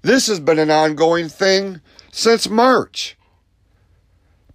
This 0.02 0.26
has 0.26 0.38
been 0.38 0.58
an 0.58 0.70
ongoing 0.70 1.28
thing 1.28 1.80
since 2.12 2.48
March 2.48 3.15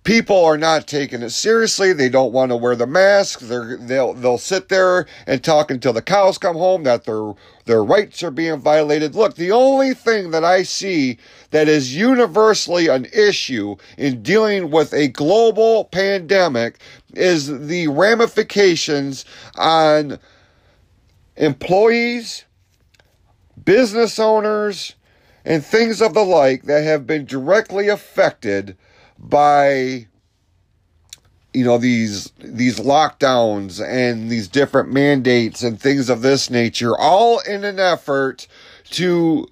people 0.03 0.43
are 0.43 0.57
not 0.57 0.87
taking 0.87 1.21
it 1.21 1.29
seriously. 1.29 1.93
They 1.93 2.09
don't 2.09 2.33
want 2.33 2.51
to 2.51 2.57
wear 2.57 2.75
the 2.75 2.87
mask. 2.87 3.39
They're, 3.39 3.77
they'll 3.77 4.13
they'll 4.13 4.37
sit 4.37 4.69
there 4.69 5.05
and 5.27 5.43
talk 5.43 5.69
until 5.69 5.93
the 5.93 6.01
cows 6.01 6.37
come 6.37 6.55
home 6.55 6.83
that 6.83 7.05
their 7.05 7.33
their 7.65 7.83
rights 7.83 8.23
are 8.23 8.31
being 8.31 8.59
violated. 8.59 9.15
Look, 9.15 9.35
the 9.35 9.51
only 9.51 9.93
thing 9.93 10.31
that 10.31 10.43
I 10.43 10.63
see 10.63 11.17
that 11.51 11.67
is 11.67 11.95
universally 11.95 12.87
an 12.87 13.05
issue 13.13 13.75
in 13.97 14.23
dealing 14.23 14.71
with 14.71 14.93
a 14.93 15.09
global 15.09 15.85
pandemic 15.85 16.79
is 17.13 17.67
the 17.67 17.87
ramifications 17.89 19.25
on 19.55 20.17
employees, 21.37 22.45
business 23.63 24.17
owners, 24.17 24.95
and 25.45 25.63
things 25.63 26.01
of 26.01 26.13
the 26.13 26.23
like 26.23 26.63
that 26.63 26.83
have 26.83 27.05
been 27.07 27.25
directly 27.25 27.87
affected 27.87 28.77
by 29.21 30.07
you 31.53 31.63
know 31.65 31.77
these 31.77 32.31
these 32.39 32.79
lockdowns 32.79 33.85
and 33.85 34.29
these 34.29 34.47
different 34.47 34.91
mandates 34.91 35.63
and 35.63 35.79
things 35.79 36.09
of 36.09 36.21
this 36.21 36.49
nature 36.49 36.97
all 36.97 37.39
in 37.39 37.63
an 37.63 37.79
effort 37.79 38.47
to 38.85 39.47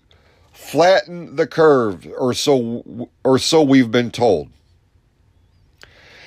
flatten 0.51 1.35
the 1.35 1.47
curve 1.47 2.07
or 2.17 2.33
so 2.33 3.09
or 3.23 3.37
so 3.37 3.61
we've 3.61 3.91
been 3.91 4.11
told. 4.11 4.49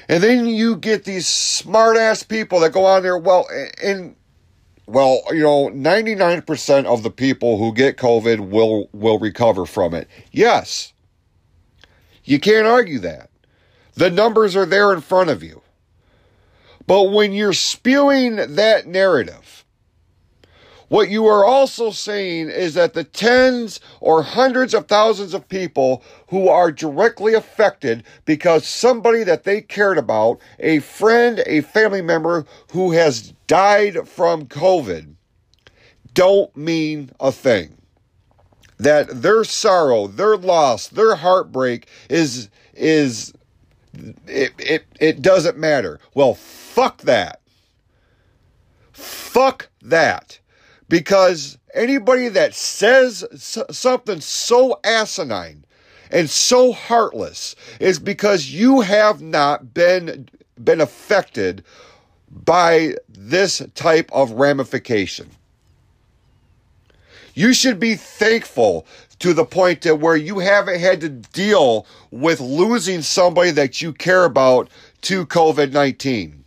And 0.08 0.22
then 0.22 0.46
you 0.46 0.76
get 0.76 1.04
these 1.04 1.26
smart 1.26 1.96
ass 1.96 2.22
people 2.22 2.60
that 2.60 2.72
go 2.72 2.84
on 2.84 3.02
there 3.02 3.16
well 3.16 3.46
and 3.82 4.14
well 4.86 5.22
you 5.30 5.42
know 5.42 5.70
99% 5.70 6.84
of 6.84 7.02
the 7.02 7.10
people 7.10 7.56
who 7.56 7.72
get 7.72 7.96
covid 7.96 8.50
will 8.50 8.88
will 8.92 9.18
recover 9.18 9.64
from 9.64 9.94
it. 9.94 10.08
Yes. 10.32 10.92
You 12.24 12.38
can't 12.38 12.66
argue 12.66 13.00
that 13.00 13.30
the 13.94 14.10
numbers 14.10 14.56
are 14.56 14.66
there 14.66 14.92
in 14.92 15.00
front 15.00 15.30
of 15.30 15.42
you. 15.42 15.62
But 16.86 17.12
when 17.12 17.32
you're 17.32 17.52
spewing 17.52 18.36
that 18.36 18.86
narrative, 18.86 19.64
what 20.92 21.08
you 21.08 21.24
are 21.24 21.42
also 21.42 21.90
saying 21.90 22.50
is 22.50 22.74
that 22.74 22.92
the 22.92 23.02
tens 23.02 23.80
or 24.00 24.22
hundreds 24.22 24.74
of 24.74 24.88
thousands 24.88 25.32
of 25.32 25.48
people 25.48 26.02
who 26.28 26.48
are 26.48 26.70
directly 26.70 27.32
affected 27.32 28.04
because 28.26 28.66
somebody 28.66 29.24
that 29.24 29.44
they 29.44 29.62
cared 29.62 29.96
about, 29.96 30.38
a 30.58 30.80
friend, 30.80 31.42
a 31.46 31.62
family 31.62 32.02
member 32.02 32.44
who 32.72 32.90
has 32.90 33.32
died 33.46 34.06
from 34.06 34.44
COVID, 34.44 35.14
don't 36.12 36.54
mean 36.54 37.10
a 37.20 37.32
thing. 37.32 37.78
That 38.76 39.22
their 39.22 39.44
sorrow, 39.44 40.08
their 40.08 40.36
loss, 40.36 40.88
their 40.88 41.14
heartbreak 41.14 41.88
is 42.10 42.50
is 42.74 43.32
it, 44.26 44.52
it, 44.58 44.84
it 45.00 45.22
doesn't 45.22 45.58
matter. 45.58 46.00
Well, 46.14 46.34
fuck 46.34 47.02
that. 47.02 47.40
Fuck 48.92 49.68
that. 49.82 50.38
Because 50.88 51.58
anybody 51.74 52.28
that 52.28 52.54
says 52.54 53.24
something 53.70 54.20
so 54.20 54.78
asinine 54.84 55.64
and 56.10 56.28
so 56.28 56.72
heartless 56.72 57.56
is 57.80 57.98
because 57.98 58.50
you 58.50 58.80
have 58.82 59.22
not 59.22 59.72
been 59.72 60.28
been 60.62 60.80
affected 60.80 61.64
by 62.30 62.94
this 63.08 63.62
type 63.74 64.10
of 64.12 64.32
ramification. 64.32 65.30
You 67.34 67.54
should 67.54 67.80
be 67.80 67.94
thankful 67.94 68.86
to 69.22 69.32
the 69.32 69.44
point 69.44 69.82
that 69.82 70.00
where 70.00 70.16
you 70.16 70.40
haven't 70.40 70.80
had 70.80 71.00
to 71.00 71.08
deal 71.08 71.86
with 72.10 72.40
losing 72.40 73.02
somebody 73.02 73.52
that 73.52 73.80
you 73.80 73.92
care 73.92 74.24
about 74.24 74.68
to 75.02 75.24
COVID 75.26 75.72
19. 75.72 76.44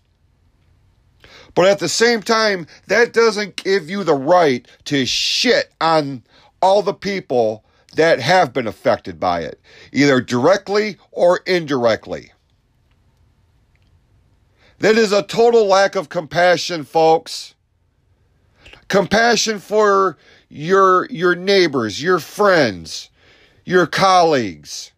But 1.53 1.67
at 1.67 1.80
the 1.80 1.88
same 1.88 2.21
time, 2.21 2.67
that 2.88 3.13
doesn't 3.13 3.55
give 3.55 3.89
you 3.89 4.03
the 4.03 4.13
right 4.13 4.67
to 4.86 5.05
shit 5.05 5.71
on 5.80 6.23
all 6.61 6.82
the 6.82 6.93
people 6.93 7.63
that 7.95 8.19
have 8.19 8.51
been 8.51 8.67
affected 8.67 9.21
by 9.21 9.39
it, 9.39 9.57
either 9.93 10.19
directly 10.19 10.97
or 11.11 11.39
indirectly. 11.45 12.34
That 14.80 14.97
is 14.97 15.13
a 15.13 15.23
total 15.23 15.65
lack 15.65 15.95
of 15.95 16.09
compassion, 16.09 16.84
folks. 16.84 17.55
Compassion 18.89 19.59
for 19.59 20.17
your, 20.49 21.05
your 21.07 21.35
neighbors, 21.35 22.01
your 22.01 22.19
friends, 22.19 23.09
your 23.63 23.87
colleagues, 23.87 24.91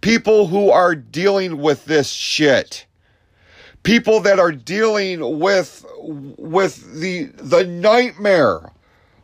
people 0.00 0.48
who 0.48 0.70
are 0.70 0.94
dealing 0.94 1.58
with 1.58 1.84
this 1.84 2.10
shit. 2.10 2.86
People 3.82 4.20
that 4.20 4.38
are 4.38 4.52
dealing 4.52 5.38
with, 5.38 5.84
with 5.98 7.00
the, 7.00 7.24
the 7.36 7.64
nightmare 7.64 8.72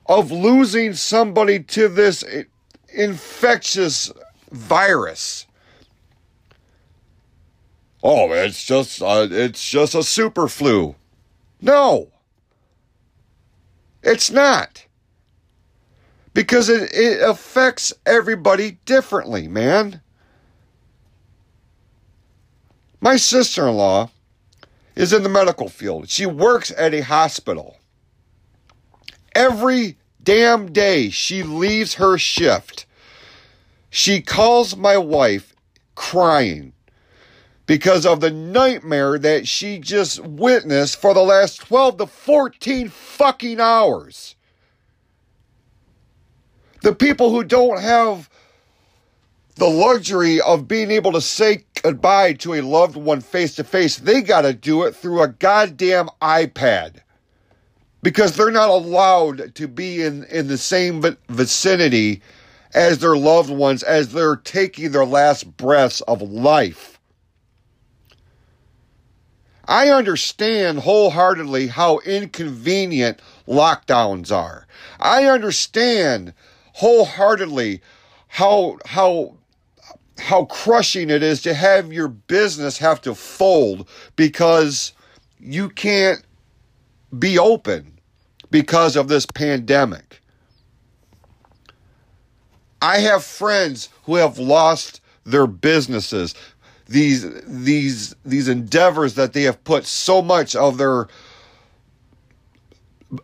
of 0.06 0.30
losing 0.30 0.92
somebody 0.92 1.60
to 1.60 1.88
this 1.88 2.22
infectious 2.92 4.12
virus. 4.50 5.46
Oh, 8.02 8.32
it's 8.32 8.64
just 8.64 9.02
uh, 9.02 9.28
it's 9.30 9.68
just 9.68 9.94
a 9.94 10.02
super 10.02 10.48
flu. 10.48 10.94
No. 11.60 12.08
It's 14.02 14.30
not 14.30 14.86
Because 16.32 16.68
it, 16.68 16.92
it 16.92 17.20
affects 17.22 17.92
everybody 18.06 18.78
differently, 18.84 19.48
man. 19.48 20.00
My 23.00 23.16
sister 23.16 23.66
in 23.66 23.76
law 23.76 24.10
is 24.94 25.12
in 25.12 25.22
the 25.22 25.28
medical 25.28 25.68
field. 25.68 26.08
She 26.10 26.26
works 26.26 26.72
at 26.76 26.94
a 26.94 27.00
hospital. 27.00 27.78
Every 29.34 29.96
damn 30.22 30.72
day 30.72 31.10
she 31.10 31.42
leaves 31.42 31.94
her 31.94 32.18
shift, 32.18 32.86
she 33.88 34.20
calls 34.20 34.76
my 34.76 34.96
wife 34.96 35.54
crying 35.94 36.72
because 37.66 38.04
of 38.04 38.20
the 38.20 38.30
nightmare 38.30 39.18
that 39.18 39.46
she 39.46 39.78
just 39.78 40.20
witnessed 40.24 41.00
for 41.00 41.14
the 41.14 41.22
last 41.22 41.60
12 41.60 41.98
to 41.98 42.06
14 42.06 42.88
fucking 42.88 43.60
hours. 43.60 44.34
The 46.82 46.94
people 46.94 47.30
who 47.30 47.44
don't 47.44 47.80
have 47.80 48.30
the 49.56 49.68
luxury 49.68 50.40
of 50.40 50.66
being 50.66 50.90
able 50.90 51.12
to 51.12 51.20
say 51.20 51.64
goodbye 51.82 52.32
to 52.34 52.54
a 52.54 52.62
loved 52.62 52.96
one 52.96 53.20
face 53.20 53.54
to 53.56 53.64
face, 53.64 53.98
they 53.98 54.22
got 54.22 54.42
to 54.42 54.54
do 54.54 54.84
it 54.84 54.96
through 54.96 55.22
a 55.22 55.28
goddamn 55.28 56.08
iPad 56.22 57.00
because 58.02 58.36
they're 58.36 58.50
not 58.50 58.70
allowed 58.70 59.54
to 59.54 59.68
be 59.68 60.02
in, 60.02 60.24
in 60.24 60.48
the 60.48 60.56
same 60.56 61.04
vicinity 61.28 62.22
as 62.72 62.98
their 62.98 63.16
loved 63.16 63.50
ones 63.50 63.82
as 63.82 64.12
they're 64.12 64.36
taking 64.36 64.92
their 64.92 65.04
last 65.04 65.56
breaths 65.56 66.00
of 66.02 66.22
life. 66.22 66.98
I 69.66 69.90
understand 69.90 70.80
wholeheartedly 70.80 71.68
how 71.68 71.98
inconvenient 71.98 73.20
lockdowns 73.46 74.34
are. 74.34 74.66
I 74.98 75.26
understand 75.26 76.32
wholeheartedly 76.80 77.78
how 78.28 78.78
how 78.86 79.36
how 80.18 80.46
crushing 80.46 81.10
it 81.10 81.22
is 81.22 81.42
to 81.42 81.52
have 81.52 81.92
your 81.92 82.08
business 82.08 82.78
have 82.78 83.02
to 83.02 83.14
fold 83.14 83.86
because 84.16 84.92
you 85.38 85.68
can't 85.68 86.24
be 87.18 87.38
open 87.38 87.98
because 88.50 88.96
of 88.96 89.08
this 89.08 89.26
pandemic. 89.26 90.22
I 92.80 93.00
have 93.00 93.24
friends 93.24 93.90
who 94.04 94.14
have 94.14 94.38
lost 94.38 95.02
their 95.24 95.46
businesses. 95.46 96.34
These 96.88 97.26
these 97.44 98.14
these 98.24 98.48
endeavors 98.48 99.16
that 99.16 99.34
they 99.34 99.42
have 99.42 99.62
put 99.64 99.84
so 99.84 100.22
much 100.22 100.56
of 100.56 100.78
their 100.78 101.08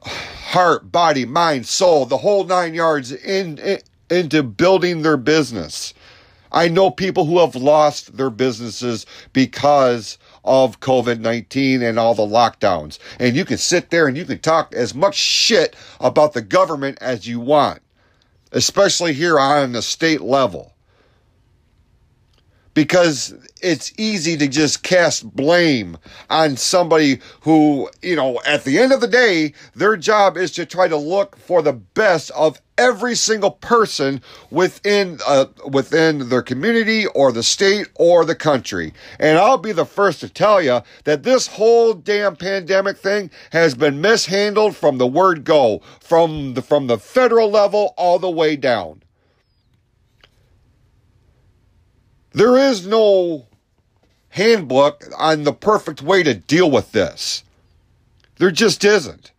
heart, 0.02 0.90
body, 0.90 1.24
mind, 1.24 1.66
soul, 1.66 2.06
the 2.06 2.18
whole 2.18 2.44
nine 2.44 2.74
yards 2.74 3.12
in, 3.12 3.58
in 3.58 3.80
into 4.08 4.42
building 4.42 5.02
their 5.02 5.16
business. 5.16 5.92
I 6.52 6.68
know 6.68 6.90
people 6.90 7.26
who 7.26 7.40
have 7.40 7.56
lost 7.56 8.16
their 8.16 8.30
businesses 8.30 9.04
because 9.32 10.16
of 10.44 10.80
COVID 10.80 11.18
19 11.18 11.82
and 11.82 11.98
all 11.98 12.14
the 12.14 12.22
lockdowns. 12.22 12.98
And 13.18 13.34
you 13.36 13.44
can 13.44 13.58
sit 13.58 13.90
there 13.90 14.06
and 14.06 14.16
you 14.16 14.24
can 14.24 14.38
talk 14.38 14.72
as 14.72 14.94
much 14.94 15.16
shit 15.16 15.74
about 16.00 16.32
the 16.34 16.42
government 16.42 16.98
as 17.00 17.26
you 17.26 17.40
want, 17.40 17.80
especially 18.52 19.12
here 19.12 19.38
on 19.38 19.72
the 19.72 19.82
state 19.82 20.20
level 20.20 20.75
because 22.76 23.34
it's 23.62 23.90
easy 23.96 24.36
to 24.36 24.46
just 24.46 24.82
cast 24.82 25.34
blame 25.34 25.96
on 26.28 26.58
somebody 26.58 27.18
who, 27.40 27.88
you 28.02 28.14
know, 28.14 28.38
at 28.44 28.64
the 28.64 28.78
end 28.78 28.92
of 28.92 29.00
the 29.00 29.08
day, 29.08 29.54
their 29.74 29.96
job 29.96 30.36
is 30.36 30.50
to 30.52 30.66
try 30.66 30.86
to 30.86 30.96
look 30.96 31.38
for 31.38 31.62
the 31.62 31.72
best 31.72 32.30
of 32.32 32.60
every 32.76 33.14
single 33.14 33.50
person 33.50 34.20
within 34.50 35.18
uh, 35.26 35.46
within 35.66 36.28
their 36.28 36.42
community 36.42 37.06
or 37.06 37.32
the 37.32 37.42
state 37.42 37.86
or 37.94 38.26
the 38.26 38.34
country. 38.34 38.92
And 39.18 39.38
I'll 39.38 39.56
be 39.56 39.72
the 39.72 39.86
first 39.86 40.20
to 40.20 40.28
tell 40.28 40.60
you 40.60 40.82
that 41.04 41.22
this 41.22 41.46
whole 41.46 41.94
damn 41.94 42.36
pandemic 42.36 42.98
thing 42.98 43.30
has 43.52 43.74
been 43.74 44.02
mishandled 44.02 44.76
from 44.76 44.98
the 44.98 45.06
word 45.06 45.44
go, 45.44 45.80
from 45.98 46.52
the 46.52 46.60
from 46.60 46.88
the 46.88 46.98
federal 46.98 47.50
level 47.50 47.94
all 47.96 48.18
the 48.18 48.30
way 48.30 48.54
down. 48.54 49.00
There 52.36 52.58
is 52.58 52.86
no 52.86 53.46
handbook 54.28 55.04
on 55.16 55.44
the 55.44 55.54
perfect 55.54 56.02
way 56.02 56.22
to 56.22 56.34
deal 56.34 56.70
with 56.70 56.92
this. 56.92 57.42
There 58.36 58.50
just 58.50 58.84
isn't. 58.84 59.32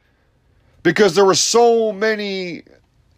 Because 0.81 1.13
there 1.13 1.23
were 1.23 1.35
so 1.35 1.91
many 1.91 2.63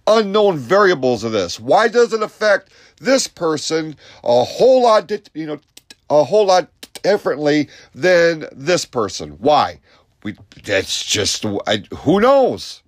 unknown 0.05 0.57
variables 0.57 1.23
of 1.23 1.31
this. 1.31 1.61
Why 1.61 1.87
does 1.87 2.11
it 2.11 2.21
affect 2.21 2.73
this 2.99 3.29
person 3.29 3.95
a 4.21 4.43
whole 4.43 4.83
lot, 4.83 5.09
you 5.33 5.45
know, 5.45 5.61
a 6.09 6.25
whole 6.25 6.47
lot 6.47 6.67
differently 7.01 7.69
than 7.95 8.47
this 8.51 8.83
person? 8.83 9.37
Why? 9.39 9.79
We, 10.23 10.35
that's 10.65 11.05
just, 11.05 11.45
I, 11.67 11.85
who 11.99 12.19
knows? 12.19 12.83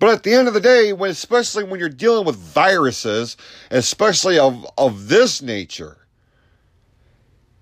But 0.00 0.08
at 0.08 0.22
the 0.22 0.32
end 0.32 0.48
of 0.48 0.54
the 0.54 0.60
day, 0.62 0.94
when 0.94 1.10
especially 1.10 1.62
when 1.62 1.78
you're 1.78 1.90
dealing 1.90 2.24
with 2.24 2.36
viruses, 2.36 3.36
especially 3.70 4.38
of, 4.38 4.66
of 4.78 5.08
this 5.08 5.42
nature, 5.42 5.98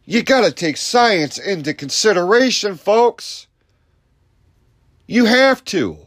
you 0.04 0.22
got 0.22 0.44
to 0.44 0.52
take 0.52 0.76
science 0.76 1.36
into 1.36 1.74
consideration, 1.74 2.76
folks. 2.76 3.48
You 5.08 5.24
have 5.24 5.64
to. 5.66 5.98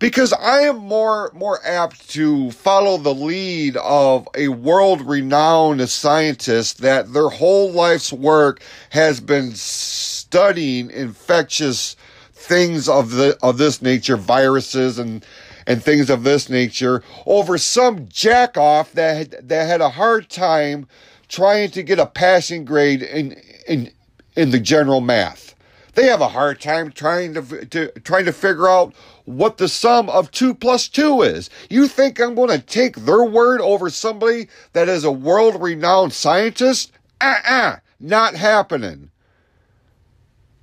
Because 0.00 0.32
I 0.32 0.62
am 0.62 0.78
more 0.78 1.30
more 1.32 1.60
apt 1.64 2.10
to 2.10 2.50
follow 2.50 2.98
the 2.98 3.14
lead 3.14 3.76
of 3.76 4.28
a 4.34 4.48
world 4.48 5.00
renowned 5.02 5.88
scientist 5.88 6.78
that 6.78 7.12
their 7.12 7.28
whole 7.28 7.70
life's 7.70 8.12
work 8.12 8.60
has 8.90 9.20
been 9.20 9.52
studying 9.54 10.90
infectious 10.90 11.94
things 12.42 12.88
of 12.88 13.12
the 13.12 13.38
of 13.42 13.58
this 13.58 13.80
nature, 13.80 14.16
viruses 14.16 14.98
and 14.98 15.24
and 15.66 15.82
things 15.82 16.10
of 16.10 16.24
this 16.24 16.48
nature, 16.48 17.02
over 17.24 17.56
some 17.56 18.08
jack 18.08 18.56
off 18.58 18.92
that 18.92 19.16
had, 19.16 19.48
that 19.48 19.66
had 19.66 19.80
a 19.80 19.90
hard 19.90 20.28
time 20.28 20.88
trying 21.28 21.70
to 21.70 21.82
get 21.84 22.00
a 22.00 22.06
passing 22.06 22.64
grade 22.64 23.02
in 23.02 23.40
in 23.66 23.90
in 24.36 24.50
the 24.50 24.58
general 24.58 25.00
math. 25.00 25.54
They 25.94 26.06
have 26.06 26.20
a 26.20 26.28
hard 26.28 26.60
time 26.60 26.90
trying 26.90 27.34
to, 27.34 27.66
to 27.66 27.92
trying 28.00 28.24
to 28.24 28.32
figure 28.32 28.68
out 28.68 28.94
what 29.24 29.58
the 29.58 29.68
sum 29.68 30.08
of 30.08 30.30
two 30.30 30.52
plus 30.54 30.88
two 30.88 31.22
is. 31.22 31.48
You 31.70 31.86
think 31.86 32.18
I'm 32.18 32.34
going 32.34 32.50
to 32.50 32.58
take 32.58 32.96
their 32.96 33.24
word 33.24 33.60
over 33.60 33.88
somebody 33.88 34.48
that 34.72 34.88
is 34.88 35.04
a 35.04 35.12
world 35.12 35.62
renowned 35.62 36.12
scientist? 36.12 36.92
Uh 37.20 37.34
uh-uh, 37.46 37.54
uh, 37.54 37.76
not 38.00 38.34
happening. 38.34 39.10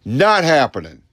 Not 0.04 0.44
happening. 0.44 1.04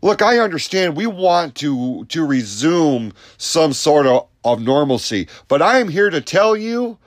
Look, 0.00 0.22
I 0.22 0.38
understand 0.38 0.96
we 0.96 1.06
want 1.06 1.54
to 1.56 2.04
to 2.06 2.24
resume 2.24 3.12
some 3.36 3.72
sort 3.72 4.06
of, 4.06 4.28
of 4.44 4.60
normalcy, 4.60 5.28
but 5.48 5.60
I 5.60 5.78
am 5.78 5.88
here 5.88 6.10
to 6.10 6.20
tell 6.20 6.56
you 6.56 6.98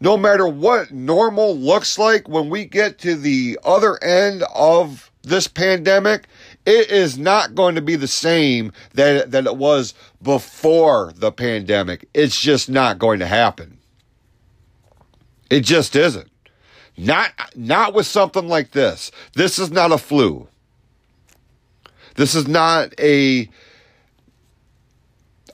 no 0.00 0.16
matter 0.16 0.46
what 0.46 0.92
normal 0.92 1.56
looks 1.56 1.98
like 1.98 2.28
when 2.28 2.50
we 2.50 2.66
get 2.66 2.98
to 2.98 3.14
the 3.14 3.58
other 3.64 4.02
end 4.04 4.44
of 4.54 5.10
this 5.22 5.48
pandemic, 5.48 6.26
it 6.66 6.90
is 6.90 7.16
not 7.16 7.54
going 7.54 7.74
to 7.74 7.80
be 7.80 7.96
the 7.96 8.08
same 8.08 8.72
that, 8.92 9.30
that 9.30 9.46
it 9.46 9.56
was 9.56 9.94
before 10.22 11.12
the 11.16 11.32
pandemic. 11.32 12.06
It's 12.12 12.38
just 12.38 12.68
not 12.68 12.98
going 12.98 13.20
to 13.20 13.26
happen. 13.26 13.78
It 15.48 15.60
just 15.60 15.96
isn't. 15.96 16.30
Not, 16.96 17.32
not 17.56 17.94
with 17.94 18.06
something 18.06 18.46
like 18.46 18.72
this. 18.72 19.10
This 19.34 19.58
is 19.58 19.70
not 19.70 19.92
a 19.92 19.98
flu. 19.98 20.48
This 22.14 22.34
is 22.34 22.46
not 22.46 22.98
a 22.98 23.48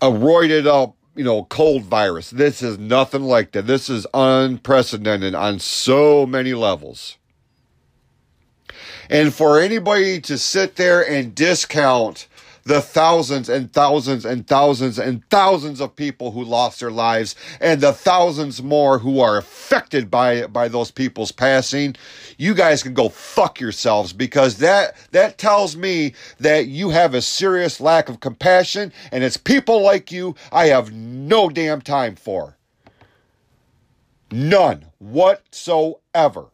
a 0.02 0.06
roided 0.06 0.66
up, 0.66 0.96
you 1.14 1.24
know, 1.24 1.44
cold 1.44 1.84
virus. 1.84 2.30
This 2.30 2.62
is 2.62 2.78
nothing 2.78 3.22
like 3.22 3.52
that. 3.52 3.66
This 3.66 3.90
is 3.90 4.06
unprecedented 4.14 5.34
on 5.34 5.58
so 5.58 6.26
many 6.26 6.54
levels. 6.54 7.18
And 9.10 9.34
for 9.34 9.60
anybody 9.60 10.20
to 10.22 10.38
sit 10.38 10.76
there 10.76 11.06
and 11.06 11.34
discount 11.34 12.28
the 12.64 12.80
thousands 12.80 13.48
and 13.48 13.72
thousands 13.72 14.24
and 14.24 14.46
thousands 14.46 14.98
and 14.98 15.24
thousands 15.30 15.80
of 15.80 15.96
people 15.96 16.32
who 16.32 16.44
lost 16.44 16.80
their 16.80 16.90
lives 16.90 17.34
and 17.60 17.80
the 17.80 17.92
thousands 17.92 18.62
more 18.62 18.98
who 18.98 19.20
are 19.20 19.38
affected 19.38 20.10
by 20.10 20.46
by 20.46 20.68
those 20.68 20.90
people's 20.90 21.32
passing 21.32 21.94
you 22.38 22.54
guys 22.54 22.82
can 22.82 22.94
go 22.94 23.08
fuck 23.08 23.60
yourselves 23.60 24.12
because 24.12 24.58
that 24.58 24.96
that 25.12 25.38
tells 25.38 25.76
me 25.76 26.14
that 26.38 26.66
you 26.66 26.90
have 26.90 27.14
a 27.14 27.22
serious 27.22 27.80
lack 27.80 28.08
of 28.08 28.20
compassion 28.20 28.92
and 29.12 29.24
it's 29.24 29.36
people 29.36 29.82
like 29.82 30.10
you 30.10 30.34
I 30.52 30.66
have 30.66 30.92
no 30.92 31.48
damn 31.48 31.80
time 31.80 32.16
for. 32.16 32.56
None 34.30 34.86
whatsoever 34.98 36.46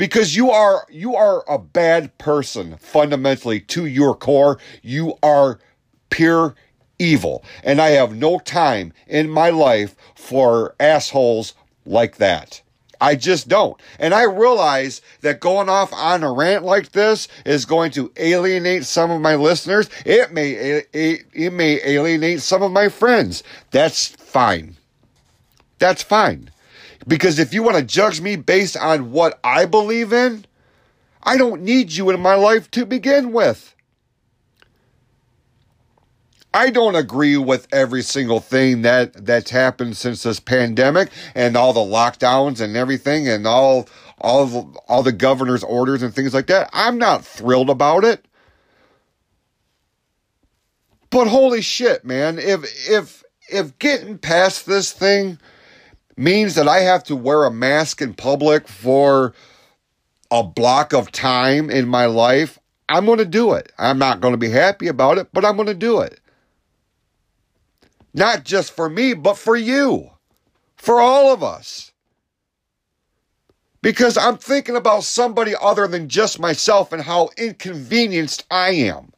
because 0.00 0.34
you 0.34 0.50
are 0.50 0.86
you 0.88 1.14
are 1.14 1.44
a 1.46 1.58
bad 1.58 2.16
person 2.16 2.78
fundamentally 2.78 3.60
to 3.60 3.84
your 3.84 4.14
core. 4.14 4.58
You 4.80 5.12
are 5.22 5.58
pure 6.08 6.54
evil. 6.98 7.44
And 7.62 7.82
I 7.82 7.90
have 7.90 8.16
no 8.16 8.38
time 8.38 8.94
in 9.06 9.28
my 9.28 9.50
life 9.50 9.94
for 10.14 10.74
assholes 10.80 11.52
like 11.84 12.16
that. 12.16 12.62
I 12.98 13.14
just 13.14 13.46
don't. 13.46 13.78
And 13.98 14.14
I 14.14 14.22
realize 14.22 15.02
that 15.20 15.38
going 15.38 15.68
off 15.68 15.92
on 15.92 16.22
a 16.22 16.32
rant 16.32 16.64
like 16.64 16.92
this 16.92 17.28
is 17.44 17.66
going 17.66 17.90
to 17.90 18.10
alienate 18.16 18.86
some 18.86 19.10
of 19.10 19.20
my 19.20 19.34
listeners. 19.34 19.90
It 20.06 20.32
may, 20.32 20.52
it, 20.52 21.26
it 21.34 21.52
may 21.52 21.78
alienate 21.84 22.40
some 22.40 22.62
of 22.62 22.72
my 22.72 22.88
friends. 22.88 23.42
That's 23.70 24.06
fine. 24.06 24.76
That's 25.78 26.02
fine. 26.02 26.50
Because 27.06 27.38
if 27.38 27.54
you 27.54 27.62
want 27.62 27.76
to 27.76 27.82
judge 27.82 28.20
me 28.20 28.36
based 28.36 28.76
on 28.76 29.12
what 29.12 29.40
I 29.42 29.64
believe 29.64 30.12
in, 30.12 30.44
I 31.22 31.36
don't 31.36 31.62
need 31.62 31.92
you 31.92 32.10
in 32.10 32.20
my 32.20 32.34
life 32.34 32.70
to 32.72 32.86
begin 32.86 33.32
with. 33.32 33.74
I 36.52 36.70
don't 36.70 36.96
agree 36.96 37.36
with 37.36 37.68
every 37.72 38.02
single 38.02 38.40
thing 38.40 38.82
that 38.82 39.24
that's 39.24 39.50
happened 39.50 39.96
since 39.96 40.24
this 40.24 40.40
pandemic 40.40 41.10
and 41.34 41.56
all 41.56 41.72
the 41.72 41.80
lockdowns 41.80 42.60
and 42.60 42.76
everything 42.76 43.28
and 43.28 43.46
all 43.46 43.88
all 44.20 44.74
all 44.88 45.02
the 45.02 45.12
governor's 45.12 45.62
orders 45.62 46.02
and 46.02 46.12
things 46.12 46.34
like 46.34 46.48
that. 46.48 46.68
I'm 46.72 46.98
not 46.98 47.24
thrilled 47.24 47.70
about 47.70 48.04
it. 48.04 48.24
But 51.10 51.28
holy 51.28 51.60
shit, 51.60 52.04
man, 52.04 52.38
if 52.38 52.64
if 52.88 53.22
if 53.48 53.78
getting 53.78 54.18
past 54.18 54.66
this 54.66 54.92
thing 54.92 55.38
means 56.20 56.54
that 56.54 56.68
I 56.68 56.80
have 56.80 57.02
to 57.04 57.16
wear 57.16 57.44
a 57.44 57.50
mask 57.50 58.02
in 58.02 58.14
public 58.14 58.68
for 58.68 59.34
a 60.30 60.42
block 60.42 60.92
of 60.92 61.10
time 61.10 61.70
in 61.70 61.88
my 61.88 62.06
life, 62.06 62.58
I'm 62.88 63.06
going 63.06 63.18
to 63.18 63.24
do 63.24 63.54
it. 63.54 63.72
I'm 63.78 63.98
not 63.98 64.20
going 64.20 64.32
to 64.32 64.38
be 64.38 64.50
happy 64.50 64.88
about 64.88 65.18
it, 65.18 65.28
but 65.32 65.44
I'm 65.44 65.56
going 65.56 65.66
to 65.66 65.74
do 65.74 66.00
it. 66.00 66.20
Not 68.12 68.44
just 68.44 68.72
for 68.72 68.90
me, 68.90 69.14
but 69.14 69.38
for 69.38 69.56
you, 69.56 70.10
for 70.76 71.00
all 71.00 71.32
of 71.32 71.42
us. 71.42 71.92
Because 73.82 74.18
I'm 74.18 74.36
thinking 74.36 74.76
about 74.76 75.04
somebody 75.04 75.54
other 75.60 75.86
than 75.86 76.08
just 76.08 76.38
myself 76.38 76.92
and 76.92 77.02
how 77.02 77.30
inconvenienced 77.38 78.44
I 78.50 78.70
am. 78.70 79.12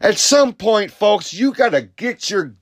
At 0.00 0.18
some 0.18 0.54
point, 0.54 0.90
folks, 0.90 1.34
you 1.34 1.52
got 1.52 1.70
to 1.70 1.82
get 1.82 2.30
your 2.30 2.54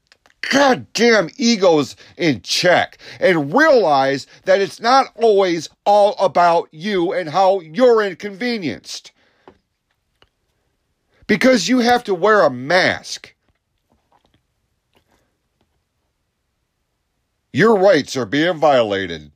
goddamn 0.43 1.31
egos 1.37 1.97
in 2.17 2.41
check 2.43 2.99
and 3.19 3.55
realize 3.55 4.27
that 4.45 4.61
it's 4.61 4.81
not 4.81 5.07
always 5.17 5.69
all 5.85 6.15
about 6.19 6.69
you 6.73 7.13
and 7.13 7.29
how 7.29 7.61
you're 7.61 8.03
inconvenienced 8.03 9.13
because 11.27 11.69
you 11.69 11.79
have 11.79 12.03
to 12.05 12.15
wear 12.15 12.43
a 12.43 12.51
mask. 12.51 13.35
Your 17.53 17.77
rights 17.77 18.17
are 18.17 18.27
being 18.27 18.59
violated. 18.59 19.33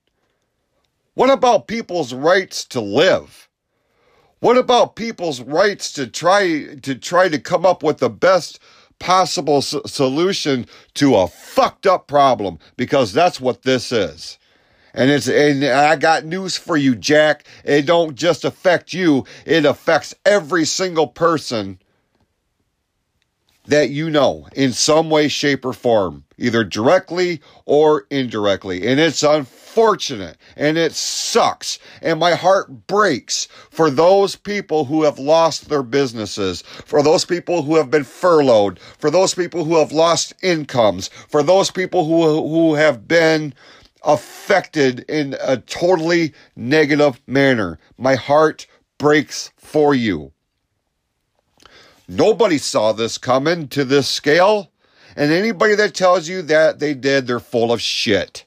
What 1.15 1.31
about 1.31 1.69
people's 1.69 2.13
rights 2.13 2.65
to 2.67 2.81
live? 2.81 3.49
What 4.41 4.59
about 4.59 4.97
people's 4.97 5.41
rights 5.41 5.93
to 5.93 6.07
try 6.07 6.75
to 6.83 6.95
try 6.97 7.29
to 7.29 7.39
come 7.39 7.65
up 7.65 7.83
with 7.83 7.99
the 7.99 8.11
best 8.11 8.59
possible 8.99 9.63
solution 9.63 10.67
to 10.95 11.17
a 11.17 11.29
fucked 11.29 11.87
up 11.87 12.07
problem 12.07 12.59
because 12.77 13.13
that's 13.13 13.41
what 13.41 13.63
this 13.63 13.93
is. 13.93 14.39
And 14.95 15.11
it's 15.11 15.29
and 15.29 15.65
I 15.65 15.97
got 15.97 16.25
news 16.25 16.57
for 16.57 16.77
you, 16.77 16.95
Jack. 16.95 17.45
It 17.65 17.83
don't 17.83 18.15
just 18.15 18.45
affect 18.45 18.93
you, 18.93 19.25
it 19.45 19.65
affects 19.65 20.15
every 20.25 20.65
single 20.65 21.09
person 21.09 21.81
that 23.67 23.91
you 23.91 24.11
know 24.11 24.47
in 24.55 24.73
some 24.73 25.11
way, 25.11 25.29
shape, 25.29 25.65
or 25.65 25.73
form, 25.73 26.25
either 26.39 26.65
directly 26.65 27.41
or 27.65 28.07
indirectly. 28.11 28.87
And 28.87 29.01
it's 29.01 29.23
unfortunate 29.23 29.64
and 30.57 30.79
it 30.79 30.93
sucks. 30.93 31.79
And 32.01 32.21
my 32.21 32.35
heart 32.35 32.87
breaks 32.87 33.47
for 33.71 33.91
those 33.91 34.37
people 34.37 34.85
who 34.85 35.03
have 35.03 35.19
lost 35.19 35.69
their 35.69 35.83
businesses, 35.83 36.63
for 36.63 37.03
those 37.03 37.25
people 37.25 37.63
who 37.63 37.77
have 37.77 37.91
been 37.91 38.05
furloughed, 38.05 38.79
for 38.79 39.11
those 39.11 39.35
people 39.35 39.65
who 39.65 39.77
have 39.77 39.93
lost 39.93 40.33
incomes, 40.43 41.09
for 41.29 41.43
those 41.43 41.71
people 41.71 42.07
who, 42.07 42.49
who 42.49 42.75
have 42.75 43.09
been 43.09 43.55
affected 44.05 45.01
in 45.09 45.37
a 45.41 45.57
totally 45.57 46.33
negative 46.57 47.21
manner. 47.27 47.79
My 47.99 48.15
heart 48.15 48.67
breaks 48.99 49.51
for 49.57 49.95
you. 49.95 50.33
Nobody 52.07 52.59
saw 52.59 52.93
this 52.93 53.19
coming 53.19 53.69
to 53.69 53.85
this 53.85 54.09
scale. 54.09 54.71
And 55.17 55.33
anybody 55.33 55.75
that 55.77 55.95
tells 55.95 56.29
you 56.29 56.43
that 56.43 56.81
they 56.81 56.93
did, 56.93 57.27
they're 57.27 57.41
full 57.41 57.73
of 57.73 57.81
shit. 57.81 58.45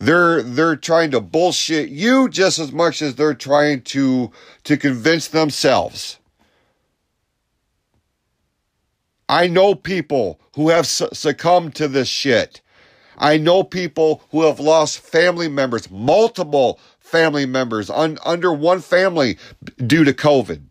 They're 0.00 0.42
they're 0.42 0.76
trying 0.76 1.12
to 1.12 1.20
bullshit 1.20 1.90
you 1.90 2.30
just 2.30 2.58
as 2.58 2.72
much 2.72 3.02
as 3.02 3.16
they're 3.16 3.34
trying 3.34 3.82
to 3.82 4.32
to 4.64 4.78
convince 4.78 5.28
themselves. 5.28 6.18
I 9.28 9.46
know 9.48 9.74
people 9.74 10.40
who 10.56 10.70
have 10.70 10.86
su- 10.86 11.10
succumbed 11.12 11.74
to 11.76 11.88
this 11.88 12.08
shit. 12.08 12.62
I 13.18 13.36
know 13.36 13.62
people 13.62 14.24
who 14.30 14.44
have 14.44 14.60
lost 14.60 15.00
family 15.00 15.48
members, 15.48 15.90
multiple 15.90 16.80
family 17.00 17.46
members 17.46 17.90
un- 17.90 18.18
under 18.24 18.52
one 18.52 18.80
family 18.80 19.38
due 19.86 20.04
to 20.04 20.14
COVID. 20.14 20.62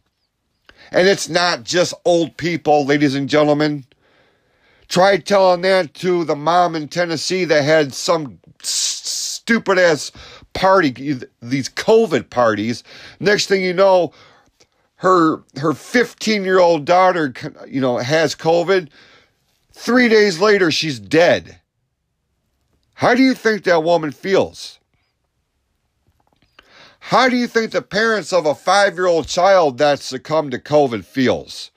And 0.92 1.08
it's 1.08 1.30
not 1.30 1.64
just 1.64 1.94
old 2.06 2.38
people, 2.38 2.86
ladies 2.86 3.16
and 3.16 3.30
gentlemen. 3.30 3.86
Try 4.90 5.18
telling 5.18 5.62
that 5.62 5.94
to 5.96 6.24
the 6.26 6.36
mom 6.36 6.76
in 6.76 6.88
Tennessee 6.88 7.46
that 7.46 7.64
had 7.64 7.94
some 7.94 8.40
stupid 9.50 9.80
ass 9.80 10.12
party, 10.54 10.92
these 11.42 11.70
COVID 11.70 12.30
parties. 12.30 12.84
Next 13.20 13.48
thing 13.48 13.64
you 13.64 13.74
know, 13.74 14.14
her 14.98 15.42
her 15.58 15.74
15 15.74 16.44
year 16.44 16.60
old 16.60 16.86
daughter, 16.86 17.34
you 17.68 17.82
know, 17.82 17.98
has 17.98 18.36
COVID. 18.36 18.90
Three 19.72 20.08
days 20.08 20.40
later, 20.40 20.70
she's 20.70 21.00
dead. 21.00 21.60
How 22.94 23.16
do 23.16 23.24
you 23.24 23.34
think 23.34 23.64
that 23.64 23.84
woman 23.84 24.12
feels? 24.12 24.78
How 27.00 27.28
do 27.28 27.36
you 27.36 27.48
think 27.48 27.72
the 27.72 27.82
parents 27.82 28.32
of 28.32 28.46
a 28.46 28.54
five 28.54 28.94
year 28.94 29.08
old 29.08 29.28
child 29.28 29.80
that 29.80 29.98
succumbed 29.98 30.52
to 30.52 30.60
COVID 30.60 31.06
feels? 31.06 31.72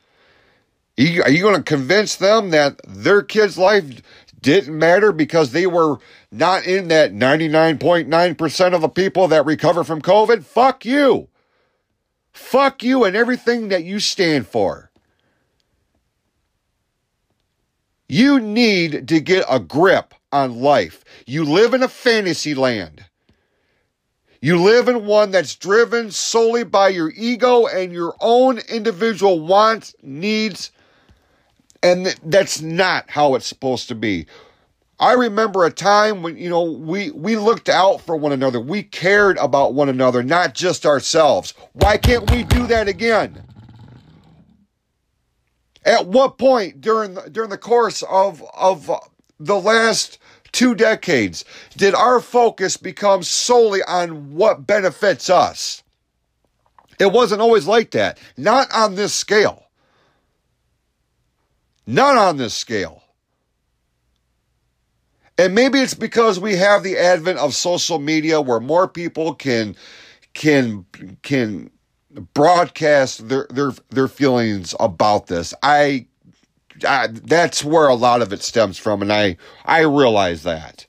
Are 0.99 1.31
you 1.31 1.41
going 1.41 1.57
to 1.57 1.63
convince 1.63 2.17
them 2.17 2.51
that 2.51 2.83
their 2.87 3.23
kid's 3.23 3.57
life 3.57 4.03
didn't 4.43 4.77
matter 4.77 5.13
because 5.13 5.53
they 5.53 5.67
were 5.67 5.99
not 6.31 6.67
in 6.67 6.89
that 6.89 7.13
99.9% 7.13 8.75
of 8.75 8.81
the 8.81 8.89
people 8.89 9.29
that 9.29 9.47
recover 9.47 9.85
from 9.85 10.03
COVID? 10.03 10.45
Fuck 10.45 10.85
you. 10.85 11.29
Fuck 12.33 12.83
you 12.83 13.05
and 13.05 13.17
everything 13.17 13.69
that 13.69 13.85
you 13.85 14.01
stand 14.01 14.47
for. 14.47 14.91
You 18.09 18.41
need 18.41 19.09
to 19.09 19.21
get 19.21 19.47
a 19.49 19.59
grip 19.59 20.15
on 20.31 20.61
life. 20.61 21.05
You 21.27 21.45
live 21.45 21.73
in 21.73 21.83
a 21.83 21.89
fantasy 21.89 22.55
land. 22.55 23.05
You 24.41 24.61
live 24.61 24.89
in 24.89 25.07
one 25.07 25.31
that's 25.31 25.55
driven 25.55 26.11
solely 26.11 26.65
by 26.65 26.89
your 26.89 27.13
ego 27.17 27.67
and 27.67 27.93
your 27.93 28.15
own 28.21 28.59
individual 28.69 29.41
wants, 29.41 29.95
needs, 30.03 30.73
and 31.83 32.15
that's 32.23 32.61
not 32.61 33.11
how 33.11 33.35
it's 33.35 33.47
supposed 33.47 33.89
to 33.89 33.95
be. 33.95 34.27
I 35.01 35.15
remember 35.15 35.65
a 35.65 35.71
time 35.73 36.23
when, 36.23 36.37
you 36.37 36.49
know, 36.49 36.63
we, 36.63 37.11
we 37.11 37.37
looked 37.37 37.69
out 37.69 38.03
for 38.03 38.17
one 38.17 38.31
another. 38.31 38.61
We 38.61 38.85
cared 38.85 39.37
about 39.39 39.75
one 39.75 39.89
another, 39.89 40.23
not 40.23 40.55
just 40.55 40.87
ourselves. 40.87 41.55
Why 41.73 41.97
can't 41.97 42.31
we 42.31 42.45
do 42.45 42.69
that 42.69 42.87
again? 42.87 43.43
At 45.85 46.07
what 46.07 46.39
point 46.39 46.81
during 46.81 47.15
the, 47.15 47.23
during 47.23 47.51
the 47.51 47.59
course 47.59 48.03
of, 48.05 48.45
of 48.55 48.89
the 49.41 49.59
last 49.59 50.19
two 50.53 50.77
decades 50.77 51.45
did 51.77 51.95
our 51.95 52.21
focus 52.21 52.77
become 52.77 53.25
solely 53.25 53.83
on 53.89 54.35
what 54.35 54.67
benefits 54.67 55.29
us. 55.29 55.83
It 57.01 57.11
wasn't 57.11 57.41
always 57.41 57.67
like 57.67 57.91
that. 57.93 58.19
Not 58.37 58.73
on 58.73 58.95
this 58.95 59.13
scale. 59.13 59.65
Not 61.87 62.17
on 62.17 62.39
this 62.39 62.55
scale. 62.55 63.03
And 65.39 65.55
maybe 65.55 65.81
it's 65.81 65.95
because 65.95 66.41
we 66.41 66.57
have 66.57 66.83
the 66.83 66.99
advent 66.99 67.39
of 67.39 67.55
social 67.55 67.99
media 67.99 68.41
where 68.41 68.61
more 68.61 68.89
people 68.89 69.35
can 69.35 69.77
can 70.35 70.87
can 71.23 71.71
broadcast 72.35 73.29
their 73.29 73.47
their 73.51 73.73
their 73.91 74.09
feelings 74.09 74.75
about 74.81 75.29
this. 75.29 75.55
I 75.63 76.07
that's 76.81 77.65
where 77.65 77.89
a 77.89 77.95
lot 77.95 78.23
of 78.23 78.33
it 78.33 78.43
stems 78.43 78.79
from, 78.79 79.03
and 79.03 79.13
I 79.13 79.39
I 79.65 79.83
realize 79.83 80.45
that. 80.45 80.87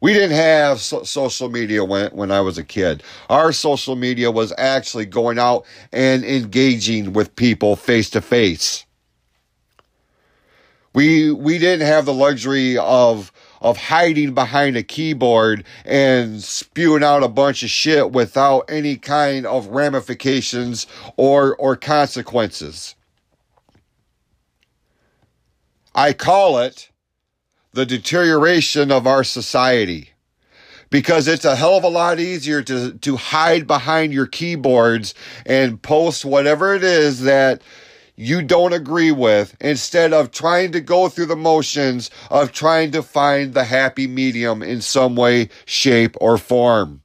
We 0.00 0.14
didn't 0.14 0.36
have 0.36 0.80
so- 0.80 1.04
social 1.04 1.50
media 1.50 1.84
when, 1.84 2.12
when 2.12 2.32
I 2.32 2.40
was 2.40 2.58
a 2.58 2.64
kid. 2.64 3.02
Our 3.30 3.52
social 3.52 3.96
media 3.96 4.30
was 4.30 4.54
actually 4.58 5.06
going 5.06 5.40
out 5.40 5.66
and 5.92 6.24
engaging 6.24 7.14
with 7.14 7.36
people 7.36 7.76
face 7.76 8.10
to 8.12 8.22
face. 8.22 8.85
We, 10.96 11.30
we 11.30 11.58
didn't 11.58 11.86
have 11.86 12.06
the 12.06 12.14
luxury 12.14 12.78
of, 12.78 13.30
of 13.60 13.76
hiding 13.76 14.32
behind 14.32 14.78
a 14.78 14.82
keyboard 14.82 15.66
and 15.84 16.42
spewing 16.42 17.04
out 17.04 17.22
a 17.22 17.28
bunch 17.28 17.62
of 17.62 17.68
shit 17.68 18.12
without 18.12 18.70
any 18.70 18.96
kind 18.96 19.44
of 19.44 19.66
ramifications 19.66 20.86
or, 21.18 21.54
or 21.56 21.76
consequences. 21.76 22.94
I 25.94 26.14
call 26.14 26.60
it 26.60 26.88
the 27.74 27.84
deterioration 27.84 28.90
of 28.90 29.06
our 29.06 29.22
society 29.22 30.12
because 30.88 31.28
it's 31.28 31.44
a 31.44 31.56
hell 31.56 31.76
of 31.76 31.84
a 31.84 31.88
lot 31.88 32.20
easier 32.20 32.62
to, 32.62 32.94
to 32.94 33.16
hide 33.16 33.66
behind 33.66 34.14
your 34.14 34.26
keyboards 34.26 35.12
and 35.44 35.82
post 35.82 36.24
whatever 36.24 36.74
it 36.74 36.82
is 36.82 37.20
that 37.20 37.60
you 38.16 38.42
don't 38.42 38.72
agree 38.72 39.12
with 39.12 39.54
instead 39.60 40.12
of 40.12 40.30
trying 40.30 40.72
to 40.72 40.80
go 40.80 41.08
through 41.08 41.26
the 41.26 41.36
motions 41.36 42.10
of 42.30 42.50
trying 42.50 42.90
to 42.92 43.02
find 43.02 43.52
the 43.52 43.64
happy 43.64 44.06
medium 44.06 44.62
in 44.62 44.80
some 44.80 45.16
way, 45.16 45.50
shape, 45.66 46.16
or 46.20 46.38
form. 46.38 47.02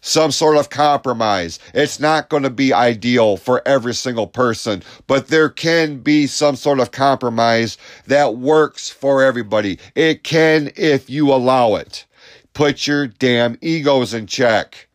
Some 0.00 0.32
sort 0.32 0.56
of 0.56 0.68
compromise. 0.68 1.58
It's 1.72 1.98
not 1.98 2.28
going 2.28 2.42
to 2.42 2.50
be 2.50 2.74
ideal 2.74 3.38
for 3.38 3.66
every 3.66 3.94
single 3.94 4.26
person, 4.26 4.82
but 5.06 5.28
there 5.28 5.48
can 5.48 5.98
be 5.98 6.26
some 6.26 6.56
sort 6.56 6.80
of 6.80 6.90
compromise 6.90 7.78
that 8.06 8.36
works 8.36 8.90
for 8.90 9.22
everybody. 9.22 9.78
It 9.94 10.22
can 10.22 10.72
if 10.76 11.08
you 11.08 11.32
allow 11.32 11.76
it. 11.76 12.04
Put 12.52 12.86
your 12.86 13.06
damn 13.06 13.56
egos 13.62 14.12
in 14.12 14.26
check. 14.26 14.88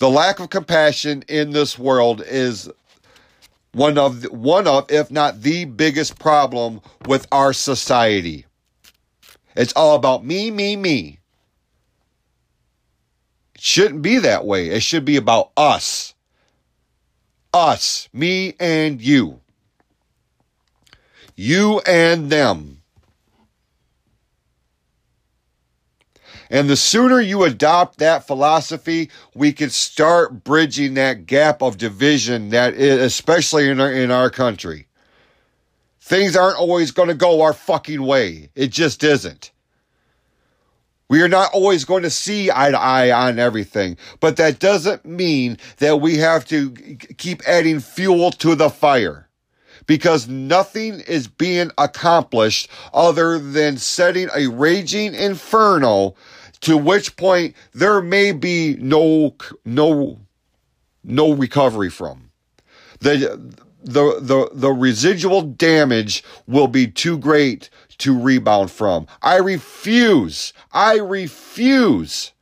The 0.00 0.08
lack 0.08 0.40
of 0.40 0.48
compassion 0.48 1.24
in 1.28 1.50
this 1.50 1.78
world 1.78 2.22
is 2.26 2.70
one 3.72 3.98
of 3.98 4.24
one 4.32 4.66
of 4.66 4.90
if 4.90 5.10
not 5.10 5.42
the 5.42 5.66
biggest 5.66 6.18
problem 6.18 6.80
with 7.06 7.26
our 7.30 7.52
society. 7.52 8.46
It's 9.54 9.74
all 9.74 9.96
about 9.96 10.24
me, 10.24 10.50
me, 10.50 10.74
me. 10.76 11.18
It 13.54 13.60
shouldn't 13.60 14.00
be 14.00 14.16
that 14.20 14.46
way. 14.46 14.70
It 14.70 14.82
should 14.82 15.04
be 15.04 15.16
about 15.16 15.50
us. 15.54 16.14
Us, 17.52 18.08
me 18.10 18.54
and 18.58 19.02
you. 19.02 19.42
You 21.36 21.80
and 21.80 22.30
them. 22.30 22.79
And 26.50 26.68
the 26.68 26.76
sooner 26.76 27.20
you 27.20 27.44
adopt 27.44 27.98
that 27.98 28.26
philosophy, 28.26 29.08
we 29.34 29.52
can 29.52 29.70
start 29.70 30.42
bridging 30.42 30.94
that 30.94 31.26
gap 31.26 31.62
of 31.62 31.78
division 31.78 32.50
that 32.50 32.74
is, 32.74 33.00
especially 33.00 33.68
in 33.68 33.80
our, 33.80 33.92
in 33.92 34.10
our 34.10 34.30
country. 34.30 34.88
Things 36.00 36.34
aren't 36.34 36.58
always 36.58 36.90
going 36.90 37.08
to 37.08 37.14
go 37.14 37.42
our 37.42 37.52
fucking 37.52 38.02
way. 38.02 38.50
It 38.56 38.72
just 38.72 39.04
isn't. 39.04 39.52
We 41.08 41.22
are 41.22 41.28
not 41.28 41.52
always 41.52 41.84
going 41.84 42.02
to 42.02 42.10
see 42.10 42.50
eye 42.50 42.70
to 42.72 42.78
eye 42.78 43.10
on 43.12 43.38
everything, 43.38 43.96
but 44.18 44.36
that 44.36 44.58
doesn't 44.58 45.04
mean 45.04 45.56
that 45.78 46.00
we 46.00 46.16
have 46.18 46.44
to 46.46 46.70
keep 47.16 47.42
adding 47.48 47.80
fuel 47.80 48.32
to 48.32 48.54
the 48.56 48.70
fire 48.70 49.28
because 49.86 50.28
nothing 50.28 51.00
is 51.00 51.26
being 51.26 51.72
accomplished 51.78 52.70
other 52.94 53.38
than 53.40 53.76
setting 53.76 54.28
a 54.36 54.46
raging 54.46 55.14
inferno 55.14 56.14
to 56.62 56.76
which 56.76 57.16
point 57.16 57.54
there 57.72 58.00
may 58.02 58.32
be 58.32 58.76
no 58.78 59.34
no 59.64 60.18
no 61.02 61.32
recovery 61.32 61.90
from. 61.90 62.30
The 63.00 63.54
the 63.82 64.20
the 64.20 64.50
the 64.52 64.70
residual 64.70 65.42
damage 65.42 66.22
will 66.46 66.68
be 66.68 66.86
too 66.86 67.18
great 67.18 67.70
to 67.98 68.18
rebound 68.18 68.70
from. 68.70 69.06
I 69.22 69.36
refuse 69.36 70.52
i 70.72 70.96
refuse 70.96 72.32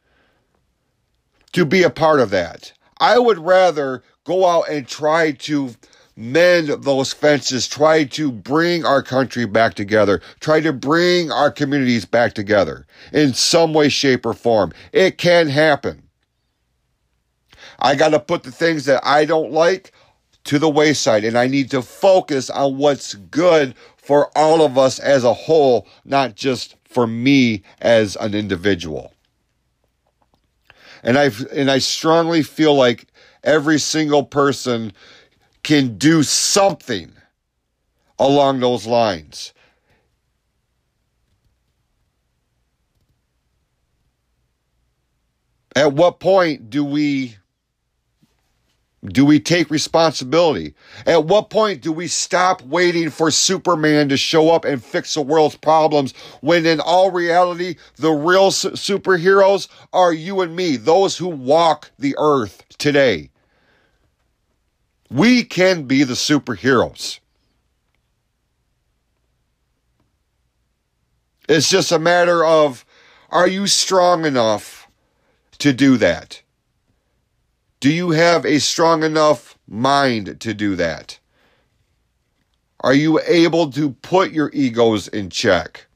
to 1.52 1.64
be 1.64 1.82
a 1.82 1.90
part 1.90 2.20
of 2.20 2.30
that. 2.30 2.72
I 3.00 3.18
would 3.18 3.38
rather 3.38 4.02
go 4.24 4.46
out 4.46 4.68
and 4.68 4.86
try 4.86 5.32
to 5.32 5.74
mend 6.18 6.68
those 6.82 7.12
fences, 7.12 7.68
try 7.68 8.02
to 8.02 8.32
bring 8.32 8.84
our 8.84 9.02
country 9.02 9.46
back 9.46 9.74
together, 9.74 10.20
try 10.40 10.60
to 10.60 10.72
bring 10.72 11.30
our 11.30 11.50
communities 11.50 12.04
back 12.04 12.34
together 12.34 12.86
in 13.12 13.32
some 13.32 13.72
way, 13.72 13.88
shape, 13.88 14.26
or 14.26 14.34
form. 14.34 14.72
It 14.92 15.16
can 15.16 15.48
happen. 15.48 16.02
I 17.78 17.94
got 17.94 18.08
to 18.08 18.18
put 18.18 18.42
the 18.42 18.50
things 18.50 18.84
that 18.86 19.00
I 19.06 19.24
don't 19.24 19.52
like 19.52 19.92
to 20.44 20.58
the 20.58 20.68
wayside 20.68 21.24
and 21.24 21.38
I 21.38 21.46
need 21.46 21.70
to 21.70 21.82
focus 21.82 22.50
on 22.50 22.78
what's 22.78 23.14
good 23.14 23.76
for 23.96 24.36
all 24.36 24.62
of 24.62 24.76
us 24.76 24.98
as 24.98 25.22
a 25.22 25.34
whole, 25.34 25.86
not 26.04 26.34
just 26.34 26.74
for 26.84 27.06
me 27.06 27.62
as 27.80 28.16
an 28.16 28.34
individual. 28.34 29.12
And 31.04 31.16
I 31.16 31.30
and 31.52 31.70
I 31.70 31.78
strongly 31.78 32.42
feel 32.42 32.74
like 32.74 33.06
every 33.44 33.78
single 33.78 34.24
person 34.24 34.92
can 35.62 35.98
do 35.98 36.22
something 36.22 37.12
along 38.18 38.60
those 38.60 38.86
lines. 38.86 39.52
At 45.76 45.92
what 45.92 46.18
point 46.18 46.70
do 46.70 46.84
we 46.84 47.36
do 49.04 49.24
we 49.24 49.38
take 49.38 49.70
responsibility? 49.70 50.74
At 51.06 51.26
what 51.26 51.50
point 51.50 51.82
do 51.82 51.92
we 51.92 52.08
stop 52.08 52.62
waiting 52.62 53.10
for 53.10 53.30
Superman 53.30 54.08
to 54.08 54.16
show 54.16 54.50
up 54.50 54.64
and 54.64 54.82
fix 54.84 55.14
the 55.14 55.22
world's 55.22 55.54
problems 55.56 56.14
when 56.40 56.66
in 56.66 56.80
all 56.80 57.12
reality, 57.12 57.76
the 57.96 58.10
real 58.10 58.50
superheroes 58.50 59.68
are 59.92 60.12
you 60.12 60.40
and 60.40 60.56
me, 60.56 60.76
those 60.76 61.16
who 61.16 61.28
walk 61.28 61.92
the 61.98 62.16
earth 62.18 62.64
today? 62.78 63.30
We 65.10 65.44
can 65.44 65.84
be 65.84 66.04
the 66.04 66.14
superheroes. 66.14 67.20
It's 71.48 71.70
just 71.70 71.92
a 71.92 71.98
matter 71.98 72.44
of 72.44 72.84
are 73.30 73.48
you 73.48 73.66
strong 73.66 74.24
enough 74.24 74.88
to 75.58 75.72
do 75.72 75.96
that? 75.96 76.42
Do 77.80 77.90
you 77.90 78.10
have 78.10 78.44
a 78.44 78.58
strong 78.58 79.02
enough 79.02 79.56
mind 79.66 80.40
to 80.40 80.52
do 80.52 80.76
that? 80.76 81.18
Are 82.80 82.94
you 82.94 83.20
able 83.26 83.70
to 83.72 83.90
put 83.90 84.32
your 84.32 84.50
egos 84.52 85.08
in 85.08 85.30
check? 85.30 85.86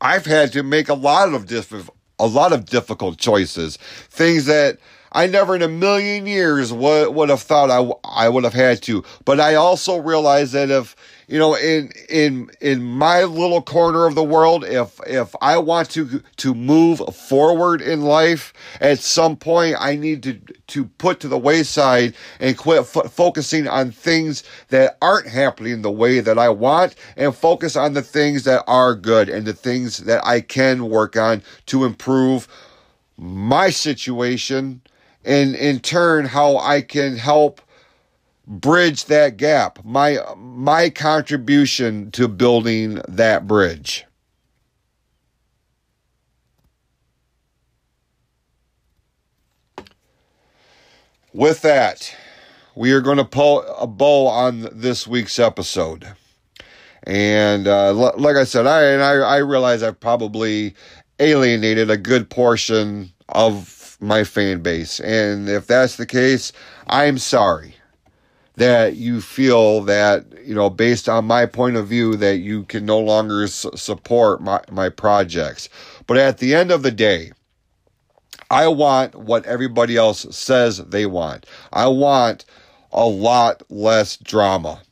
I've 0.00 0.26
had 0.26 0.52
to 0.52 0.62
make 0.62 0.88
a 0.88 0.94
lot 0.94 1.32
of 1.32 1.46
diff- 1.46 1.90
a 2.18 2.26
lot 2.26 2.52
of 2.52 2.66
difficult 2.66 3.18
choices, 3.18 3.76
things 4.10 4.46
that 4.46 4.78
I 5.12 5.26
never 5.26 5.54
in 5.54 5.62
a 5.62 5.68
million 5.68 6.26
years 6.26 6.72
would, 6.72 7.14
would 7.14 7.28
have 7.28 7.42
thought 7.42 7.70
I, 7.70 7.90
I 8.04 8.28
would 8.28 8.44
have 8.44 8.54
had 8.54 8.82
to. 8.82 9.04
But 9.24 9.40
I 9.40 9.54
also 9.54 9.98
realize 9.98 10.52
that 10.52 10.70
if, 10.70 10.96
you 11.28 11.38
know, 11.38 11.54
in, 11.54 11.92
in, 12.08 12.50
in 12.60 12.82
my 12.82 13.24
little 13.24 13.60
corner 13.62 14.06
of 14.06 14.14
the 14.14 14.24
world, 14.24 14.64
if, 14.64 14.98
if 15.06 15.34
I 15.42 15.58
want 15.58 15.90
to, 15.90 16.22
to 16.38 16.54
move 16.54 17.00
forward 17.14 17.82
in 17.82 18.02
life, 18.02 18.54
at 18.80 18.98
some 19.00 19.36
point 19.36 19.76
I 19.78 19.96
need 19.96 20.22
to, 20.22 20.40
to 20.68 20.86
put 20.86 21.20
to 21.20 21.28
the 21.28 21.38
wayside 21.38 22.14
and 22.40 22.56
quit 22.56 22.80
f- 22.80 23.12
focusing 23.12 23.68
on 23.68 23.90
things 23.90 24.42
that 24.68 24.96
aren't 25.02 25.28
happening 25.28 25.82
the 25.82 25.90
way 25.90 26.20
that 26.20 26.38
I 26.38 26.48
want 26.48 26.94
and 27.16 27.34
focus 27.34 27.76
on 27.76 27.92
the 27.92 28.02
things 28.02 28.44
that 28.44 28.64
are 28.66 28.94
good 28.94 29.28
and 29.28 29.46
the 29.46 29.52
things 29.52 29.98
that 29.98 30.26
I 30.26 30.40
can 30.40 30.88
work 30.88 31.16
on 31.16 31.42
to 31.66 31.84
improve 31.84 32.48
my 33.18 33.70
situation 33.70 34.80
and 35.24 35.54
in 35.54 35.80
turn 35.80 36.26
how 36.26 36.58
I 36.58 36.82
can 36.82 37.16
help 37.16 37.60
bridge 38.46 39.04
that 39.06 39.36
gap 39.36 39.84
my 39.84 40.18
my 40.36 40.90
contribution 40.90 42.10
to 42.10 42.28
building 42.28 43.00
that 43.08 43.46
bridge. 43.46 44.04
With 51.32 51.62
that 51.62 52.14
we 52.74 52.92
are 52.92 53.00
going 53.00 53.18
to 53.18 53.24
pull 53.24 53.62
a 53.78 53.86
bow 53.86 54.26
on 54.26 54.68
this 54.72 55.06
week's 55.06 55.38
episode. 55.38 56.06
And 57.04 57.66
uh, 57.66 57.92
like 57.92 58.36
I 58.36 58.44
said, 58.44 58.66
I 58.66 58.84
and 58.84 59.02
I, 59.02 59.14
I 59.14 59.36
realize 59.38 59.82
I've 59.82 59.98
probably 59.98 60.74
alienated 61.18 61.90
a 61.90 61.96
good 61.96 62.30
portion 62.30 63.12
of 63.28 63.81
my 64.02 64.24
fan 64.24 64.60
base. 64.60 65.00
And 65.00 65.48
if 65.48 65.66
that's 65.66 65.96
the 65.96 66.06
case, 66.06 66.52
I'm 66.88 67.18
sorry. 67.18 67.76
that 68.56 68.96
you 68.96 69.20
feel 69.20 69.80
that, 69.82 70.26
you 70.44 70.54
know, 70.54 70.68
based 70.68 71.08
on 71.08 71.24
my 71.24 71.46
point 71.46 71.76
of 71.76 71.88
view, 71.88 72.16
that 72.16 72.38
you 72.38 72.64
can 72.64 72.84
no 72.84 72.98
longer 72.98 73.46
support 73.48 74.42
my, 74.42 74.60
my 74.70 74.88
projects. 74.88 75.68
But 76.06 76.18
at 76.18 76.38
the 76.38 76.54
end 76.54 76.70
of 76.70 76.82
the 76.82 76.90
day, 76.90 77.32
I 78.50 78.68
want 78.68 79.14
what 79.14 79.46
everybody 79.46 79.96
else 79.96 80.26
says 80.36 80.78
they 80.78 81.06
want. 81.06 81.46
I 81.72 81.88
want 81.88 82.44
a 82.92 83.06
lot 83.06 83.62
less 83.70 84.18
drama, 84.18 84.82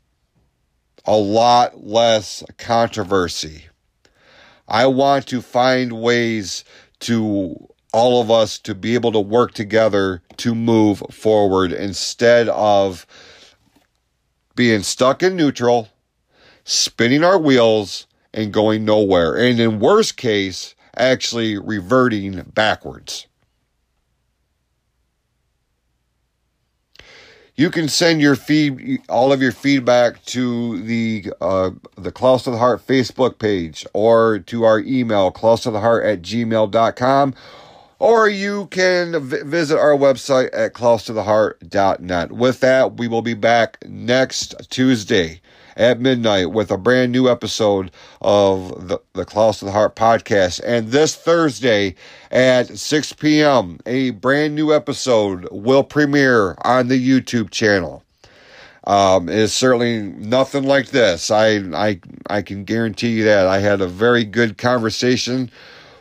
a 1.04 1.16
lot 1.16 1.86
less 1.86 2.42
controversy. 2.58 3.66
I 4.68 4.86
want 4.86 5.26
to 5.28 5.42
find 5.42 6.00
ways 6.00 6.64
to 7.00 7.69
all 7.92 8.20
of 8.20 8.30
us 8.30 8.58
to 8.58 8.74
be 8.74 8.94
able 8.94 9.12
to 9.12 9.20
work 9.20 9.52
together 9.52 10.22
to 10.38 10.54
move 10.54 11.02
forward 11.10 11.72
instead 11.72 12.48
of 12.48 13.06
being 14.54 14.82
stuck 14.82 15.22
in 15.22 15.36
neutral, 15.36 15.88
spinning 16.64 17.24
our 17.24 17.38
wheels, 17.38 18.06
and 18.32 18.52
going 18.52 18.84
nowhere. 18.84 19.36
And 19.36 19.58
in 19.58 19.80
worst 19.80 20.16
case, 20.16 20.74
actually 20.96 21.58
reverting 21.58 22.42
backwards. 22.54 23.26
You 27.56 27.70
can 27.70 27.88
send 27.88 28.22
your 28.22 28.36
feed, 28.36 29.02
all 29.10 29.34
of 29.34 29.42
your 29.42 29.52
feedback 29.52 30.24
to 30.26 30.80
the 30.80 31.30
uh, 31.42 31.72
the 31.94 32.10
Klaus 32.10 32.44
to 32.44 32.50
the 32.50 32.56
Heart 32.56 32.86
Facebook 32.86 33.38
page 33.38 33.84
or 33.92 34.38
to 34.38 34.64
our 34.64 34.80
email, 34.80 35.30
Klaus 35.30 35.64
to 35.64 35.70
the 35.70 35.80
Heart 35.80 36.06
at 36.06 36.22
gmail.com. 36.22 37.34
Or 38.00 38.30
you 38.30 38.66
can 38.68 39.20
v- 39.20 39.42
visit 39.44 39.78
our 39.78 39.92
website 39.92 40.48
at 40.54 40.72
klaustotheheart.net. 40.72 42.32
With 42.32 42.60
that, 42.60 42.96
we 42.96 43.06
will 43.06 43.20
be 43.20 43.34
back 43.34 43.76
next 43.86 44.54
Tuesday 44.70 45.42
at 45.76 46.00
midnight 46.00 46.50
with 46.50 46.70
a 46.70 46.78
brand 46.78 47.12
new 47.12 47.28
episode 47.28 47.90
of 48.22 48.88
the, 48.88 48.98
the 49.12 49.26
Klaus 49.26 49.58
to 49.58 49.66
the 49.66 49.72
Heart 49.72 49.96
podcast. 49.96 50.62
And 50.64 50.88
this 50.88 51.14
Thursday 51.14 51.94
at 52.30 52.78
6 52.78 53.12
p.m., 53.12 53.78
a 53.84 54.10
brand 54.10 54.54
new 54.54 54.72
episode 54.72 55.46
will 55.52 55.84
premiere 55.84 56.56
on 56.62 56.88
the 56.88 56.98
YouTube 56.98 57.50
channel. 57.50 58.02
Um, 58.84 59.28
it's 59.28 59.52
certainly 59.52 60.00
nothing 60.00 60.64
like 60.64 60.86
this. 60.86 61.30
I, 61.30 61.56
I, 61.74 62.00
I 62.30 62.40
can 62.40 62.64
guarantee 62.64 63.10
you 63.10 63.24
that. 63.24 63.46
I 63.46 63.58
had 63.58 63.82
a 63.82 63.86
very 63.86 64.24
good 64.24 64.56
conversation 64.56 65.50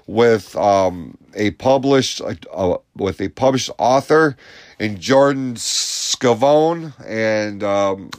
with 0.10 0.56
um, 0.56 1.18
a 1.36 1.52
published 1.52 2.22
uh, 2.22 2.78
with 2.96 3.22
a 3.22 3.30
published 3.30 3.70
author 3.78 4.36
in 4.80 5.00
Jordan 5.00 5.54
Scavone 5.56 6.94
and 7.08 7.64
um, 7.64 8.10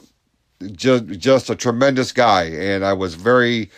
just 0.73 1.07
just 1.09 1.51
a 1.51 1.57
tremendous 1.57 2.13
guy, 2.13 2.45
and 2.45 2.85
I 2.85 2.93
was 2.93 3.15
very 3.17 3.71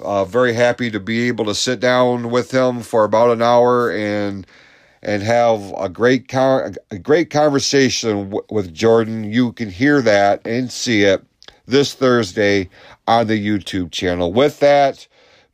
uh, 0.00 0.24
very 0.26 0.52
happy 0.52 0.90
to 0.90 1.00
be 1.00 1.28
able 1.28 1.46
to 1.46 1.54
sit 1.54 1.80
down 1.80 2.30
with 2.30 2.52
him 2.52 2.82
for 2.82 3.04
about 3.04 3.30
an 3.30 3.42
hour 3.42 3.90
and 3.90 4.46
and 5.02 5.22
have 5.22 5.74
a 5.78 5.88
great 5.88 6.28
con- 6.28 6.74
a 6.90 6.98
great 6.98 7.30
conversation 7.30 8.30
w- 8.30 8.46
with 8.50 8.74
Jordan. 8.74 9.24
You 9.24 9.52
can 9.52 9.70
hear 9.70 10.02
that 10.02 10.46
and 10.46 10.70
see 10.70 11.04
it 11.04 11.24
this 11.66 11.94
Thursday 11.94 12.68
on 13.08 13.28
the 13.28 13.44
YouTube 13.44 13.92
channel. 13.92 14.32
With 14.32 14.60
that, 14.60 15.06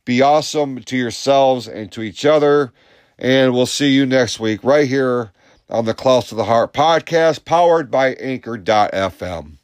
be 0.05 0.21
awesome 0.21 0.81
to 0.83 0.97
yourselves 0.97 1.67
and 1.67 1.91
to 1.91 2.01
each 2.01 2.25
other, 2.25 2.73
and 3.17 3.53
we'll 3.53 3.65
see 3.65 3.91
you 3.91 4.05
next 4.05 4.39
week 4.39 4.63
right 4.63 4.87
here 4.87 5.31
on 5.69 5.85
the 5.85 5.93
Klaus 5.93 6.31
of 6.31 6.37
the 6.37 6.45
Heart 6.45 6.73
podcast, 6.73 7.45
powered 7.45 7.89
by 7.89 8.13
Anchor.fm. 8.15 9.57